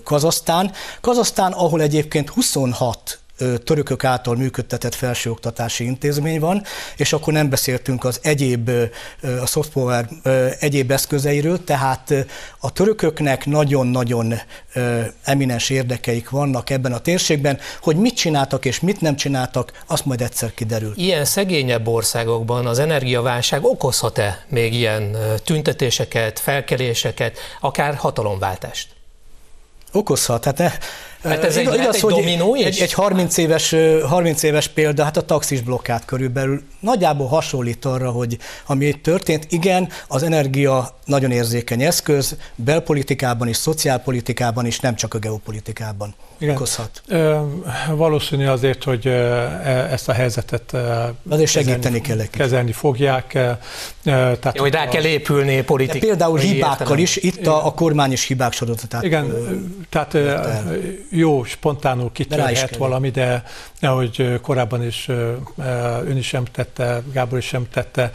Kazasztán. 0.04 0.72
Kazasztán, 1.02 1.52
ahol 1.52 1.82
egyébként 1.82 2.30
26 2.30 3.20
törökök 3.64 4.04
által 4.04 4.36
működtetett 4.36 4.96
felsőoktatási 4.96 5.84
intézmény 5.84 6.40
van, 6.40 6.64
és 6.96 7.14
akkor 7.14 7.34
nem 7.34 7.50
beszéltünk 7.50 8.04
az 8.04 8.20
egyéb, 8.24 8.72
a 9.42 9.46
soft 9.46 9.72
power 9.72 10.10
egyéb 10.60 10.92
eszközeiről, 10.92 11.64
tehát 11.64 12.14
a 12.60 12.72
törököknek 12.72 13.46
nagyon-nagyon 13.46 14.34
eminens 15.24 15.70
érdekeik 15.70 16.30
vannak 16.30 16.70
ebben 16.70 16.94
a 16.94 17.00
térségben, 17.00 17.60
hogy 17.82 17.96
mit 17.96 18.16
csináltak 18.16 18.66
és 18.66 18.80
mit 18.80 19.02
nem 19.02 19.16
csináltak, 19.16 19.84
azt 19.88 20.06
majd 20.06 20.22
egyszer 20.22 20.54
kiderül. 20.54 20.94
Ilyen 20.96 21.26
szegényebb 21.26 21.88
országokban 21.88 22.66
az 22.66 22.80
energiaválság 22.80 23.66
okozhat-e 23.66 24.46
még 24.48 24.74
ilyen 24.74 25.18
tüntetéseket, 25.44 26.40
felkeléseket, 26.40 27.38
akár 27.60 27.96
hatalomváltást? 27.96 28.88
Okozhat. 29.92 30.46
Hát 30.46 30.58
ne, 30.58 30.72
Hát 31.24 31.44
ez 31.44 31.58
egy, 31.58 31.74
igaz, 31.74 31.96
egy 31.96 32.02
hogy 32.02 32.14
dominó 32.14 32.56
is? 32.56 32.66
Egy, 32.66 32.80
egy 32.80 32.94
30, 32.94 33.38
éves, 33.38 33.76
30 34.08 34.44
éves 34.44 34.68
példa, 34.68 35.04
hát 35.04 35.18
a 35.18 35.22
taxis 35.22 35.62
blokkát 35.62 36.06
körülbelül 36.06 36.64
nagyjából 36.80 37.28
hasonlít 37.28 37.86
arra, 37.86 38.12
hogy 38.12 38.38
ami 38.66 38.86
itt 38.86 39.04
történt. 39.04 39.46
Igen, 39.50 39.90
az 40.08 40.24
energia 40.24 41.00
nagyon 41.06 41.32
érzékeny 41.32 41.82
eszköz, 41.82 42.36
belpolitikában 42.56 43.48
is, 43.48 43.58
szociálpolitikában 43.58 44.66
is, 44.66 44.80
nem 44.80 44.96
csak 44.96 45.14
a 45.14 45.18
geopolitikában. 45.18 46.16
Igen. 46.40 46.56
Okozhat. 46.56 47.02
Valószínű 47.90 48.46
azért, 48.46 48.84
hogy 48.84 49.08
e, 49.08 49.12
ezt 49.92 50.10
a 50.10 50.14
helyzetet 50.14 50.76
azért 51.30 51.50
segíteni 51.50 52.02
kell 52.02 52.26
kezelni 52.30 52.72
fogják. 52.72 53.38
Tehát 54.04 54.52
Jó, 54.54 54.62
hogy 54.62 54.74
rá 54.74 54.88
kell 54.88 55.04
épülni 55.04 55.62
politikai. 55.62 56.00
Például 56.00 56.38
hibákkal 56.38 56.80
értelem. 56.80 57.00
is, 57.02 57.16
itt 57.16 57.48
a, 57.48 57.66
a 57.66 57.74
kormány 57.74 58.12
is 58.12 58.26
hibák 58.26 58.54
sorozatát. 58.54 59.04
Igen, 59.04 59.34
tehát 59.90 60.18
jó, 61.10 61.44
spontánul 61.44 62.12
kitörhet 62.12 62.76
valami, 62.78 63.10
de 63.10 63.44
ahogy 63.82 64.40
korábban 64.42 64.84
is 64.84 65.08
ön 66.06 66.18
is 66.18 66.28
sem 66.28 66.44
tette, 66.46 67.02
Gábor 67.14 67.38
is 67.38 67.46
sem 67.46 67.68
tette, 67.72 68.12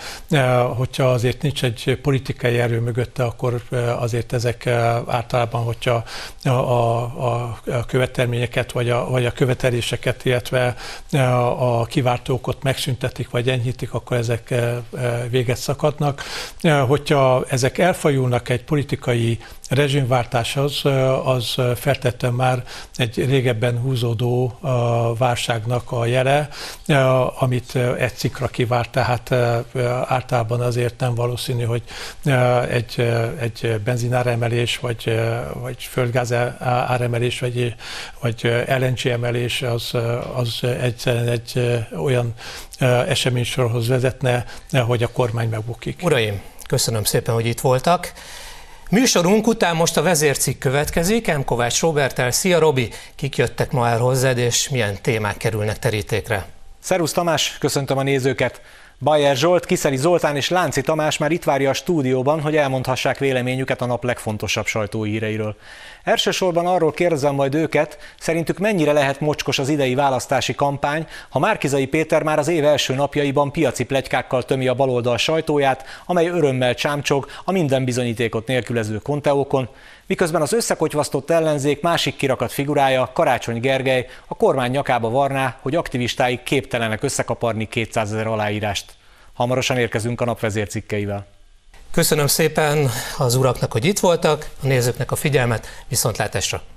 hogyha 0.77 1.11
azért 1.11 1.43
nincs 1.43 1.65
egy 1.65 1.99
politikai 2.03 2.59
erő 2.59 2.81
mögötte, 2.81 3.25
akkor 3.25 3.63
azért 3.99 4.33
ezek 4.33 4.67
általában, 5.07 5.63
hogyha 5.63 6.05
a, 6.45 6.49
a, 6.49 7.59
a 7.67 7.85
követelményeket, 7.87 8.73
vagy 8.73 8.91
a, 8.91 9.09
vagy 9.11 9.27
a 9.27 9.33
követeléseket, 9.33 10.25
illetve 10.25 10.75
a 11.59 11.85
kiváltókot 11.85 12.63
megszüntetik, 12.63 13.31
vagy 13.31 13.49
enyhítik, 13.49 13.95
akkor 13.95 14.17
ezek 14.17 14.55
véget 15.31 15.57
szakadnak. 15.57 16.23
Hogyha 16.87 17.45
ezek 17.49 17.79
elfajulnak 17.79 18.49
egy 18.49 18.65
politikai 18.65 19.39
rezsimváltáshoz, 19.69 20.83
az 21.25 21.55
feltettem 21.75 22.35
már 22.35 22.65
egy 22.97 23.27
régebben 23.27 23.79
húzódó 23.79 24.59
válságnak 25.19 25.93
a 25.93 26.07
jele, 26.07 26.49
amit 27.39 27.77
egy 27.99 28.15
cikra 28.15 28.47
kivárt, 28.47 28.91
tehát 28.91 29.33
általában 30.07 30.61
azért 30.61 31.01
nem 31.01 31.15
valószínű, 31.15 31.65
hogy 31.65 31.83
egy, 32.69 33.13
egy 33.41 33.81
benzináremelés, 33.85 34.79
vagy, 34.79 35.21
vagy 35.53 35.83
földgáz 35.83 36.33
áremelés, 36.63 37.41
vagy, 37.41 37.75
vagy 38.21 38.65
LNG 38.79 39.07
emelés 39.07 39.63
az, 39.63 39.95
az 40.35 40.61
egyszerűen 40.63 41.29
egy 41.29 41.81
olyan 41.97 42.35
eseménysorhoz 43.09 43.89
vezetne, 43.89 44.45
hogy 44.87 45.03
a 45.03 45.09
kormány 45.13 45.49
megbukik. 45.49 46.01
Uraim, 46.03 46.41
köszönöm 46.67 47.05
szépen, 47.05 47.35
hogy 47.35 47.47
itt 47.47 47.61
voltak. 47.61 48.13
Műsorunk 48.95 49.47
után 49.47 49.77
most 49.77 49.97
a 49.97 50.03
vezércikk 50.03 50.59
következik, 50.59 51.37
M. 51.37 51.45
Kovács 51.45 51.81
Robertel. 51.81 52.31
Szia 52.31 52.59
Robi, 52.59 52.91
kik 53.15 53.37
jöttek 53.37 53.73
ma 53.73 53.89
el 53.89 53.99
hozzád, 53.99 54.39
és 54.39 54.69
milyen 54.69 54.99
témák 55.03 55.37
kerülnek 55.37 55.79
terítékre? 55.79 56.47
Szerusz 56.81 57.13
Tamás, 57.13 57.57
köszöntöm 57.59 57.99
a 57.99 58.03
nézőket! 58.03 58.61
Bajer 58.99 59.37
Zsolt, 59.37 59.67
Kiszeli 59.67 59.97
Zoltán 59.97 60.37
és 60.37 60.49
Lánci 60.49 60.81
Tamás 60.81 61.19
már 61.19 61.31
itt 61.31 61.45
várja 61.45 61.71
a 61.71 61.73
stúdióban, 61.73 62.41
hogy 62.41 62.57
elmondhassák 62.57 63.19
véleményüket 63.19 63.81
a 63.81 63.87
nap 63.87 64.05
legfontosabb 64.05 64.67
sajtóhíreiről. 64.67 65.57
Elsősorban 66.05 66.67
arról 66.67 66.93
kérdezem 66.93 67.35
majd 67.35 67.55
őket, 67.55 67.99
szerintük 68.19 68.59
mennyire 68.59 68.93
lehet 68.93 69.21
mocskos 69.21 69.59
az 69.59 69.69
idei 69.69 69.95
választási 69.95 70.55
kampány, 70.55 71.07
ha 71.29 71.39
Márkizai 71.39 71.87
Péter 71.87 72.23
már 72.23 72.39
az 72.39 72.49
év 72.49 72.65
első 72.65 72.95
napjaiban 72.95 73.53
piaci 73.53 73.85
plegykákkal 73.85 74.43
tömi 74.43 74.69
a 74.69 74.75
baloldal 74.75 75.17
sajtóját, 75.17 75.85
amely 76.07 76.29
örömmel 76.29 76.75
csámcsog 76.75 77.27
a 77.45 77.53
minden 77.53 77.85
bizonyítékot 77.85 78.47
nélkülező 78.47 78.99
konteókon, 78.99 79.69
miközben 80.07 80.43
az 80.43 80.53
összekotyvasztott 80.53 81.31
ellenzék 81.31 81.83
másik 81.83 82.17
kirakat 82.17 82.53
figurája, 82.53 83.11
Karácsony 83.13 83.61
Gergely, 83.61 84.07
a 84.27 84.35
kormány 84.35 84.71
nyakába 84.71 85.11
varná, 85.11 85.59
hogy 85.61 85.75
aktivistáik 85.75 86.43
képtelenek 86.43 87.03
összekaparni 87.03 87.69
200 87.69 88.13
ezer 88.13 88.27
aláírást. 88.27 88.93
Hamarosan 89.33 89.77
érkezünk 89.77 90.21
a 90.21 90.25
napvezér 90.25 90.69
cikkeivel. 90.69 91.27
Köszönöm 91.95 92.27
szépen 92.27 92.91
az 93.19 93.35
uraknak, 93.35 93.73
hogy 93.73 93.85
itt 93.85 93.99
voltak, 93.99 94.51
a 94.63 94.67
nézőknek 94.67 95.11
a 95.11 95.17
figyelmet, 95.17 95.67
viszontlátásra! 95.89 96.74